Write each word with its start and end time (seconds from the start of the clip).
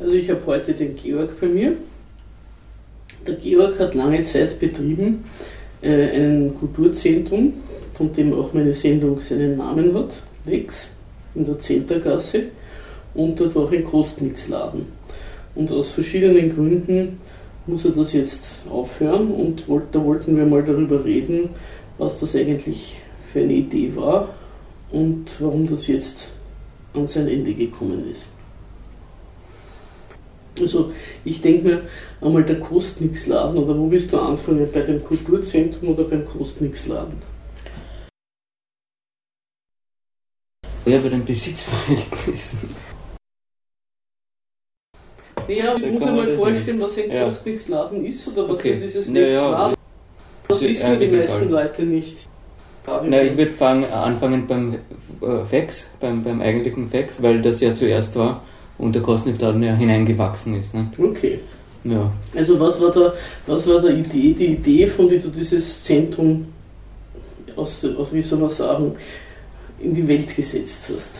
Also 0.00 0.12
ich 0.12 0.30
habe 0.30 0.46
heute 0.46 0.74
den 0.74 0.94
Georg 0.94 1.40
bei 1.40 1.48
mir. 1.48 1.76
Der 3.26 3.34
Georg 3.34 3.80
hat 3.80 3.96
lange 3.96 4.22
Zeit 4.22 4.60
betrieben 4.60 5.24
äh, 5.82 6.16
ein 6.16 6.54
Kulturzentrum, 6.54 7.54
von 7.94 8.12
dem 8.12 8.32
auch 8.32 8.52
meine 8.52 8.74
Sendung 8.74 9.18
seinen 9.18 9.56
Namen 9.56 9.92
hat, 9.94 10.22
Wex, 10.44 10.90
in 11.34 11.44
der 11.44 11.58
Zentergasse. 11.58 12.44
Und 13.14 13.40
dort 13.40 13.56
war 13.56 13.64
auch 13.64 13.72
ein 13.72 13.82
Kostnixladen. 13.82 14.86
Und 15.56 15.72
aus 15.72 15.90
verschiedenen 15.90 16.54
Gründen 16.54 17.18
muss 17.66 17.84
er 17.84 17.90
das 17.90 18.12
jetzt 18.12 18.60
aufhören 18.70 19.32
und 19.32 19.64
da 19.90 20.04
wollten 20.04 20.36
wir 20.36 20.46
mal 20.46 20.62
darüber 20.62 21.04
reden, 21.04 21.50
was 21.98 22.20
das 22.20 22.36
eigentlich 22.36 22.98
für 23.26 23.40
eine 23.40 23.52
Idee 23.52 23.94
war 23.96 24.28
und 24.92 25.32
warum 25.40 25.66
das 25.66 25.88
jetzt 25.88 26.30
an 26.94 27.06
sein 27.08 27.26
Ende 27.26 27.52
gekommen 27.52 28.08
ist. 28.10 28.26
Also 30.60 30.92
ich 31.24 31.40
denke 31.40 31.68
mir 31.68 31.82
einmal 32.20 32.44
der 32.44 32.58
Kostnix-Laden 32.58 33.58
oder 33.58 33.78
wo 33.78 33.90
willst 33.90 34.12
du 34.12 34.18
anfangen? 34.18 34.68
Bei 34.72 34.80
dem 34.80 35.02
Kulturzentrum 35.02 35.90
oder 35.90 36.04
beim 36.04 36.24
Kostnix-Laden? 36.24 37.16
Ja, 40.86 40.98
bei 40.98 41.08
den 41.08 41.24
Besitzverhältnissen. 41.24 42.70
Ja, 45.48 45.74
ich 45.76 45.90
muss 45.90 46.04
mir 46.04 46.12
mal 46.12 46.28
vorstellen, 46.28 46.80
was 46.80 46.98
ein 46.98 47.10
ja. 47.10 47.24
Kostnix-Laden 47.24 48.04
ist 48.04 48.28
oder 48.28 48.48
was 48.48 48.58
okay. 48.58 48.72
ist 48.72 48.82
dieses 48.82 49.08
ja, 49.08 49.20
ja. 49.26 49.74
Das 50.48 50.62
wissen 50.62 51.00
die 51.00 51.06
meisten 51.06 51.50
Leute 51.50 51.82
nicht. 51.82 52.28
Na, 52.86 53.22
ich 53.22 53.36
würde 53.36 53.92
anfangen 53.92 54.46
beim 54.46 54.74
äh, 55.20 55.44
Fax, 55.44 55.90
beim, 56.00 56.22
beim 56.22 56.40
eigentlichen 56.40 56.88
Fax, 56.88 57.22
weil 57.22 57.42
das 57.42 57.60
ja 57.60 57.74
zuerst 57.74 58.16
war 58.16 58.42
und 58.78 58.94
der 58.94 59.02
Kosnitladen 59.02 59.62
ja 59.62 59.74
hineingewachsen 59.74 60.58
ist. 60.58 60.74
Ne? 60.74 60.90
Okay. 60.98 61.40
Ja. 61.84 62.10
Also 62.34 62.58
was 62.58 62.80
war 62.80 62.90
da, 62.90 63.12
was 63.46 63.66
war 63.68 63.80
da 63.80 63.88
Idee, 63.88 64.34
die 64.34 64.46
Idee, 64.46 64.86
von 64.86 65.08
der 65.08 65.18
du 65.18 65.28
dieses 65.28 65.82
Zentrum 65.82 66.46
aus, 67.56 67.84
aus, 67.84 68.12
wie 68.12 68.22
soll 68.22 68.38
man 68.38 68.50
sagen, 68.50 68.94
in 69.80 69.94
die 69.94 70.06
Welt 70.06 70.34
gesetzt 70.34 70.90
hast? 70.94 71.14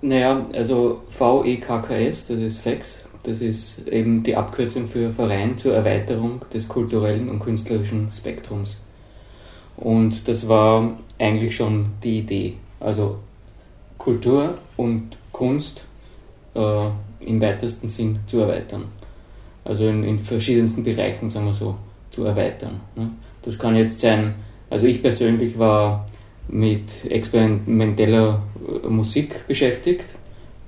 Naja, 0.00 0.44
also 0.52 1.02
VEKKS, 1.10 2.26
das 2.26 2.38
ist 2.38 2.58
FAX, 2.58 3.04
das 3.22 3.40
ist 3.40 3.86
eben 3.86 4.22
die 4.24 4.34
Abkürzung 4.34 4.88
für 4.88 5.12
Verein 5.12 5.56
zur 5.56 5.74
Erweiterung 5.74 6.40
des 6.52 6.68
kulturellen 6.68 7.28
und 7.28 7.38
künstlerischen 7.38 8.10
Spektrums. 8.10 8.78
Und 9.76 10.26
das 10.26 10.48
war 10.48 10.96
eigentlich 11.18 11.54
schon 11.54 11.86
die 12.02 12.18
Idee. 12.18 12.54
Also 12.80 13.18
Kultur 14.02 14.56
und 14.76 15.16
Kunst 15.30 15.84
äh, 16.54 16.60
im 17.20 17.40
weitesten 17.40 17.88
Sinn 17.88 18.18
zu 18.26 18.40
erweitern. 18.40 18.86
Also 19.64 19.86
in, 19.86 20.02
in, 20.02 20.18
verschiedensten 20.18 20.82
Bereichen, 20.82 21.30
sagen 21.30 21.46
wir 21.46 21.54
so, 21.54 21.76
zu 22.10 22.24
erweitern. 22.24 22.80
Ne? 22.96 23.10
Das 23.42 23.56
kann 23.56 23.76
jetzt 23.76 24.00
sein, 24.00 24.34
also 24.68 24.88
ich 24.88 25.00
persönlich 25.02 25.56
war 25.56 26.04
mit 26.48 27.04
experimenteller 27.08 28.42
äh, 28.84 28.88
Musik 28.88 29.46
beschäftigt, 29.46 30.06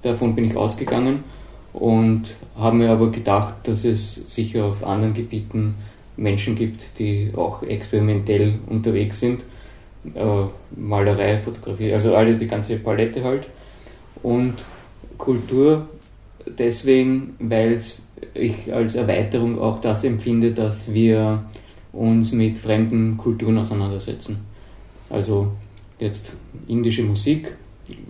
davon 0.02 0.36
bin 0.36 0.44
ich 0.44 0.56
ausgegangen 0.56 1.24
und 1.72 2.22
habe 2.56 2.76
mir 2.76 2.90
aber 2.90 3.10
gedacht, 3.10 3.54
dass 3.64 3.84
es 3.84 4.22
sicher 4.28 4.66
auf 4.66 4.86
anderen 4.86 5.12
Gebieten 5.12 5.74
Menschen 6.16 6.54
gibt, 6.54 7.00
die 7.00 7.32
auch 7.34 7.64
experimentell 7.64 8.60
unterwegs 8.68 9.18
sind 9.18 9.42
äh, 10.14 10.46
Malerei, 10.76 11.38
Fotografie, 11.38 11.92
also 11.92 12.14
alle 12.14 12.36
die 12.36 12.48
ganze 12.48 12.76
Palette 12.76 13.22
halt. 13.24 13.48
Und 14.22 14.54
Kultur 15.18 15.86
deswegen, 16.46 17.34
weil 17.38 17.80
ich 18.34 18.72
als 18.72 18.94
Erweiterung 18.94 19.58
auch 19.58 19.80
das 19.80 20.04
empfinde, 20.04 20.52
dass 20.52 20.92
wir 20.92 21.44
uns 21.92 22.32
mit 22.32 22.58
fremden 22.58 23.16
Kulturen 23.16 23.58
auseinandersetzen. 23.58 24.44
Also 25.10 25.52
jetzt 25.98 26.34
indische 26.66 27.04
Musik, 27.04 27.56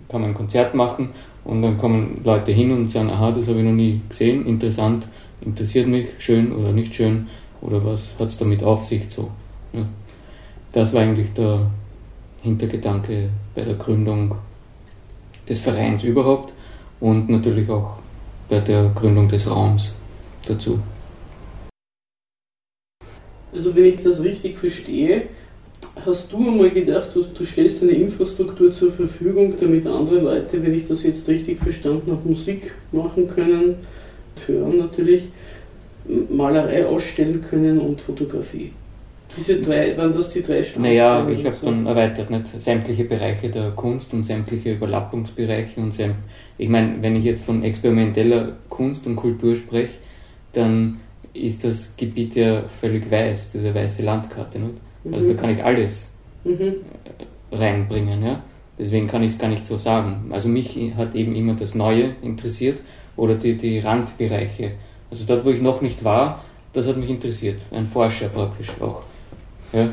kann 0.09 0.21
man 0.21 0.31
ein 0.31 0.33
Konzert 0.33 0.73
machen 0.73 1.09
und 1.43 1.61
dann 1.61 1.77
kommen 1.77 2.21
Leute 2.23 2.51
hin 2.51 2.71
und 2.71 2.89
sagen, 2.89 3.09
aha, 3.09 3.31
das 3.31 3.47
habe 3.47 3.59
ich 3.59 3.65
noch 3.65 3.71
nie 3.71 4.01
gesehen, 4.07 4.45
interessant, 4.45 5.07
interessiert 5.41 5.87
mich, 5.87 6.07
schön 6.17 6.51
oder 6.51 6.71
nicht 6.71 6.95
schön 6.95 7.27
oder 7.61 7.83
was 7.83 8.15
hat 8.17 8.27
es 8.27 8.37
damit 8.37 8.63
auf 8.63 8.85
sich 8.85 9.03
so. 9.09 9.29
Ja. 9.73 9.85
Das 10.71 10.93
war 10.93 11.01
eigentlich 11.01 11.33
der, 11.33 11.67
Hintergedanke 12.45 13.29
bei 13.55 13.63
der 13.63 13.73
Gründung 13.73 14.35
des 15.49 15.61
Vereins 15.61 16.03
überhaupt 16.03 16.53
und 16.99 17.27
natürlich 17.27 17.67
auch 17.69 17.97
bei 18.47 18.59
der 18.59 18.91
Gründung 18.93 19.27
des 19.27 19.49
Raums 19.49 19.93
dazu. 20.47 20.79
Also 23.51 23.75
wenn 23.75 23.85
ich 23.85 24.03
das 24.03 24.21
richtig 24.21 24.57
verstehe, 24.57 25.23
hast 26.05 26.31
du 26.31 26.37
einmal 26.37 26.69
gedacht, 26.69 27.09
du, 27.15 27.23
du 27.23 27.45
stellst 27.45 27.81
eine 27.81 27.93
Infrastruktur 27.93 28.71
zur 28.71 28.91
Verfügung, 28.91 29.55
damit 29.59 29.87
andere 29.87 30.19
Leute, 30.19 30.61
wenn 30.61 30.73
ich 30.75 30.87
das 30.87 31.01
jetzt 31.01 31.27
richtig 31.27 31.57
verstanden 31.57 32.11
habe, 32.11 32.29
Musik 32.29 32.75
machen 32.91 33.27
können, 33.27 33.77
hören 34.45 34.77
natürlich, 34.77 35.29
Malerei 36.29 36.85
ausstellen 36.85 37.41
können 37.41 37.79
und 37.79 38.01
Fotografie. 38.01 38.71
Diese 39.37 39.59
drei, 39.59 39.97
waren 39.97 40.13
das 40.13 40.29
die 40.29 40.41
drei 40.41 40.61
Standbeine? 40.63 40.95
Naja, 40.95 41.27
ich 41.29 41.45
habe 41.45 41.55
so? 41.55 41.65
dann 41.65 41.85
erweitert, 41.85 42.29
nicht? 42.29 42.47
sämtliche 42.47 43.05
Bereiche 43.05 43.49
der 43.49 43.71
Kunst 43.71 44.13
und 44.13 44.23
sämtliche 44.25 44.73
Überlappungsbereiche 44.73 45.79
und 45.81 45.93
säm 45.93 46.15
ich 46.57 46.69
meine, 46.69 47.01
wenn 47.01 47.15
ich 47.15 47.25
jetzt 47.25 47.43
von 47.43 47.63
experimenteller 47.63 48.53
Kunst 48.69 49.05
und 49.07 49.17
Kultur 49.17 49.55
spreche, 49.55 49.97
dann 50.53 51.01
ist 51.33 51.65
das 51.65 51.95
Gebiet 51.97 52.35
ja 52.35 52.63
völlig 52.63 53.11
weiß, 53.11 53.51
diese 53.51 53.75
weiße 53.75 54.03
Landkarte. 54.03 54.59
Nicht? 54.59 54.75
Also 55.11 55.27
mhm. 55.27 55.35
da 55.35 55.41
kann 55.41 55.49
ich 55.49 55.63
alles 55.63 56.11
mhm. 56.43 56.75
reinbringen. 57.51 58.23
Ja? 58.23 58.41
Deswegen 58.79 59.07
kann 59.07 59.23
ich 59.23 59.33
es 59.33 59.37
gar 59.37 59.49
nicht 59.49 59.65
so 59.65 59.77
sagen. 59.77 60.29
Also 60.31 60.47
mich 60.47 60.77
hat 60.95 61.13
eben 61.15 61.35
immer 61.35 61.53
das 61.55 61.75
Neue 61.75 62.15
interessiert 62.21 62.79
oder 63.17 63.35
die, 63.35 63.57
die 63.57 63.79
Randbereiche. 63.79 64.71
Also 65.11 65.25
dort, 65.27 65.45
wo 65.45 65.49
ich 65.49 65.61
noch 65.61 65.81
nicht 65.81 66.03
war, 66.03 66.43
das 66.71 66.87
hat 66.87 66.97
mich 66.97 67.09
interessiert. 67.09 67.61
Ein 67.71 67.85
Forscher 67.85 68.29
praktisch 68.29 68.69
auch. 68.79 69.03
Ja. 69.73 69.89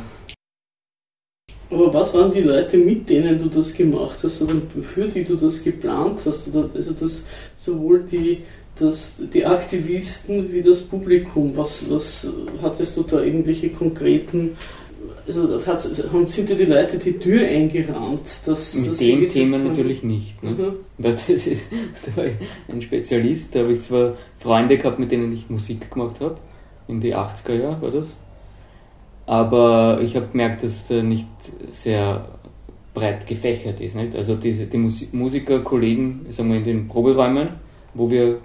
Aber 1.71 1.95
was 1.95 2.13
waren 2.13 2.31
die 2.31 2.41
Leute, 2.41 2.77
mit 2.77 3.09
denen 3.09 3.39
du 3.39 3.49
das 3.49 3.73
gemacht 3.73 4.19
hast 4.23 4.43
oder 4.43 4.55
für 4.83 5.09
die 5.09 5.25
du 5.25 5.37
das 5.37 5.63
geplant 5.63 6.21
hast? 6.27 6.49
Oder 6.49 6.69
also 6.75 6.93
das 6.93 7.25
sowohl 7.57 8.03
die, 8.03 8.43
das, 8.79 9.17
die 9.33 9.45
Aktivisten 9.47 10.53
wie 10.53 10.61
das 10.61 10.83
Publikum. 10.83 11.57
Was, 11.57 11.89
was 11.89 12.29
hattest 12.61 12.97
du 12.97 13.03
da 13.03 13.23
irgendwelche 13.23 13.71
konkreten 13.71 14.57
also 15.27 15.67
hat, 15.67 15.81
sind 15.81 16.49
dir 16.49 16.57
die 16.57 16.65
Leute 16.65 16.99
die 16.99 17.19
Tür 17.19 17.47
eingerannt? 17.47 18.23
Dass, 18.45 18.75
Mit 18.75 18.91
dass 18.91 18.99
dem 18.99 19.27
Thema 19.27 19.59
natürlich 19.59 20.03
nicht. 20.03 20.43
Ne? 20.43 20.51
Mhm. 20.51 20.73
Das 20.99 21.29
ist, 21.29 21.69
da 22.07 22.17
war 22.17 22.27
ich 22.27 22.35
ein 22.69 22.83
Spezialist, 22.83 23.55
da 23.55 23.61
habe 23.61 23.75
ich 23.75 23.83
zwar 23.83 24.17
Freunde 24.37 24.79
gehabt, 24.79 24.99
mit 24.99 25.11
denen 25.11 25.33
ich 25.33 25.49
Musik 25.49 25.91
gemacht 25.91 26.21
habe, 26.21 26.39
in 26.89 27.01
die 27.01 27.15
80er 27.15 27.55
Jahre 27.55 27.83
war 27.83 27.91
das, 27.91 28.19
aber 29.27 30.01
ich 30.03 30.17
habe 30.17 30.27
gemerkt, 30.27 30.63
dass 30.63 30.89
der 30.89 31.03
nicht 31.03 31.29
sehr 31.71 32.25
breit 32.95 33.27
gefächert 33.27 33.81
ist. 33.81 33.97
Nicht? 33.97 34.15
Also 34.15 34.37
diese, 34.37 34.67
die 34.67 34.79
Musikerkollegen, 35.13 36.27
sagen 36.31 36.51
wir 36.51 36.59
in 36.59 36.65
den 36.65 36.89
Proberäumen, 36.89 37.51
wo 37.95 38.11
wir 38.11 38.39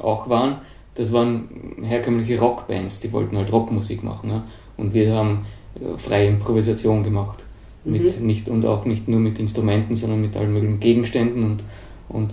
auch 0.00 0.28
waren, 0.28 0.56
das 0.94 1.12
waren 1.12 1.48
herkömmliche 1.82 2.38
Rockbands, 2.38 3.00
die 3.00 3.12
wollten 3.12 3.36
halt 3.36 3.52
Rockmusik 3.52 4.02
machen. 4.02 4.30
Ja? 4.30 4.44
Und 4.76 4.94
wir 4.94 5.14
haben 5.14 5.46
äh, 5.74 5.96
freie 5.96 6.28
Improvisation 6.28 7.02
gemacht. 7.02 7.44
Mit 7.84 8.18
mhm. 8.18 8.26
nicht, 8.26 8.48
und 8.48 8.66
auch 8.66 8.84
nicht 8.84 9.06
nur 9.06 9.20
mit 9.20 9.38
Instrumenten, 9.38 9.94
sondern 9.94 10.20
mit 10.20 10.36
allen 10.36 10.52
möglichen 10.52 10.80
Gegenständen 10.80 11.44
und, 11.44 11.62
und 12.08 12.30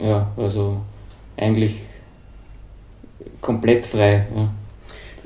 ja, 0.00 0.32
also 0.36 0.80
eigentlich 1.36 1.76
komplett 3.40 3.86
frei. 3.86 4.26
Ja. 4.34 4.48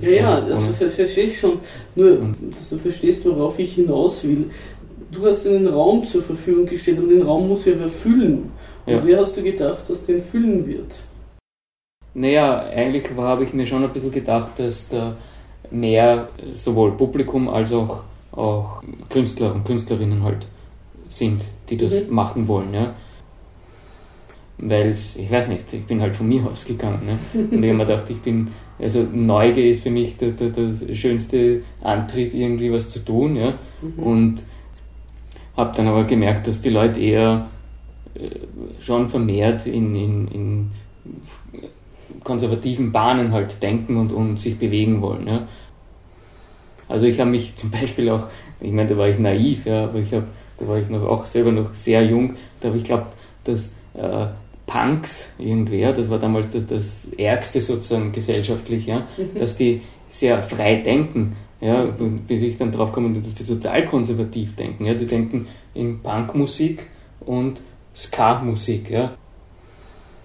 Ja, 0.00 0.10
ja, 0.10 0.40
das 0.40 0.64
verstehe 0.94 1.24
ich 1.24 1.38
schon. 1.38 1.58
Nur, 1.94 2.34
dass 2.50 2.68
du 2.70 2.78
verstehst, 2.78 3.24
worauf 3.24 3.58
ich 3.58 3.74
hinaus 3.74 4.24
will. 4.24 4.50
Du 5.10 5.24
hast 5.26 5.46
einen 5.46 5.66
Raum 5.66 6.06
zur 6.06 6.22
Verfügung 6.22 6.66
gestellt 6.66 6.98
und 6.98 7.08
den 7.08 7.22
Raum 7.22 7.48
muss 7.48 7.64
ja 7.64 7.72
wer 7.76 7.88
füllen. 7.88 8.50
Und 8.86 8.92
ja. 8.92 9.00
wer 9.04 9.20
hast 9.20 9.36
du 9.36 9.42
gedacht, 9.42 9.88
dass 9.88 10.04
den 10.04 10.20
füllen 10.20 10.66
wird? 10.66 10.92
Naja, 12.14 12.60
eigentlich 12.60 13.04
habe 13.16 13.44
ich 13.44 13.52
mir 13.52 13.66
schon 13.66 13.84
ein 13.84 13.92
bisschen 13.92 14.12
gedacht, 14.12 14.58
dass 14.58 14.88
da 14.88 15.16
mehr 15.70 16.28
sowohl 16.52 16.92
Publikum 16.92 17.48
als 17.48 17.72
auch, 17.72 18.00
auch 18.32 18.82
Künstler 19.08 19.54
und 19.54 19.64
Künstlerinnen 19.64 20.22
halt 20.22 20.46
sind, 21.08 21.42
die 21.70 21.76
das 21.76 22.06
mhm. 22.06 22.14
machen 22.14 22.48
wollen. 22.48 22.74
Ja 22.74 22.94
weil 24.60 24.90
ich 24.90 25.30
weiß 25.30 25.48
nicht, 25.48 25.72
ich 25.72 25.84
bin 25.84 26.00
halt 26.00 26.16
von 26.16 26.28
mir 26.28 26.44
ausgegangen. 26.44 27.00
Ne? 27.06 27.18
Und 27.34 27.40
ich 27.40 27.52
habe 27.52 27.74
mir 27.74 27.84
gedacht, 27.84 28.04
ich 28.08 28.20
bin, 28.20 28.48
also 28.78 29.02
Neugier 29.02 29.70
ist 29.70 29.82
für 29.82 29.90
mich 29.90 30.16
der, 30.18 30.30
der, 30.30 30.50
der 30.50 30.94
schönste 30.94 31.62
Antrieb, 31.82 32.34
irgendwie 32.34 32.72
was 32.72 32.88
zu 32.88 33.04
tun. 33.04 33.36
Ja? 33.36 33.54
Mhm. 33.82 34.02
Und 34.02 34.42
habe 35.56 35.76
dann 35.76 35.88
aber 35.88 36.04
gemerkt, 36.04 36.46
dass 36.46 36.60
die 36.60 36.70
Leute 36.70 37.00
eher 37.00 37.48
schon 38.80 39.08
vermehrt 39.08 39.66
in, 39.66 39.94
in, 39.94 40.28
in 40.28 40.70
konservativen 42.24 42.92
Bahnen 42.92 43.32
halt 43.32 43.62
denken 43.62 43.96
und, 43.96 44.12
und 44.12 44.40
sich 44.40 44.58
bewegen 44.58 45.00
wollen. 45.00 45.26
Ja. 45.26 45.48
Also 46.88 47.06
ich 47.06 47.20
habe 47.20 47.30
mich 47.30 47.56
zum 47.56 47.70
Beispiel 47.70 48.08
auch, 48.10 48.24
ich 48.60 48.72
meine, 48.72 48.88
da 48.90 48.96
war 48.96 49.08
ich 49.08 49.18
naiv, 49.18 49.66
ja, 49.66 49.84
aber 49.84 49.98
ich 49.98 50.12
habe, 50.12 50.26
da 50.58 50.66
war 50.66 50.78
ich 50.78 50.88
noch 50.88 51.04
auch 51.06 51.24
selber 51.24 51.52
noch 51.52 51.74
sehr 51.74 52.04
jung, 52.04 52.36
da 52.60 52.68
habe 52.68 52.78
ich 52.78 52.84
glaubt, 52.84 53.14
dass 53.44 53.74
äh, 53.94 54.26
Punks 54.68 55.32
irgendwer, 55.38 55.92
das 55.92 56.10
war 56.10 56.18
damals 56.18 56.50
das, 56.50 56.66
das 56.66 57.08
Ärgste 57.16 57.60
sozusagen 57.60 58.12
gesellschaftlich, 58.12 58.86
ja, 58.86 59.08
mhm. 59.16 59.38
dass 59.38 59.56
die 59.56 59.80
sehr 60.10 60.42
frei 60.42 60.76
denken, 60.76 61.36
ja, 61.60 61.86
bis 62.26 62.42
ich 62.42 62.56
dann 62.56 62.70
drauf 62.70 62.92
komme, 62.92 63.18
dass 63.18 63.34
die 63.34 63.44
total 63.44 63.84
konservativ 63.84 64.54
denken. 64.54 64.84
Ja, 64.84 64.94
die 64.94 65.06
denken 65.06 65.48
in 65.74 66.00
Punkmusik 66.00 66.86
und 67.20 67.60
Ska-Musik. 67.96 68.90
Ja. 68.90 69.14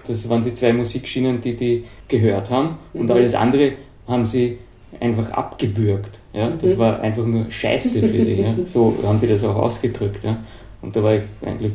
Das 0.05 0.29
waren 0.29 0.43
die 0.43 0.53
zwei 0.53 0.73
Musikschienen, 0.73 1.41
die 1.41 1.55
die 1.55 1.85
gehört 2.07 2.49
haben 2.49 2.77
und 2.93 3.05
mhm. 3.05 3.11
alles 3.11 3.33
andere 3.33 3.73
haben 4.07 4.25
sie 4.25 4.59
einfach 4.99 5.31
abgewürgt. 5.31 6.19
Ja. 6.33 6.49
Das 6.49 6.75
mhm. 6.75 6.79
war 6.79 6.99
einfach 6.99 7.25
nur 7.25 7.49
Scheiße 7.49 7.99
für 8.01 8.07
die. 8.07 8.41
Ja. 8.41 8.53
So 8.65 8.93
haben 9.05 9.19
die 9.21 9.27
das 9.27 9.43
auch 9.45 9.55
ausgedrückt. 9.55 10.23
Ja. 10.23 10.37
Und 10.81 10.95
da 10.95 11.01
war 11.01 11.15
ich 11.15 11.23
eigentlich 11.45 11.73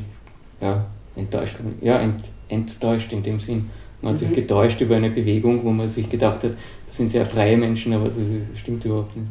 ja, 0.61 0.85
enttäuscht. 1.17 1.57
Ja, 1.81 1.99
ent, 1.99 2.23
enttäuscht 2.49 3.13
in 3.13 3.23
dem 3.23 3.41
Sinn. 3.41 3.71
Man 4.01 4.15
hat 4.15 4.21
mhm. 4.21 4.27
sich 4.27 4.35
getäuscht 4.35 4.81
über 4.81 4.97
eine 4.97 5.11
Bewegung, 5.11 5.65
wo 5.65 5.71
man 5.71 5.89
sich 5.89 6.09
gedacht 6.09 6.45
hat, 6.45 6.53
das 6.87 6.97
sind 6.97 7.11
sehr 7.11 7.27
freie 7.27 7.57
Menschen, 7.57 7.93
aber 7.93 8.09
das 8.09 8.17
stimmt 8.55 8.85
überhaupt 8.85 9.17
nicht. 9.17 9.27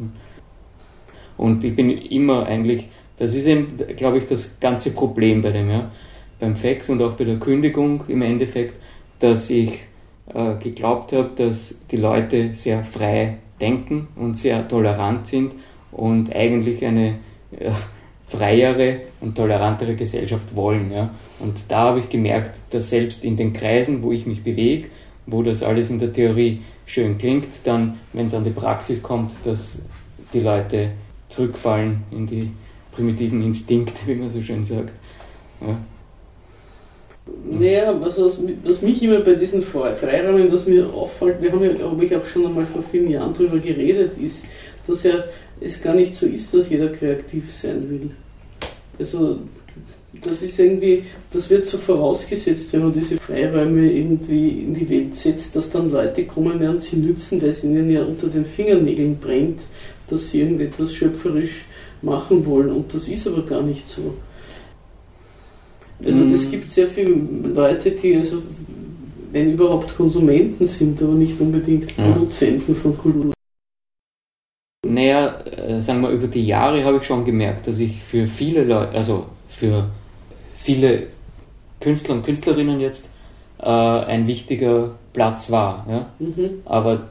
Und 1.37 1.63
ich 1.63 1.75
bin 1.75 1.89
immer 1.89 2.45
eigentlich, 2.45 2.89
das 3.17 3.33
ist 3.35 3.47
eben, 3.47 3.67
glaube 3.95 4.19
ich, 4.19 4.27
das 4.27 4.59
ganze 4.59 4.91
Problem 4.91 5.41
bei 5.41 5.51
dem, 5.51 5.69
ja, 5.69 5.91
beim 6.39 6.55
Fax 6.55 6.89
und 6.89 7.01
auch 7.01 7.13
bei 7.13 7.23
der 7.23 7.37
Kündigung 7.37 8.03
im 8.07 8.21
Endeffekt, 8.21 8.75
dass 9.19 9.49
ich 9.49 9.79
äh, 10.33 10.55
geglaubt 10.59 11.13
habe, 11.13 11.31
dass 11.35 11.75
die 11.89 11.97
Leute 11.97 12.53
sehr 12.53 12.83
frei 12.83 13.37
denken 13.59 14.07
und 14.15 14.37
sehr 14.37 14.67
tolerant 14.67 15.27
sind 15.27 15.53
und 15.91 16.35
eigentlich 16.35 16.85
eine 16.85 17.15
äh, 17.57 17.71
freiere 18.27 18.99
und 19.21 19.35
tolerantere 19.35 19.95
Gesellschaft 19.95 20.55
wollen. 20.55 20.91
Ja. 20.91 21.09
Und 21.39 21.57
da 21.69 21.79
habe 21.79 21.99
ich 21.99 22.09
gemerkt, 22.09 22.59
dass 22.71 22.89
selbst 22.89 23.23
in 23.23 23.37
den 23.37 23.53
Kreisen, 23.53 24.03
wo 24.03 24.11
ich 24.11 24.25
mich 24.25 24.43
bewege, 24.43 24.89
wo 25.25 25.43
das 25.43 25.63
alles 25.63 25.89
in 25.89 25.99
der 25.99 26.13
Theorie 26.13 26.61
schön 26.85 27.17
klingt, 27.17 27.47
dann, 27.63 27.99
wenn 28.13 28.27
es 28.27 28.33
an 28.33 28.43
die 28.43 28.51
Praxis 28.51 29.01
kommt, 29.01 29.33
dass 29.43 29.79
die 30.33 30.39
Leute 30.41 30.91
zurückfallen 31.29 32.03
in 32.11 32.27
die 32.27 32.49
primitiven 32.91 33.41
Instinkte, 33.43 33.93
wie 34.05 34.15
man 34.15 34.29
so 34.29 34.41
schön 34.41 34.63
sagt. 34.63 34.93
Ja. 35.61 35.77
Naja, 37.51 37.95
was, 37.99 38.17
was, 38.19 38.39
was 38.63 38.81
mich 38.81 39.03
immer 39.03 39.19
bei 39.19 39.33
diesen 39.33 39.61
Freirahmen, 39.61 40.51
was 40.51 40.65
mir 40.65 40.87
auffällt, 40.93 41.41
wir 41.41 41.51
haben 41.51 41.63
ja, 41.63 41.73
glaube 41.73 42.05
ich, 42.05 42.15
auch 42.15 42.23
schon 42.23 42.45
einmal 42.45 42.65
vor 42.65 42.81
vielen 42.81 43.09
Jahren 43.09 43.33
darüber 43.33 43.59
geredet, 43.59 44.17
ist, 44.17 44.45
dass 44.87 45.03
ja 45.03 45.25
es 45.59 45.81
gar 45.81 45.95
nicht 45.95 46.15
so 46.15 46.25
ist, 46.25 46.53
dass 46.53 46.69
jeder 46.69 46.89
kreativ 46.89 47.51
sein 47.51 47.89
will. 47.89 48.11
Also 48.99 49.39
das 50.21 50.41
ist 50.41 50.59
irgendwie, 50.59 51.03
das 51.31 51.49
wird 51.49 51.65
so 51.65 51.77
vorausgesetzt, 51.77 52.73
wenn 52.73 52.83
man 52.83 52.93
diese 52.93 53.17
Freiräume 53.17 53.91
irgendwie 53.91 54.49
in 54.49 54.73
die 54.73 54.89
Welt 54.89 55.15
setzt, 55.15 55.55
dass 55.55 55.69
dann 55.69 55.91
Leute 55.91 56.25
kommen 56.25 56.59
werden, 56.59 56.79
sie 56.79 56.95
nützen, 56.95 57.41
weil 57.41 57.49
es 57.49 57.63
ihnen 57.63 57.89
ja 57.89 58.03
unter 58.03 58.27
den 58.27 58.45
Fingernägeln 58.45 59.17
brennt, 59.17 59.61
dass 60.09 60.31
sie 60.31 60.41
irgendetwas 60.41 60.93
schöpferisch 60.93 61.65
machen 62.01 62.45
wollen. 62.45 62.71
Und 62.71 62.93
das 62.93 63.07
ist 63.07 63.27
aber 63.27 63.43
gar 63.43 63.61
nicht 63.61 63.87
so. 63.89 64.15
Also 66.03 66.21
es 66.23 66.45
mhm. 66.45 66.51
gibt 66.51 66.71
sehr 66.71 66.87
viele 66.87 67.15
Leute, 67.53 67.91
die 67.91 68.15
also, 68.15 68.37
wenn 69.31 69.53
überhaupt 69.53 69.95
Konsumenten 69.95 70.67
sind, 70.67 71.01
aber 71.01 71.13
nicht 71.13 71.39
unbedingt 71.39 71.95
Produzenten 71.95 72.75
von 72.75 72.97
Kultur. 72.97 73.36
Naja, 74.85 75.41
äh, 75.45 75.81
sagen 75.81 76.01
wir, 76.01 76.09
über 76.09 76.27
die 76.27 76.45
Jahre 76.45 76.83
habe 76.83 76.97
ich 76.97 77.03
schon 77.03 77.25
gemerkt, 77.25 77.67
dass 77.67 77.79
ich 77.79 78.01
für 78.01 78.27
viele 78.27 78.63
Leute, 78.63 78.95
also 78.95 79.25
für 79.47 79.89
viele 80.55 81.07
Künstler 81.81 82.15
und 82.15 82.23
Künstlerinnen 82.23 82.79
jetzt 82.79 83.09
äh, 83.59 83.65
ein 83.65 84.27
wichtiger 84.27 84.91
Platz 85.13 85.49
war. 85.49 85.85
Ja? 85.89 86.09
Mhm. 86.19 86.61
Aber 86.65 87.01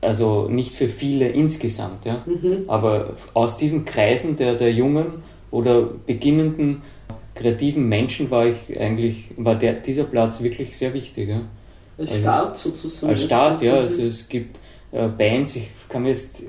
also 0.00 0.48
nicht 0.48 0.72
für 0.72 0.88
viele 0.88 1.28
insgesamt, 1.28 2.04
ja? 2.04 2.22
Mhm. 2.26 2.64
aber 2.68 3.14
aus 3.34 3.56
diesen 3.56 3.84
Kreisen 3.84 4.36
der, 4.36 4.54
der 4.54 4.70
jungen 4.70 5.06
oder 5.50 5.82
beginnenden 5.82 6.82
kreativen 7.34 7.88
Menschen 7.88 8.30
war 8.30 8.46
ich 8.46 8.78
eigentlich, 8.78 9.30
war 9.36 9.56
der, 9.56 9.74
dieser 9.74 10.04
Platz 10.04 10.42
wirklich 10.42 10.76
sehr 10.76 10.92
wichtig. 10.94 11.30
Ja? 11.30 11.40
Als 11.98 12.10
also, 12.10 12.20
Start 12.20 12.60
sozusagen. 12.60 13.12
Als 13.12 13.24
Start, 13.24 13.62
ja. 13.62 13.74
Also 13.74 14.02
es 14.02 14.28
gibt 14.28 14.58
äh, 14.96 15.08
Bands, 15.08 15.56
ich 15.56 15.70
kann 15.88 16.02
mir 16.02 16.10
jetzt 16.10 16.42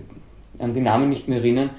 an 0.60 0.74
die 0.74 0.82
Namen 0.82 1.10
nicht 1.10 1.28
mehr 1.28 1.40
erinnern, 1.40 1.72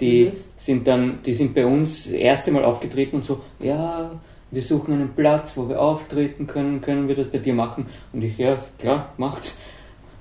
die 0.00 0.26
mhm. 0.26 0.32
sind 0.56 0.86
dann, 0.86 1.20
die 1.24 1.34
sind 1.34 1.54
bei 1.54 1.66
uns 1.66 2.04
das 2.04 2.12
erste 2.12 2.52
Mal 2.52 2.64
aufgetreten 2.64 3.16
und 3.16 3.24
so, 3.24 3.40
ja, 3.60 4.10
wir 4.50 4.62
suchen 4.62 4.94
einen 4.94 5.14
Platz, 5.14 5.56
wo 5.56 5.68
wir 5.68 5.80
auftreten 5.80 6.46
können, 6.46 6.80
können 6.80 7.08
wir 7.08 7.16
das 7.16 7.28
bei 7.28 7.38
dir 7.38 7.54
machen? 7.54 7.86
Und 8.12 8.22
ich, 8.22 8.38
ja, 8.38 8.56
klar, 8.78 9.12
macht's. 9.16 9.58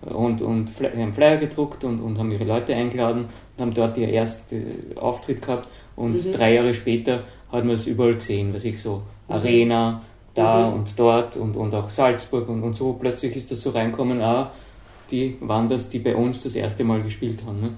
Und, 0.02 0.42
und 0.42 0.72
haben 0.82 1.14
Flyer 1.14 1.38
gedruckt 1.38 1.84
und, 1.84 2.00
und 2.00 2.18
haben 2.20 2.32
ihre 2.32 2.44
Leute 2.44 2.76
eingeladen 2.76 3.26
und 3.56 3.62
haben 3.62 3.74
dort 3.74 3.98
ihr 3.98 4.10
ersten 4.10 4.96
Auftritt 4.96 5.42
gehabt. 5.42 5.68
Und 5.96 6.26
mhm. 6.26 6.32
drei 6.32 6.56
Jahre 6.56 6.74
später 6.74 7.24
hat 7.52 7.66
man 7.66 7.76
es 7.76 7.88
überall 7.88 8.16
gesehen, 8.16 8.54
was 8.54 8.66
ich 8.66 8.82
so, 8.82 9.04
mhm. 9.28 9.36
Arena, 9.36 10.02
da 10.34 10.70
mhm. 10.70 10.74
und 10.76 11.00
dort 11.00 11.38
und, 11.38 11.56
und 11.56 11.74
auch 11.74 11.90
Salzburg 11.90 12.50
und, 12.50 12.62
und 12.62 12.76
so. 12.76 12.94
Plötzlich 12.94 13.36
ist 13.36 13.52
das 13.52 13.62
so 13.62 13.72
reinkommen, 13.72 14.22
ah, 14.22 14.52
die 15.16 15.38
waren 15.40 15.68
das, 15.70 15.90
die 15.90 16.00
bei 16.00 16.16
uns 16.16 16.44
das 16.44 16.56
erste 16.56 16.84
Mal 16.84 17.02
gespielt 17.02 17.40
haben. 17.46 17.62
Ne? 17.62 17.72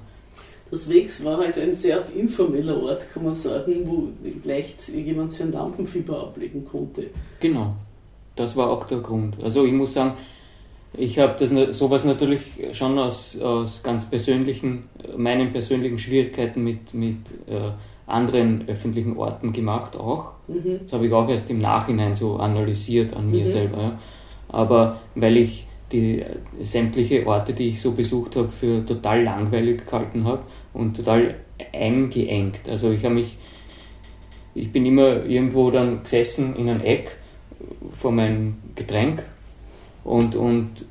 Das 0.69 0.89
Wegs 0.89 1.23
war 1.23 1.37
halt 1.37 1.57
ein 1.57 1.73
sehr 1.75 2.03
informeller 2.15 2.81
Ort, 2.83 3.05
kann 3.13 3.23
man 3.23 3.35
sagen, 3.35 3.81
wo 3.85 4.09
leicht 4.43 4.89
jemand 4.89 5.31
sein 5.31 5.51
Lampenfieber 5.51 6.19
ablegen 6.19 6.65
konnte. 6.65 7.07
Genau, 7.39 7.73
das 8.35 8.55
war 8.57 8.69
auch 8.69 8.85
der 8.85 8.99
Grund. 8.99 9.35
Also 9.41 9.65
ich 9.65 9.73
muss 9.73 9.93
sagen, 9.93 10.13
ich 10.93 11.19
habe 11.19 11.35
das 11.37 11.77
sowas 11.77 12.03
natürlich 12.05 12.41
schon 12.73 12.97
aus, 12.97 13.39
aus 13.39 13.83
ganz 13.83 14.09
persönlichen, 14.09 14.83
meinen 15.15 15.53
persönlichen 15.53 15.99
Schwierigkeiten 15.99 16.63
mit, 16.63 16.93
mit 16.93 17.17
äh, 17.47 17.71
anderen 18.07 18.67
öffentlichen 18.67 19.15
Orten 19.17 19.53
gemacht 19.53 19.95
auch. 19.95 20.31
Mhm. 20.47 20.79
Das 20.83 20.94
habe 20.94 21.07
ich 21.07 21.13
auch 21.13 21.29
erst 21.29 21.49
im 21.49 21.59
Nachhinein 21.59 22.13
so 22.13 22.37
analysiert 22.37 23.13
an 23.13 23.29
mir 23.29 23.44
mhm. 23.44 23.47
selber. 23.47 23.81
Ja. 23.81 23.99
Aber 24.49 24.99
weil 25.15 25.37
ich 25.37 25.67
die 25.91 26.23
sämtliche 26.61 27.25
Orte, 27.25 27.53
die 27.53 27.69
ich 27.69 27.81
so 27.81 27.91
besucht 27.94 28.35
habe, 28.35 28.49
für 28.49 28.85
total 28.85 29.23
langweilig 29.23 29.85
gehalten 29.85 30.25
habe 30.25 30.41
und 30.73 30.97
total 30.97 31.35
eingeengt. 31.73 32.67
Also 32.69 32.91
ich 32.91 33.03
habe 33.06 33.15
mich, 33.15 33.37
ich 34.53 34.71
bin 34.71 34.85
immer 34.85 35.25
irgendwo 35.25 35.71
dann 35.71 36.03
gesessen 36.03 36.56
in 36.56 36.69
einem 36.69 36.81
Eck 36.81 37.15
vor 37.89 38.11
meinem 38.11 38.57
Getränk 38.75 39.23
und, 40.03 40.35
und 40.35 40.85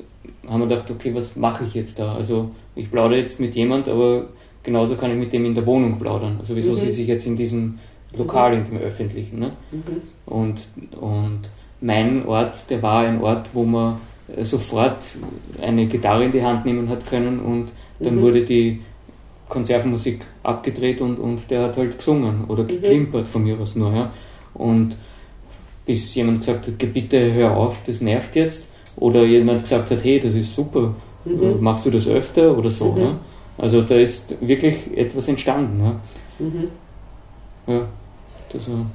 haben 0.48 0.60
mir 0.60 0.68
gedacht, 0.68 0.90
okay, 0.90 1.14
was 1.14 1.36
mache 1.36 1.64
ich 1.64 1.74
jetzt 1.74 1.98
da? 1.98 2.14
Also 2.14 2.50
ich 2.74 2.90
plaudere 2.90 3.18
jetzt 3.18 3.40
mit 3.40 3.54
jemand, 3.54 3.88
aber 3.88 4.28
genauso 4.62 4.96
kann 4.96 5.10
ich 5.10 5.18
mit 5.18 5.32
dem 5.32 5.44
in 5.44 5.54
der 5.54 5.66
Wohnung 5.66 5.98
plaudern. 5.98 6.36
Also 6.38 6.56
wieso 6.56 6.72
mhm. 6.72 6.78
sitze 6.78 7.02
ich 7.02 7.08
jetzt 7.08 7.26
in 7.26 7.36
diesem 7.36 7.78
Lokal, 8.16 8.54
in 8.54 8.64
dem 8.64 8.78
öffentlichen? 8.78 9.38
Ne? 9.38 9.52
Mhm. 9.70 10.02
Und, 10.26 10.68
und 11.00 11.40
mein 11.80 12.26
Ort, 12.26 12.70
der 12.70 12.82
war 12.82 13.06
ein 13.06 13.20
Ort, 13.20 13.50
wo 13.54 13.64
man 13.64 13.98
sofort 14.42 14.98
eine 15.60 15.86
Gitarre 15.86 16.24
in 16.24 16.32
die 16.32 16.42
Hand 16.42 16.64
nehmen 16.64 16.88
hat 16.88 17.08
können 17.08 17.40
und 17.40 17.68
dann 18.00 18.16
mhm. 18.16 18.20
wurde 18.22 18.44
die 18.44 18.82
Konservenmusik 19.48 20.22
abgedreht 20.42 21.00
und, 21.00 21.18
und 21.18 21.50
der 21.50 21.64
hat 21.64 21.76
halt 21.76 21.96
gesungen 21.96 22.44
oder 22.48 22.64
mhm. 22.64 22.68
geklimpert 22.68 23.28
von 23.28 23.44
mir 23.44 23.58
aus 23.58 23.76
nur. 23.76 23.94
Ja. 23.94 24.12
Und 24.54 24.96
bis 25.84 26.14
jemand 26.14 26.40
gesagt 26.40 26.66
hat, 26.66 26.78
bitte 26.92 27.32
hör 27.32 27.56
auf, 27.56 27.78
das 27.86 28.00
nervt 28.00 28.34
jetzt. 28.34 28.68
Oder 28.96 29.24
jemand 29.24 29.62
gesagt 29.62 29.90
hat, 29.90 30.02
hey, 30.02 30.18
das 30.18 30.34
ist 30.34 30.54
super, 30.54 30.94
mhm. 31.24 31.42
Äh, 31.42 31.54
machst 31.60 31.86
du 31.86 31.90
das 31.90 32.08
öfter 32.08 32.56
oder 32.56 32.70
so. 32.70 32.92
Mhm. 32.92 33.00
Ja. 33.00 33.18
Also 33.58 33.82
da 33.82 33.94
ist 33.94 34.34
wirklich 34.40 34.76
etwas 34.96 35.28
entstanden. 35.28 35.80
Ja, 35.80 36.00
mhm. 36.44 36.64
ja 37.66 37.88
das 38.52 38.70
war. 38.70 38.86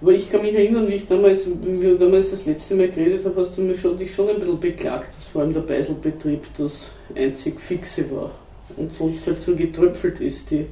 Aber 0.00 0.12
ich 0.12 0.30
kann 0.30 0.42
mich 0.42 0.54
erinnern, 0.54 0.88
wie 0.88 0.94
ich 0.94 1.06
damals, 1.06 1.46
wie 1.46 1.82
wir 1.82 1.96
damals 1.96 2.30
das 2.30 2.46
letzte 2.46 2.74
Mal 2.74 2.88
geredet 2.88 3.24
haben, 3.24 3.36
hast 3.36 3.56
du 3.56 3.60
mir 3.60 3.76
schon, 3.76 3.98
dich 3.98 4.14
schon 4.14 4.30
ein 4.30 4.40
bisschen 4.40 4.58
beklagt, 4.58 5.14
dass 5.14 5.28
vor 5.28 5.42
allem 5.42 5.52
der 5.52 5.60
Beiselbetrieb 5.60 6.42
das 6.56 6.92
einzig 7.14 7.60
Fixe 7.60 8.10
war 8.10 8.30
und 8.76 8.92
sonst 8.92 9.26
halt 9.26 9.42
so 9.42 9.54
getröpfelt 9.54 10.20
ist. 10.20 10.50
Die, 10.50 10.66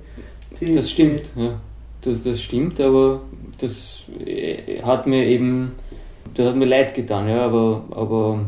die 0.58 0.72
das 0.72 0.90
stimmt, 0.90 1.22
die, 1.36 1.42
ja. 1.42 1.60
Das, 2.00 2.22
das 2.22 2.40
stimmt, 2.40 2.80
aber 2.80 3.20
das 3.58 4.04
äh, 4.24 4.80
hat 4.82 5.06
mir 5.06 5.26
eben, 5.26 5.72
das 6.34 6.48
hat 6.48 6.56
mir 6.56 6.66
leid 6.66 6.94
getan, 6.94 7.28
ja, 7.28 7.42
aber, 7.42 7.84
aber 7.90 8.46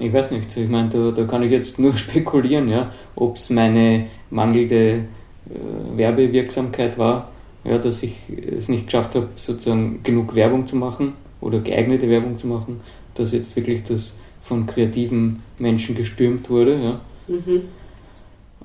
ich 0.00 0.12
weiß 0.12 0.30
nicht, 0.30 0.56
ich 0.56 0.68
meine, 0.68 0.88
da, 0.88 1.10
da 1.10 1.24
kann 1.24 1.42
ich 1.42 1.50
jetzt 1.50 1.78
nur 1.78 1.94
spekulieren, 1.98 2.70
ja, 2.70 2.94
ob 3.14 3.36
es 3.36 3.50
meine 3.50 4.06
mangelnde 4.30 4.76
äh, 4.78 5.98
Werbewirksamkeit 5.98 6.96
war 6.96 7.28
ja, 7.64 7.78
dass 7.78 8.02
ich 8.02 8.14
es 8.28 8.68
nicht 8.68 8.86
geschafft 8.86 9.14
habe, 9.14 9.28
sozusagen 9.36 10.02
genug 10.02 10.34
Werbung 10.34 10.66
zu 10.66 10.76
machen 10.76 11.14
oder 11.40 11.60
geeignete 11.60 12.08
Werbung 12.08 12.38
zu 12.38 12.46
machen, 12.46 12.80
dass 13.14 13.32
jetzt 13.32 13.54
wirklich 13.56 13.84
das 13.84 14.14
von 14.42 14.66
kreativen 14.66 15.42
Menschen 15.58 15.94
gestürmt 15.94 16.48
wurde. 16.48 16.82
Ja. 16.82 17.00
Mhm. 17.28 17.62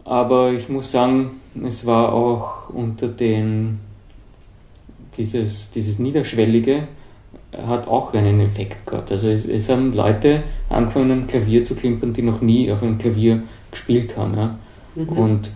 Aber 0.06 0.52
ich 0.52 0.70
muss 0.70 0.92
sagen, 0.92 1.42
es 1.66 1.86
war 1.86 2.14
auch 2.14 2.70
unter 2.70 3.08
den 3.08 3.80
dieses, 5.18 5.70
dieses 5.72 6.00
Niederschwellige 6.00 6.88
hat 7.56 7.88
auch 7.88 8.14
einen 8.14 8.40
Effekt 8.40 8.86
gehabt. 8.88 9.12
Also 9.12 9.30
es, 9.30 9.48
es 9.48 9.70
haben 9.70 9.94
Leute 9.94 10.44
angefangen, 10.70 11.28
Klavier 11.28 11.64
zu 11.64 11.76
klimpern, 11.76 12.14
die 12.14 12.24
noch 12.24 12.42
nie 12.42 12.72
auf 12.72 12.82
einem 12.82 12.98
Klavier 12.98 13.44
gespielt 13.72 14.18
haben. 14.18 14.36
Ja. 14.36 14.60
Mhm. 14.96 15.10
Und 15.10 15.52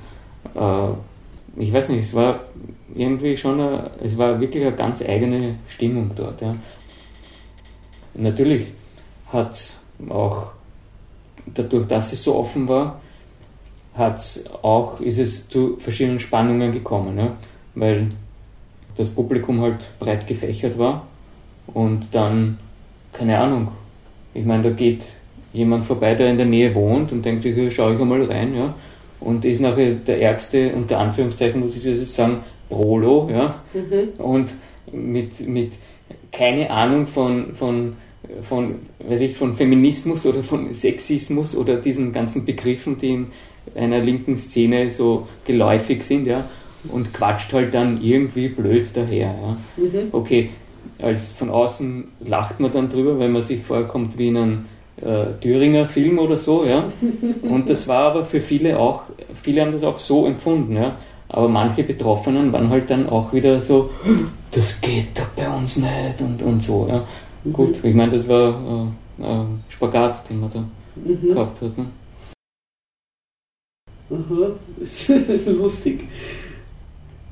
äh, 0.56 1.62
ich 1.62 1.74
weiß 1.74 1.90
nicht, 1.90 2.02
es 2.02 2.14
war 2.14 2.42
irgendwie 2.96 3.38
schon, 3.38 3.60
eine, 3.60 3.92
es 4.04 4.18
war 4.18 4.40
wirklich 4.40 4.66
eine 4.66 4.76
ganz 4.76 5.02
eigene 5.02 5.56
Stimmung 5.68 6.12
dort. 6.16 6.42
Ja. 6.42 6.54
Natürlich 8.14 8.68
hat 9.32 9.76
auch 10.10 10.52
dadurch, 11.46 11.88
dass 11.88 12.14
es 12.14 12.24
so 12.24 12.36
offen 12.36 12.68
war, 12.68 13.02
hat's 13.94 14.44
auch, 14.62 15.00
ist 15.02 15.18
es 15.18 15.50
zu 15.50 15.78
verschiedenen 15.78 16.20
Spannungen 16.20 16.72
gekommen, 16.72 17.18
ja? 17.18 17.36
weil 17.76 18.12
das 18.96 19.10
Publikum 19.10 19.62
halt 19.62 19.78
breit 20.00 20.28
gefächert 20.28 20.78
war 20.78 21.08
und 21.68 22.08
dann, 22.12 22.58
keine 23.14 23.40
Ahnung, 23.40 23.70
ich 24.34 24.46
meine, 24.46 24.64
da 24.64 24.70
geht 24.70 25.06
jemand 25.54 25.86
vorbei, 25.86 26.14
der 26.16 26.30
in 26.30 26.38
der 26.38 26.46
Nähe 26.46 26.74
wohnt 26.76 27.12
und 27.12 27.26
denkt 27.26 27.44
sich, 27.44 27.56
hier 27.56 27.72
schau 27.72 27.92
ich 27.92 28.00
einmal 28.00 28.24
rein, 28.24 28.56
ja, 28.56 28.74
und 29.20 29.46
ist 29.46 29.62
nachher 29.62 29.94
der 29.94 30.22
ärgste, 30.22 30.74
unter 30.74 31.00
Anführungszeichen 31.00 31.60
muss 31.60 31.76
ich 31.76 31.84
das 31.84 32.00
jetzt 32.00 32.14
sagen, 32.14 32.42
Prolo, 32.70 33.30
ja, 33.32 33.62
mhm. 33.74 34.24
und 34.24 34.54
mit, 34.92 35.48
mit 35.48 35.74
keine 36.32 36.70
Ahnung 36.72 37.08
von, 37.08 37.56
von, 37.56 37.94
von, 38.44 38.76
weiß 39.08 39.22
ich, 39.22 39.38
von 39.38 39.56
Feminismus 39.56 40.26
oder 40.26 40.44
von 40.44 40.74
Sexismus 40.74 41.56
oder 41.56 41.78
diesen 41.78 42.12
ganzen 42.14 42.46
Begriffen, 42.46 42.98
die 42.98 43.14
in 43.14 43.28
einer 43.76 44.00
linken 44.00 44.38
Szene 44.38 44.92
so 44.92 45.28
geläufig 45.46 46.04
sind, 46.04 46.26
ja, 46.26 46.50
und 46.90 47.14
quatscht 47.14 47.54
halt 47.54 47.74
dann 47.74 48.02
irgendwie 48.02 48.50
blöd 48.50 48.88
daher, 48.94 49.36
ja. 49.42 49.58
Mhm. 49.78 50.10
Okay, 50.12 50.50
als 51.00 51.32
von 51.32 51.50
außen 51.50 52.06
lacht 52.26 52.60
man 52.60 52.72
dann 52.72 52.90
drüber, 52.90 53.20
wenn 53.20 53.32
man 53.32 53.42
sich 53.42 53.62
vorkommt 53.62 54.18
wie 54.18 54.30
in 54.30 54.38
einem 54.38 54.66
äh, 55.02 55.40
Thüringer 55.42 55.88
Film 55.88 56.18
oder 56.20 56.38
so, 56.38 56.66
ja. 56.66 56.86
Und 57.50 57.70
das 57.70 57.88
war 57.88 58.12
aber 58.12 58.26
für 58.26 58.42
viele 58.42 58.80
auch, 58.80 59.04
viele 59.42 59.62
haben 59.62 59.72
das 59.72 59.84
auch 59.84 60.00
so 60.00 60.26
empfunden, 60.26 60.76
ja. 60.76 60.98
Aber 61.30 61.50
manche 61.50 61.84
Betroffenen 61.84 62.54
waren 62.54 62.70
halt 62.70 62.90
dann 62.90 63.10
auch 63.10 63.34
wieder 63.34 63.62
so, 63.62 63.90
das 64.52 64.80
geht 64.80 65.18
doch 65.18 65.28
bei 65.30 65.50
uns 65.50 65.76
nicht 65.76 66.22
und, 66.22 66.42
und 66.42 66.64
so, 66.64 66.88
ja. 66.90 67.04
Mhm. 67.44 67.54
Gut, 67.54 67.84
ich 67.84 67.96
meine, 67.96 68.14
das 68.14 68.28
war 68.28 68.90
äh, 69.20 69.24
äh, 69.24 69.46
Spagat, 69.70 70.30
den 70.30 70.40
man 70.40 70.52
da 70.52 70.64
mhm. 70.96 71.34
gehabt 71.34 71.62
hat. 71.62 71.78
Ne? 71.78 71.86
Aha, 74.10 74.52
lustig. 75.52 76.08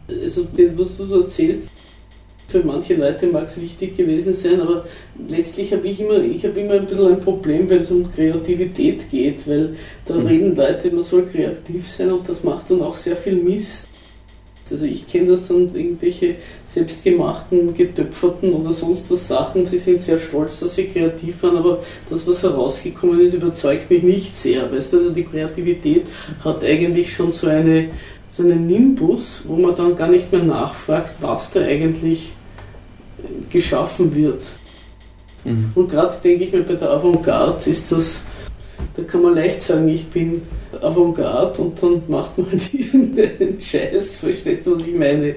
Also, 0.07 0.45
was 0.75 0.97
du 0.97 1.05
so 1.05 1.21
erzählst, 1.21 1.71
für 2.47 2.63
manche 2.63 2.95
Leute 2.95 3.27
mag 3.27 3.45
es 3.45 3.59
wichtig 3.59 3.97
gewesen 3.97 4.33
sein, 4.33 4.61
aber 4.61 4.85
letztlich 5.27 5.73
habe 5.73 5.87
ich 5.87 5.99
immer, 5.99 6.19
ich 6.19 6.45
habe 6.45 6.59
immer 6.59 6.75
ein 6.75 6.85
bisschen 6.85 7.07
ein 7.07 7.19
Problem, 7.19 7.69
wenn 7.69 7.81
es 7.81 7.91
um 7.91 8.11
Kreativität 8.11 9.09
geht, 9.09 9.47
weil 9.47 9.75
da 10.05 10.15
mhm. 10.15 10.27
reden 10.27 10.55
Leute, 10.55 10.91
man 10.91 11.03
soll 11.03 11.25
kreativ 11.25 11.89
sein 11.89 12.11
und 12.11 12.27
das 12.29 12.43
macht 12.43 12.69
dann 12.69 12.81
auch 12.81 12.95
sehr 12.95 13.15
viel 13.15 13.35
Mist. 13.35 13.87
Also 14.71 14.85
ich 14.85 15.07
kenne 15.07 15.27
das 15.27 15.47
dann 15.47 15.75
irgendwelche 15.75 16.35
selbstgemachten, 16.65 17.75
getöpferten 17.75 18.51
oder 18.51 18.73
sonst 18.73 19.11
was 19.11 19.27
Sachen, 19.27 19.65
sie 19.67 19.77
sind 19.77 20.01
sehr 20.01 20.17
stolz, 20.17 20.59
dass 20.59 20.75
sie 20.75 20.85
kreativ 20.85 21.43
waren, 21.43 21.57
aber 21.57 21.83
das, 22.09 22.25
was 22.25 22.41
herausgekommen 22.41 23.19
ist, 23.19 23.35
überzeugt 23.35 23.91
mich 23.91 24.01
nicht 24.01 24.35
sehr. 24.35 24.71
Weißt 24.71 24.93
du, 24.93 24.97
also 24.97 25.11
die 25.11 25.23
Kreativität 25.23 26.07
hat 26.43 26.63
eigentlich 26.63 27.13
schon 27.13 27.29
so 27.29 27.45
eine 27.45 27.89
so 28.35 28.43
einen 28.43 28.67
Nimbus, 28.67 29.43
wo 29.45 29.55
man 29.55 29.73
dann 29.75 29.95
gar 29.95 30.09
nicht 30.09 30.29
mehr 30.29 30.43
nachfragt, 30.43 31.11
was 31.21 31.51
da 31.51 31.61
eigentlich 31.61 32.33
geschaffen 33.49 34.13
wird. 34.13 34.43
Mhm. 35.45 35.71
Und 35.73 35.89
gerade 35.89 36.13
denke 36.21 36.43
ich 36.43 36.51
mir 36.51 36.63
bei 36.63 36.73
der 36.73 36.89
Avantgarde 36.89 37.69
ist 37.69 37.93
das, 37.93 38.23
da 38.95 39.03
kann 39.03 39.21
man 39.21 39.35
leicht 39.35 39.61
sagen, 39.61 39.87
ich 39.87 40.05
bin 40.07 40.41
Avantgarde 40.81 41.61
und 41.61 41.81
dann 41.81 42.01
macht 42.09 42.37
man 42.37 42.51
halt 42.51 42.73
irgendeinen 42.73 43.61
Scheiß, 43.61 44.19
verstehst 44.19 44.67
du, 44.67 44.75
was 44.75 44.85
ich 44.85 44.95
meine? 44.95 45.35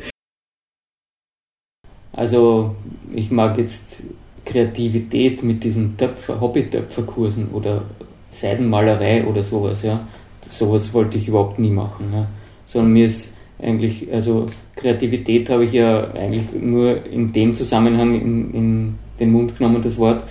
Also 2.13 2.75
ich 3.13 3.31
mag 3.31 3.59
jetzt 3.59 4.03
Kreativität 4.45 5.45
mit 5.45 5.63
diesen 5.63 5.97
Töpfer, 5.97 6.41
Hobby-Töpferkursen 6.41 7.51
oder 7.53 7.85
Seidenmalerei 8.33 9.25
oder 9.25 9.45
sowas, 9.45 9.85
ja. 9.85 10.09
Sowas 10.51 10.93
wollte 10.93 11.17
ich 11.17 11.29
überhaupt 11.29 11.61
nie 11.61 11.71
machen. 11.71 12.13
Ja 12.13 12.27
sondern 12.69 12.93
mir 12.93 13.07
ist 13.07 13.35
eigentlich, 13.61 14.13
also 14.13 14.47
Kreativität 14.77 15.51
habe 15.51 15.65
ich 15.65 15.73
ja 15.73 16.13
eigentlich 16.13 16.53
nur 16.53 17.05
in 17.07 17.33
dem 17.33 17.55
Zusammenhang 17.55 18.15
in, 18.15 18.55
in 18.55 18.99
den 19.19 19.33
Mund 19.33 19.59
genommen, 19.59 19.83
das 19.83 19.99
Wort, 19.99 20.23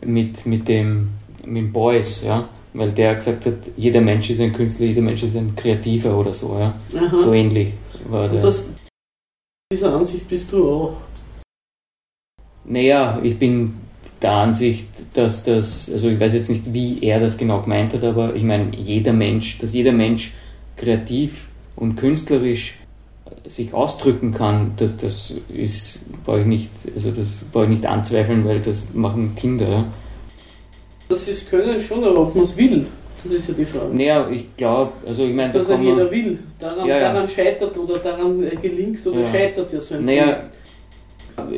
mit, 0.00 0.46
mit 0.46 0.66
dem 0.68 1.08
mit 1.44 1.72
Beuys, 1.72 2.22
ja, 2.22 2.48
weil 2.74 2.92
der 2.92 3.14
gesagt 3.16 3.46
hat, 3.46 3.54
jeder 3.76 4.00
Mensch 4.00 4.30
ist 4.30 4.40
ein 4.40 4.52
Künstler, 4.52 4.86
jeder 4.86 5.02
Mensch 5.02 5.22
ist 5.22 5.36
ein 5.36 5.54
Kreativer 5.56 6.16
oder 6.16 6.32
so, 6.32 6.58
ja. 6.58 6.74
Aha. 6.94 7.16
So 7.16 7.32
ähnlich 7.32 7.72
war 8.08 8.28
der. 8.28 8.40
Das, 8.40 8.68
dieser 9.72 9.94
Ansicht 9.94 10.28
bist 10.28 10.52
du 10.52 10.70
auch. 10.70 10.96
Naja, 12.64 13.18
ich 13.22 13.38
bin 13.38 13.74
der 14.20 14.32
Ansicht, 14.32 14.88
dass 15.14 15.44
das, 15.44 15.90
also 15.90 16.08
ich 16.08 16.20
weiß 16.20 16.34
jetzt 16.34 16.50
nicht, 16.50 16.72
wie 16.72 17.02
er 17.02 17.20
das 17.20 17.38
genau 17.38 17.62
gemeint 17.62 17.94
hat, 17.94 18.04
aber 18.04 18.34
ich 18.34 18.42
meine, 18.42 18.74
jeder 18.76 19.12
Mensch, 19.12 19.58
dass 19.58 19.72
jeder 19.72 19.92
Mensch 19.92 20.32
kreativ 20.76 21.47
und 21.78 21.96
künstlerisch 21.96 22.78
sich 23.46 23.72
ausdrücken 23.72 24.32
kann, 24.32 24.72
das, 24.76 24.96
das 24.96 25.34
ist, 25.52 26.00
brauche 26.24 26.40
ich 26.40 26.46
nicht, 26.46 26.70
also 26.94 27.10
das 27.10 27.38
brauche 27.52 27.64
ich 27.64 27.70
nicht 27.70 27.86
anzweifeln, 27.86 28.44
weil 28.44 28.60
das 28.60 28.84
machen 28.94 29.34
Kinder. 29.36 29.84
Das 31.08 31.28
ist 31.28 31.48
Können 31.48 31.80
schon, 31.80 32.04
aber 32.04 32.20
ob 32.20 32.34
man 32.34 32.44
es 32.44 32.56
will, 32.56 32.86
das 33.22 33.32
ist 33.32 33.48
ja 33.48 33.54
die 33.54 33.64
Frage. 33.64 33.94
Naja, 33.94 34.28
ich 34.30 34.56
glaube, 34.56 34.92
also 35.06 35.24
ich 35.24 35.34
meine, 35.34 35.52
da 35.52 35.60
Dass 35.60 35.68
ja 35.68 35.80
jeder 35.80 36.10
will. 36.10 36.38
Daran, 36.58 36.86
ja, 36.86 36.98
ja. 36.98 37.12
daran 37.12 37.28
scheitert 37.28 37.76
oder 37.78 37.98
daran 37.98 38.44
gelingt 38.60 39.06
oder 39.06 39.22
scheitert 39.22 39.72
ja 39.72 39.80
so 39.80 39.94
ein 39.94 40.04
Naja, 40.04 40.38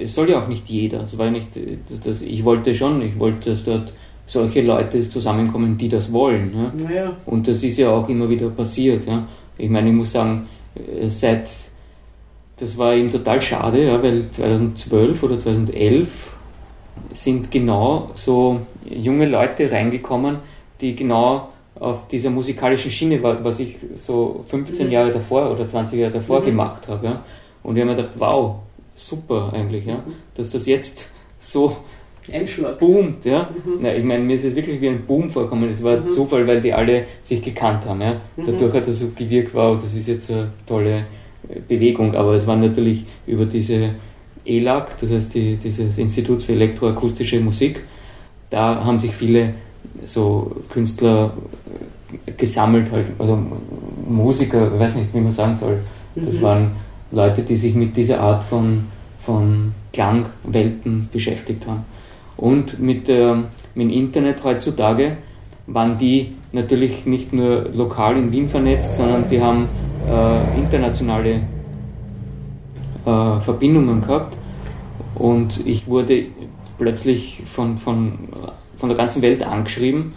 es 0.01 0.15
soll 0.15 0.31
ja 0.31 0.43
auch 0.43 0.49
nicht 0.49 0.69
jeder. 0.69 0.99
Das 0.99 1.17
war 1.19 1.31
nicht, 1.31 1.49
das, 2.05 2.23
ich 2.23 2.45
wollte 2.45 2.75
schon, 2.75 3.03
ich 3.03 3.19
wollte, 3.19 3.51
dass 3.51 3.65
dort 3.65 3.93
solche 4.27 4.63
Leute 4.63 5.03
zusammenkommen, 5.03 5.77
die 5.77 5.89
das 5.89 6.13
wollen. 6.13 6.53
Ja? 6.55 6.85
Naja. 6.89 7.17
Und 7.27 7.49
das 7.49 7.63
ist 7.65 7.79
ja 7.79 7.91
auch 7.91 8.09
immer 8.09 8.29
wieder 8.29 8.49
passiert. 8.51 9.07
Ja? 9.07 9.27
Ich 9.61 9.71
meine, 9.71 9.89
ich 9.91 9.95
muss 9.95 10.13
sagen, 10.13 10.49
äh, 10.75 11.09
seit, 11.09 11.51
das 12.57 12.79
war 12.79 12.95
eben 12.95 13.11
total 13.11 13.41
schade, 13.43 13.85
ja, 13.85 14.03
weil 14.03 14.31
2012 14.31 15.23
oder 15.23 15.39
2011 15.39 16.09
sind 17.13 17.51
genau 17.51 18.11
so 18.15 18.61
junge 18.85 19.27
Leute 19.27 19.71
reingekommen, 19.71 20.39
die 20.81 20.95
genau 20.95 21.49
auf 21.79 22.09
dieser 22.09 22.31
musikalischen 22.31 22.91
Schiene, 22.91 23.23
was 23.23 23.61
ich 23.61 23.77
so 23.99 24.45
15 24.49 24.87
mhm. 24.87 24.93
Jahre 24.93 25.13
davor 25.13 25.51
oder 25.51 25.67
20 25.67 25.99
Jahre 25.99 26.13
davor 26.13 26.41
mhm. 26.41 26.47
gemacht 26.47 26.89
habe. 26.89 27.07
Ja. 27.07 27.25
Und 27.63 27.77
ich 27.77 27.83
habe 27.83 27.93
mir 27.93 27.97
gedacht, 27.97 28.15
wow, 28.19 28.57
super 28.95 29.53
eigentlich, 29.53 29.87
ja, 29.87 29.97
mhm. 29.97 30.15
dass 30.35 30.51
das 30.51 30.67
jetzt 30.67 31.09
so 31.39 31.77
Einschlag. 32.33 32.79
boomt. 32.79 33.25
Ja? 33.25 33.51
Mhm. 33.65 33.79
Na, 33.81 33.95
ich 33.95 34.05
meine, 34.05 34.25
mir 34.25 34.35
ist 34.37 34.45
es 34.45 34.55
wirklich 34.55 34.81
wie 34.81 34.89
ein 34.89 35.05
Boom 35.07 35.31
vorkommen. 35.31 35.69
Es 35.69 35.83
war 35.83 35.99
mhm. 35.99 36.11
Zufall, 36.11 36.47
weil 36.47 36.61
die 36.61 36.73
alle 36.73 37.05
sich 37.23 37.43
gekannt 37.43 37.87
haben. 37.87 38.01
Ja? 38.01 38.21
Mhm. 38.37 38.47
Dadurch 38.47 38.75
hat 38.75 38.87
er 38.87 38.93
so 38.93 39.09
gewirkt, 39.15 39.55
wow, 39.55 39.77
das 39.81 39.95
ist 39.95 40.09
jetzt 40.09 40.31
eine 40.31 40.51
tolle 40.67 41.05
äh, 41.49 41.61
Bewegung. 41.67 42.15
Aber 42.15 42.35
es 42.35 42.47
war 42.47 42.57
natürlich 42.57 43.05
über 43.27 43.45
diese 43.45 43.91
ELAG, 44.45 44.99
das 45.01 45.13
heißt 45.13 45.35
die, 45.35 45.57
dieses 45.57 45.99
Institut 45.99 46.43
für 46.43 46.53
elektroakustische 46.53 47.41
Musik, 47.41 47.81
da 48.49 48.85
haben 48.85 48.99
sich 48.99 49.13
viele 49.13 49.55
so 50.05 50.57
Künstler 50.73 51.35
äh, 52.27 52.33
gesammelt, 52.33 52.91
halt, 52.91 53.07
also 53.19 53.39
Musiker, 54.09 54.73
ich 54.75 54.81
weiß 54.81 54.97
nicht, 54.97 55.15
wie 55.15 55.21
man 55.21 55.33
sagen 55.33 55.55
soll. 55.55 55.79
Das 56.15 56.37
mhm. 56.37 56.43
waren 56.43 56.71
Leute, 57.13 57.43
die 57.43 57.57
sich 57.57 57.75
mit 57.75 57.97
dieser 57.97 58.21
Art 58.21 58.45
von, 58.45 58.85
von 59.25 59.73
Klangwelten 59.93 61.09
beschäftigt 61.13 61.67
haben. 61.67 61.85
Und 62.41 62.81
mit, 62.81 63.09
äh, 63.09 63.35
mit 63.35 63.47
dem 63.77 63.91
Internet 63.91 64.43
heutzutage 64.45 65.19
waren 65.67 65.99
die 65.99 66.33
natürlich 66.53 67.05
nicht 67.05 67.33
nur 67.35 67.69
lokal 67.75 68.17
in 68.17 68.33
Wien 68.33 68.49
vernetzt, 68.49 68.97
sondern 68.97 69.29
die 69.29 69.41
haben 69.41 69.69
äh, 70.09 70.59
internationale 70.59 71.43
äh, 73.05 73.41
Verbindungen 73.41 74.01
gehabt. 74.01 74.39
Und 75.15 75.67
ich 75.67 75.87
wurde 75.87 76.29
plötzlich 76.79 77.43
von, 77.45 77.77
von, 77.77 78.31
von 78.75 78.89
der 78.89 78.97
ganzen 78.97 79.21
Welt 79.21 79.43
angeschrieben, 79.43 80.15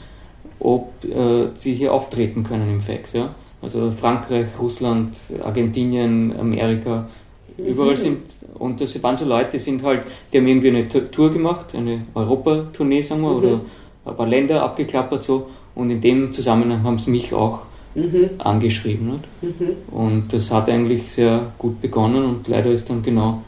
ob 0.60 1.04
äh, 1.04 1.50
sie 1.56 1.74
hier 1.74 1.92
auftreten 1.92 2.44
können 2.44 2.72
im 2.72 2.80
Fax. 2.80 3.12
Ja? 3.12 3.36
Also 3.62 3.92
Frankreich, 3.92 4.48
Russland, 4.60 5.14
Argentinien, 5.44 6.34
Amerika, 6.40 7.10
Überall 7.58 7.98
sind, 7.98 8.20
und 8.56 8.82
das 8.82 9.02
waren 9.04 9.18
so 9.18 9.26
Leute, 9.26 9.52
die 9.52 9.60
sind 9.60 9.84
halt, 9.84 10.04
die 10.32 10.38
haben 10.38 10.48
irgendwie 10.48 10.70
eine 10.70 10.88
Tour 10.88 11.32
gemacht, 11.32 11.76
eine 11.76 12.02
Europatournee, 12.14 13.02
sagen 13.02 13.22
wir, 13.22 13.30
mhm. 13.32 13.38
oder 13.38 13.62
ein 14.06 14.16
paar 14.16 14.28
Länder 14.28 14.64
abgeklappert 14.64 15.24
so, 15.24 15.50
und 15.76 15.90
in 15.90 16.02
dem 16.02 16.34
Zusammenhang 16.34 16.84
haben 16.84 17.00
sie 17.00 17.12
mich 17.12 17.34
auch 17.34 17.60
mhm. 17.96 18.30
angeschrieben. 18.40 19.12
Nicht? 19.42 19.60
Mhm. 19.60 19.96
Und 19.96 20.34
das 20.34 20.52
hat 20.52 20.70
eigentlich 20.70 21.12
sehr 21.12 21.52
gut 21.58 21.82
begonnen 21.82 22.24
und 22.26 22.48
leider 22.48 22.72
ist 22.72 22.90
dann 22.90 23.02
genau 23.02 23.42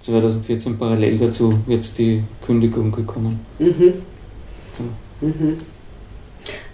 2014 0.00 0.78
parallel 0.78 1.18
dazu 1.18 1.50
jetzt 1.66 1.98
die 1.98 2.22
Kündigung 2.44 2.90
gekommen. 2.90 3.40
Mhm. 3.58 3.92
Ja. 4.78 5.28
Mhm. 5.28 5.56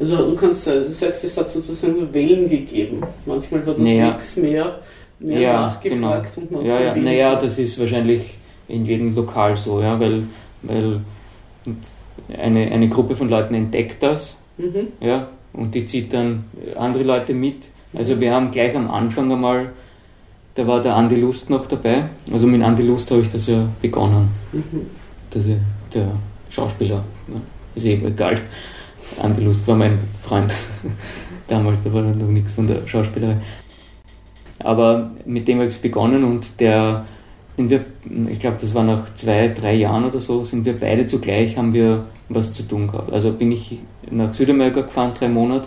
Also 0.01 0.29
du 0.29 0.35
kannst, 0.35 0.67
also 0.67 0.89
du 0.89 0.95
sagst, 0.95 1.25
es 1.25 1.37
hat 1.37 1.51
sozusagen 1.51 2.13
Wellen 2.15 2.49
gegeben. 2.49 3.03
Manchmal 3.27 3.67
war 3.67 3.75
das 3.75 3.83
naja. 3.83 4.09
nichts 4.09 4.37
mehr, 4.37 4.79
mehr 5.21 5.41
ja, 5.41 5.61
nachgefragt 5.61 6.35
genau. 6.35 6.47
und 6.47 6.53
manchmal 6.53 6.81
ja, 6.81 6.95
ja. 6.95 6.97
Naja, 6.97 7.37
das 7.37 7.59
ist 7.59 7.79
wahrscheinlich 7.79 8.35
in 8.69 8.85
jedem 8.85 9.15
Lokal 9.15 9.57
so, 9.57 9.81
ja, 9.81 9.99
weil, 9.99 10.23
weil 10.63 11.01
eine, 12.37 12.71
eine 12.71 12.89
Gruppe 12.89 13.17
von 13.17 13.29
Leuten 13.29 13.55
entdeckt 13.55 14.03
das, 14.03 14.37
mhm. 14.59 14.89
ja, 15.01 15.29
und 15.53 15.75
die 15.75 15.87
zieht 15.87 16.13
dann 16.13 16.45
andere 16.77 17.03
Leute 17.03 17.35
mit. 17.35 17.71
Also 17.95 18.17
mhm. 18.17 18.21
wir 18.21 18.35
haben 18.35 18.51
gleich 18.51 18.77
am 18.77 18.91
Anfang 18.91 19.33
einmal, 19.33 19.71
da 20.55 20.67
war 20.67 20.83
der 20.83 20.95
Andi 20.95 21.17
Lust 21.17 21.51
noch 21.51 21.67
dabei, 21.67 22.05
also 22.31 22.47
mit 22.47 22.63
Andi 22.63 22.83
Lust 22.83 23.11
habe 23.11 23.23
ich 23.23 23.29
das 23.29 23.47
ja 23.47 23.67
begonnen. 23.81 24.29
Mhm. 24.53 24.87
Das, 25.31 25.45
der 25.95 26.11
Schauspieler, 26.51 27.05
ja, 27.29 27.41
ist 27.75 27.87
eben 27.87 28.07
egal. 28.07 28.39
Andi 29.23 29.43
Lust 29.43 29.67
war 29.67 29.77
mein 29.77 29.99
Freund 30.21 30.53
damals, 31.49 31.83
da 31.83 31.93
war 31.93 32.03
noch 32.03 32.15
nichts 32.27 32.53
von 32.53 32.67
der 32.67 32.87
Schauspielerei. 32.87 33.37
Aber 34.61 35.11
mit 35.25 35.47
dem 35.49 35.59
habe 35.59 35.69
ich 35.69 35.81
begonnen 35.81 36.25
und 36.25 36.61
der 36.61 37.05
sind 37.57 37.71
wir, 37.71 37.85
ich 38.31 38.39
glaube, 38.39 38.57
das 38.61 38.75
war 38.75 38.85
nach 38.85 39.15
zwei, 39.15 39.49
drei 39.49 39.75
Jahren 39.75 40.05
oder 40.05 40.19
so, 40.21 40.45
sind 40.45 40.65
wir 40.65 40.77
beide 40.77 41.07
zugleich, 41.07 41.57
haben 41.57 41.75
wir 41.75 42.05
was 42.29 42.53
zu 42.53 42.63
tun 42.63 42.87
gehabt. 42.87 43.13
Also 43.13 43.33
bin 43.33 43.51
ich 43.53 43.79
nach 44.11 44.33
Südamerika 44.35 44.83
gefahren, 44.83 45.13
drei 45.19 45.29
Monate, 45.29 45.67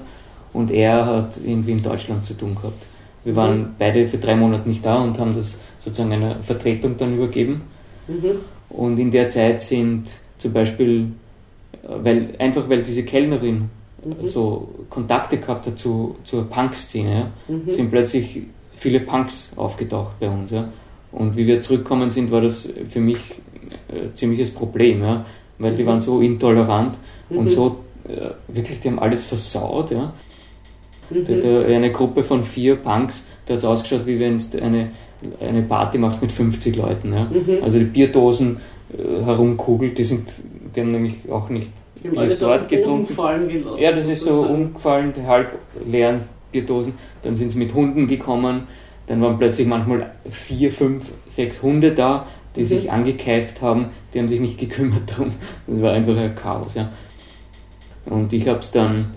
und 0.54 0.72
er 0.72 1.06
hat 1.06 1.34
irgendwie 1.46 1.72
in 1.72 1.84
Deutschland 1.84 2.26
zu 2.26 2.34
tun 2.34 2.56
gehabt. 2.56 2.82
Wir 3.24 3.36
waren 3.36 3.60
mhm. 3.60 3.68
beide 3.78 4.08
für 4.08 4.18
drei 4.18 4.36
Monate 4.36 4.68
nicht 4.68 4.86
da 4.86 4.98
und 5.02 5.20
haben 5.20 5.34
das 5.34 5.60
sozusagen 5.80 6.12
einer 6.12 6.36
Vertretung 6.42 6.96
dann 6.98 7.16
übergeben. 7.16 7.62
Mhm. 8.08 8.40
Und 8.70 8.98
in 8.98 9.12
der 9.12 9.30
Zeit 9.30 9.62
sind 9.62 10.10
zum 10.38 10.54
Beispiel 10.54 11.08
weil, 11.84 12.30
einfach 12.40 12.70
weil 12.70 12.84
diese 12.84 13.04
Kellnerin 13.04 13.70
mhm. 14.04 14.26
so 14.26 14.70
Kontakte 14.90 15.38
gehabt 15.38 15.68
hat 15.68 15.80
zu, 15.80 16.16
zur 16.24 16.50
Punk-Szene, 16.50 17.32
ja, 17.48 17.56
mhm. 17.56 17.70
sind 17.70 17.92
plötzlich 17.92 18.44
viele 18.82 19.00
Punks 19.00 19.52
aufgetaucht 19.56 20.20
bei 20.20 20.28
uns. 20.28 20.52
Ja. 20.52 20.68
Und 21.12 21.38
wie 21.38 21.46
wir 21.46 21.62
zurückgekommen 21.62 22.10
sind, 22.10 22.32
war 22.32 22.42
das 22.42 22.68
für 22.90 23.00
mich 23.00 23.20
ein 23.90 23.96
äh, 23.96 24.16
ziemliches 24.16 24.52
Problem, 24.52 25.04
ja, 25.04 25.24
weil 25.60 25.76
die 25.76 25.86
waren 25.86 26.02
so 26.02 26.20
intolerant 26.20 26.96
und 27.30 27.44
mhm. 27.44 27.50
so 27.50 27.80
äh, 28.06 28.32
wirklich, 28.48 28.80
die 28.80 28.90
haben 28.90 28.98
alles 28.98 29.24
versaut. 29.24 29.92
Ja. 29.92 30.14
Mhm. 31.12 31.26
Da, 31.26 31.36
da 31.36 31.68
eine 31.68 31.92
Gruppe 31.92 32.24
von 32.24 32.44
vier 32.44 32.76
Punks, 32.78 33.28
da 33.46 33.54
hat 33.54 33.60
es 33.60 33.66
ausgeschaut, 33.66 34.08
wie 34.08 34.20
wenn 34.20 34.40
du 34.40 34.64
eine, 34.64 34.90
eine 35.40 35.62
Party 35.62 36.00
machst 36.00 36.24
mit 36.24 36.32
50 36.32 36.76
Leuten. 36.76 37.14
Ja. 37.14 37.26
Mhm. 37.26 37.64
Also 37.64 37.78
die 37.78 37.86
Bierdosen 37.86 38.58
äh, 38.92 39.24
herumkugelt, 39.24 40.00
die 40.00 40.06
sind 40.06 40.28
die 40.76 40.82
haben 40.82 40.92
nämlich 40.92 41.16
auch 41.30 41.50
nicht 41.50 41.70
dort 42.40 42.68
getrunken. 42.68 43.14
Ja, 43.78 43.92
das 43.92 44.08
ist 44.08 44.24
so 44.24 44.42
umgefallen, 44.44 45.14
halb 45.28 45.52
leeren 45.86 46.22
Bierdosen. 46.52 46.94
Dann 47.24 47.36
sind 47.36 47.52
sie 47.52 47.60
mit 47.60 47.74
Hunden 47.74 48.08
gekommen. 48.08 48.64
Dann 49.08 49.22
waren 49.22 49.38
plötzlich 49.38 49.68
manchmal 49.68 50.12
vier, 50.30 50.72
fünf, 50.72 51.12
sechs 51.28 51.62
Hunde 51.62 51.94
da, 51.94 52.28
die 52.56 52.62
mhm. 52.62 52.66
sich 52.66 52.92
angekeift 52.92 53.62
haben. 53.62 53.88
Die 54.14 54.20
haben 54.20 54.30
sich 54.30 54.40
nicht 54.40 54.60
gekümmert 54.60 55.12
darum. 55.12 55.32
Das 55.68 55.82
war 55.82 55.94
einfach 55.94 56.18
ein 56.18 56.36
Chaos. 56.36 56.76
Ja. 56.76 56.90
Und 58.06 58.34
ich 58.34 58.48
habe 58.48 58.60
es 58.60 58.72
dann 58.72 59.08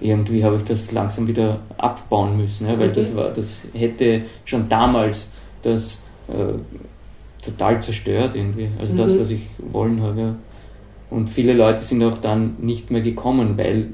irgendwie 0.00 0.42
habe 0.42 0.56
ich 0.56 0.64
das 0.64 0.92
langsam 0.92 1.28
wieder 1.28 1.60
abbauen 1.76 2.36
müssen, 2.38 2.66
ja, 2.66 2.78
weil 2.78 2.88
mhm. 2.88 2.94
das 2.94 3.14
war, 3.14 3.30
das 3.30 3.60
hätte 3.74 4.22
schon 4.44 4.68
damals 4.68 5.28
das 5.62 6.00
äh, 6.28 6.54
total 7.44 7.82
zerstört 7.82 8.34
irgendwie. 8.34 8.68
Also 8.78 8.94
mhm. 8.94 8.98
das, 8.98 9.18
was 9.18 9.30
ich 9.30 9.42
wollen 9.70 10.00
habe. 10.02 10.20
Ja. 10.20 10.34
Und 11.10 11.28
viele 11.28 11.52
Leute 11.52 11.82
sind 11.82 12.02
auch 12.02 12.18
dann 12.18 12.56
nicht 12.60 12.90
mehr 12.90 13.02
gekommen, 13.02 13.58
weil 13.58 13.88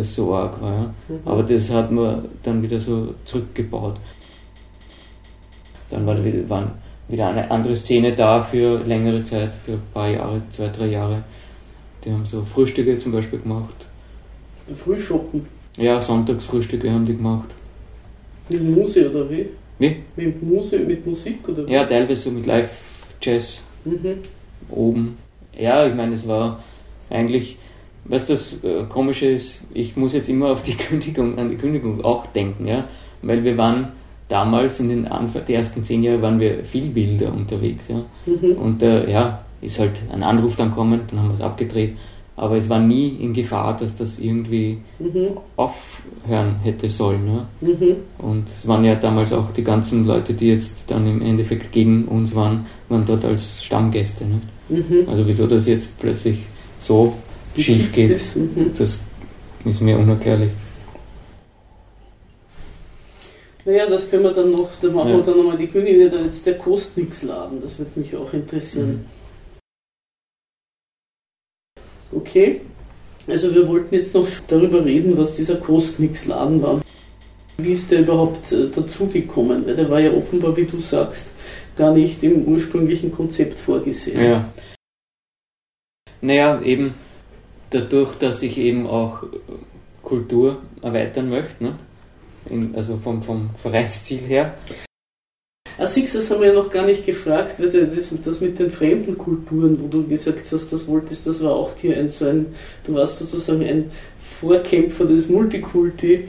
das 0.00 0.14
so 0.14 0.34
arg 0.34 0.60
war. 0.60 0.72
Ja. 0.72 0.94
Mhm. 1.08 1.20
Aber 1.24 1.42
das 1.42 1.70
hat 1.70 1.90
man 1.90 2.24
dann 2.42 2.62
wieder 2.62 2.80
so 2.80 3.14
zurückgebaut. 3.24 3.96
Dann 5.90 6.06
war 6.06 6.24
wieder, 6.24 6.48
waren 6.48 6.70
wieder 7.08 7.28
eine 7.28 7.50
andere 7.50 7.76
Szene 7.76 8.14
da 8.14 8.42
für 8.42 8.78
längere 8.84 9.24
Zeit, 9.24 9.54
für 9.54 9.72
ein 9.72 9.82
paar 9.92 10.08
Jahre, 10.08 10.42
zwei, 10.50 10.68
drei 10.68 10.86
Jahre. 10.86 11.22
Die 12.04 12.12
haben 12.12 12.24
so 12.24 12.42
Frühstücke 12.42 12.98
zum 12.98 13.12
Beispiel 13.12 13.40
gemacht. 13.40 13.74
Frühschoppen? 14.74 15.46
Ja, 15.76 16.00
Sonntagsfrühstücke 16.00 16.90
haben 16.90 17.04
die 17.04 17.16
gemacht. 17.16 17.48
Mit 18.48 18.62
Musik 18.62 19.10
oder 19.10 19.28
wie? 19.30 19.46
Wie? 19.78 19.96
Mit 20.16 20.42
Musik, 20.42 20.86
mit 20.86 21.06
Musik 21.06 21.48
oder 21.48 21.66
wie? 21.66 21.72
Ja, 21.72 21.84
teilweise 21.84 22.22
so 22.22 22.30
mit 22.30 22.46
Live-Jazz. 22.46 23.62
Mhm. 23.84 24.18
Oben 24.70 25.16
ja, 25.60 25.86
ich 25.86 25.94
meine, 25.94 26.14
es 26.14 26.26
war 26.26 26.62
eigentlich, 27.10 27.58
was 28.04 28.26
das 28.26 28.62
äh, 28.64 28.84
Komische 28.88 29.26
ist, 29.26 29.64
ich 29.74 29.96
muss 29.96 30.12
jetzt 30.12 30.28
immer 30.28 30.50
auf 30.50 30.62
die 30.62 30.74
Kündigung, 30.76 31.38
an 31.38 31.50
die 31.50 31.56
Kündigung 31.56 32.04
auch 32.04 32.26
denken, 32.26 32.66
ja, 32.66 32.84
weil 33.22 33.44
wir 33.44 33.56
waren 33.56 33.88
damals 34.28 34.80
in 34.80 34.88
den 34.88 35.08
Anfang, 35.08 35.44
die 35.46 35.54
ersten 35.54 35.82
zehn 35.84 36.02
Jahre 36.02 36.22
waren 36.22 36.38
wir 36.38 36.64
viel 36.64 36.94
wilder 36.94 37.32
unterwegs, 37.32 37.88
ja, 37.88 38.02
mhm. 38.26 38.52
und 38.52 38.82
äh, 38.82 39.10
ja, 39.10 39.44
ist 39.60 39.78
halt 39.78 40.00
ein 40.12 40.22
Anruf 40.22 40.56
dann 40.56 40.70
kommen, 40.70 41.00
dann 41.08 41.20
haben 41.20 41.28
wir 41.28 41.34
es 41.34 41.40
abgedreht, 41.40 41.96
aber 42.40 42.56
es 42.56 42.70
war 42.70 42.80
nie 42.80 43.16
in 43.20 43.34
Gefahr, 43.34 43.76
dass 43.76 43.96
das 43.98 44.18
irgendwie 44.18 44.78
mhm. 44.98 45.36
aufhören 45.56 46.56
hätte 46.62 46.88
sollen. 46.88 47.26
Ja? 47.26 47.68
Mhm. 47.68 47.96
Und 48.16 48.48
es 48.48 48.66
waren 48.66 48.82
ja 48.82 48.94
damals 48.94 49.34
auch 49.34 49.52
die 49.52 49.62
ganzen 49.62 50.06
Leute, 50.06 50.32
die 50.32 50.48
jetzt 50.48 50.84
dann 50.86 51.06
im 51.06 51.20
Endeffekt 51.20 51.70
gegen 51.70 52.06
uns 52.06 52.34
waren, 52.34 52.64
waren 52.88 53.04
dort 53.06 53.26
als 53.26 53.62
Stammgäste. 53.62 54.24
Ne? 54.24 54.40
Mhm. 54.70 55.06
Also 55.10 55.26
wieso 55.26 55.46
das 55.46 55.66
jetzt 55.66 56.00
plötzlich 56.00 56.38
so 56.78 57.12
schief 57.56 57.92
geht, 57.92 58.12
das? 58.12 58.36
Mhm. 58.36 58.72
das 58.76 59.00
ist 59.64 59.80
mir 59.80 59.98
unerklärlich. 59.98 60.50
Naja, 63.64 63.86
das 63.86 64.10
können 64.10 64.24
wir 64.24 64.32
dann 64.32 64.50
noch, 64.52 64.70
da 64.80 64.88
machen 64.88 65.10
ja. 65.10 65.16
wir 65.16 65.22
dann 65.22 65.36
nochmal 65.36 65.58
die 65.58 65.66
Königin, 65.66 66.10
jetzt 66.24 66.46
der 66.46 66.56
Kostnix-Laden, 66.56 67.60
das 67.60 67.78
würde 67.78 68.00
mich 68.00 68.16
auch 68.16 68.32
interessieren. 68.32 69.06
Mhm. 72.12 72.18
Okay, 72.18 72.60
also 73.26 73.54
wir 73.54 73.68
wollten 73.68 73.94
jetzt 73.94 74.14
noch 74.14 74.26
darüber 74.48 74.84
reden, 74.84 75.16
was 75.16 75.36
dieser 75.36 75.56
Kostnix-Laden 75.56 76.62
war. 76.62 76.80
Wie 77.58 77.72
ist 77.72 77.90
der 77.90 78.00
überhaupt 78.00 78.50
äh, 78.52 78.68
dazugekommen? 78.68 79.66
Weil 79.66 79.76
der 79.76 79.90
war 79.90 80.00
ja 80.00 80.12
offenbar, 80.12 80.56
wie 80.56 80.64
du 80.64 80.80
sagst, 80.80 81.32
gar 81.76 81.92
nicht 81.92 82.22
im 82.22 82.46
ursprünglichen 82.46 83.12
Konzept 83.12 83.58
vorgesehen. 83.58 84.20
Ja. 84.22 84.52
Naja, 86.22 86.60
eben 86.62 86.94
dadurch, 87.70 88.14
dass 88.16 88.42
ich 88.42 88.58
eben 88.58 88.86
auch 88.86 89.24
Kultur 90.02 90.58
erweitern 90.82 91.30
möchte, 91.30 91.64
ne? 91.64 91.72
In, 92.48 92.74
also 92.74 92.96
vom, 92.96 93.22
vom 93.22 93.50
Vereinsziel 93.56 94.20
her. 94.20 94.54
Ah, 95.78 95.86
siehst 95.86 96.14
das 96.14 96.30
haben 96.30 96.40
wir 96.40 96.48
ja 96.48 96.54
noch 96.54 96.70
gar 96.70 96.84
nicht 96.84 97.06
gefragt, 97.06 97.54
das, 97.58 98.10
das 98.22 98.40
mit 98.40 98.58
den 98.58 98.70
fremden 98.70 99.16
Kulturen, 99.16 99.80
wo 99.80 99.88
du 99.88 100.06
gesagt 100.06 100.50
hast, 100.50 100.72
das 100.72 100.86
wolltest, 100.86 101.26
das 101.26 101.42
war 101.42 101.52
auch 101.52 101.72
dir 101.74 101.96
ein 101.96 102.08
so 102.08 102.26
ein, 102.26 102.46
du 102.84 102.94
warst 102.94 103.18
sozusagen 103.18 103.64
ein 103.64 103.90
Vorkämpfer 104.22 105.04
des 105.04 105.28
Multikulti. 105.28 106.28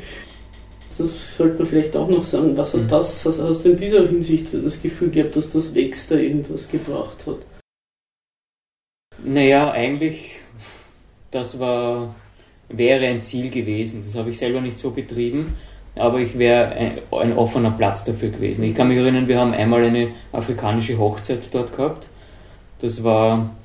Das 0.98 1.38
sollte 1.38 1.58
man 1.58 1.66
vielleicht 1.66 1.96
auch 1.96 2.10
noch 2.10 2.24
sagen. 2.24 2.56
Was 2.58 2.74
hat 2.74 2.82
mhm. 2.82 2.88
das, 2.90 3.26
hast, 3.26 3.40
hast 3.40 3.66
du 3.66 3.70
in 3.70 3.78
dieser 3.78 4.08
Hinsicht 4.08 4.54
das 4.54 4.82
Gefühl 4.82 5.10
gehabt, 5.10 5.36
dass 5.36 5.52
das 5.52 5.74
Wächst 5.74 6.12
da 6.12 6.16
irgendwas 6.16 6.68
gebracht 6.68 7.26
hat? 7.26 7.38
Naja, 9.24 9.72
eigentlich, 9.72 10.41
das 11.32 11.60
war, 11.60 12.13
wäre 12.70 13.08
ein 13.08 13.24
Ziel 13.24 13.50
gewesen. 13.50 14.04
Das 14.06 14.15
habe 14.15 14.30
ich 14.30 14.38
selber 14.38 14.62
nicht 14.62 14.80
so 14.80 14.91
betrieben 14.91 15.56
aber 15.96 16.20
ich 16.20 16.38
wäre 16.38 16.70
ein, 16.72 17.00
ein, 17.12 17.38
offener 17.38 17.72
Platz 17.72 18.06
dafür 18.06 18.30
gewesen. 18.30 18.63
Ich 18.63 18.76
kann 18.76 18.88
mich 18.88 18.98
erinnern, 18.98 19.28
wir 19.28 19.39
haben 19.39 19.54
einmal 19.54 19.84
eine 19.84 20.10
afrikanische 20.32 20.98
Hochzeit 20.98 21.50
dort 21.52 21.76
gehabt. 21.76 22.08
Das 22.80 23.04
war, 23.04 23.56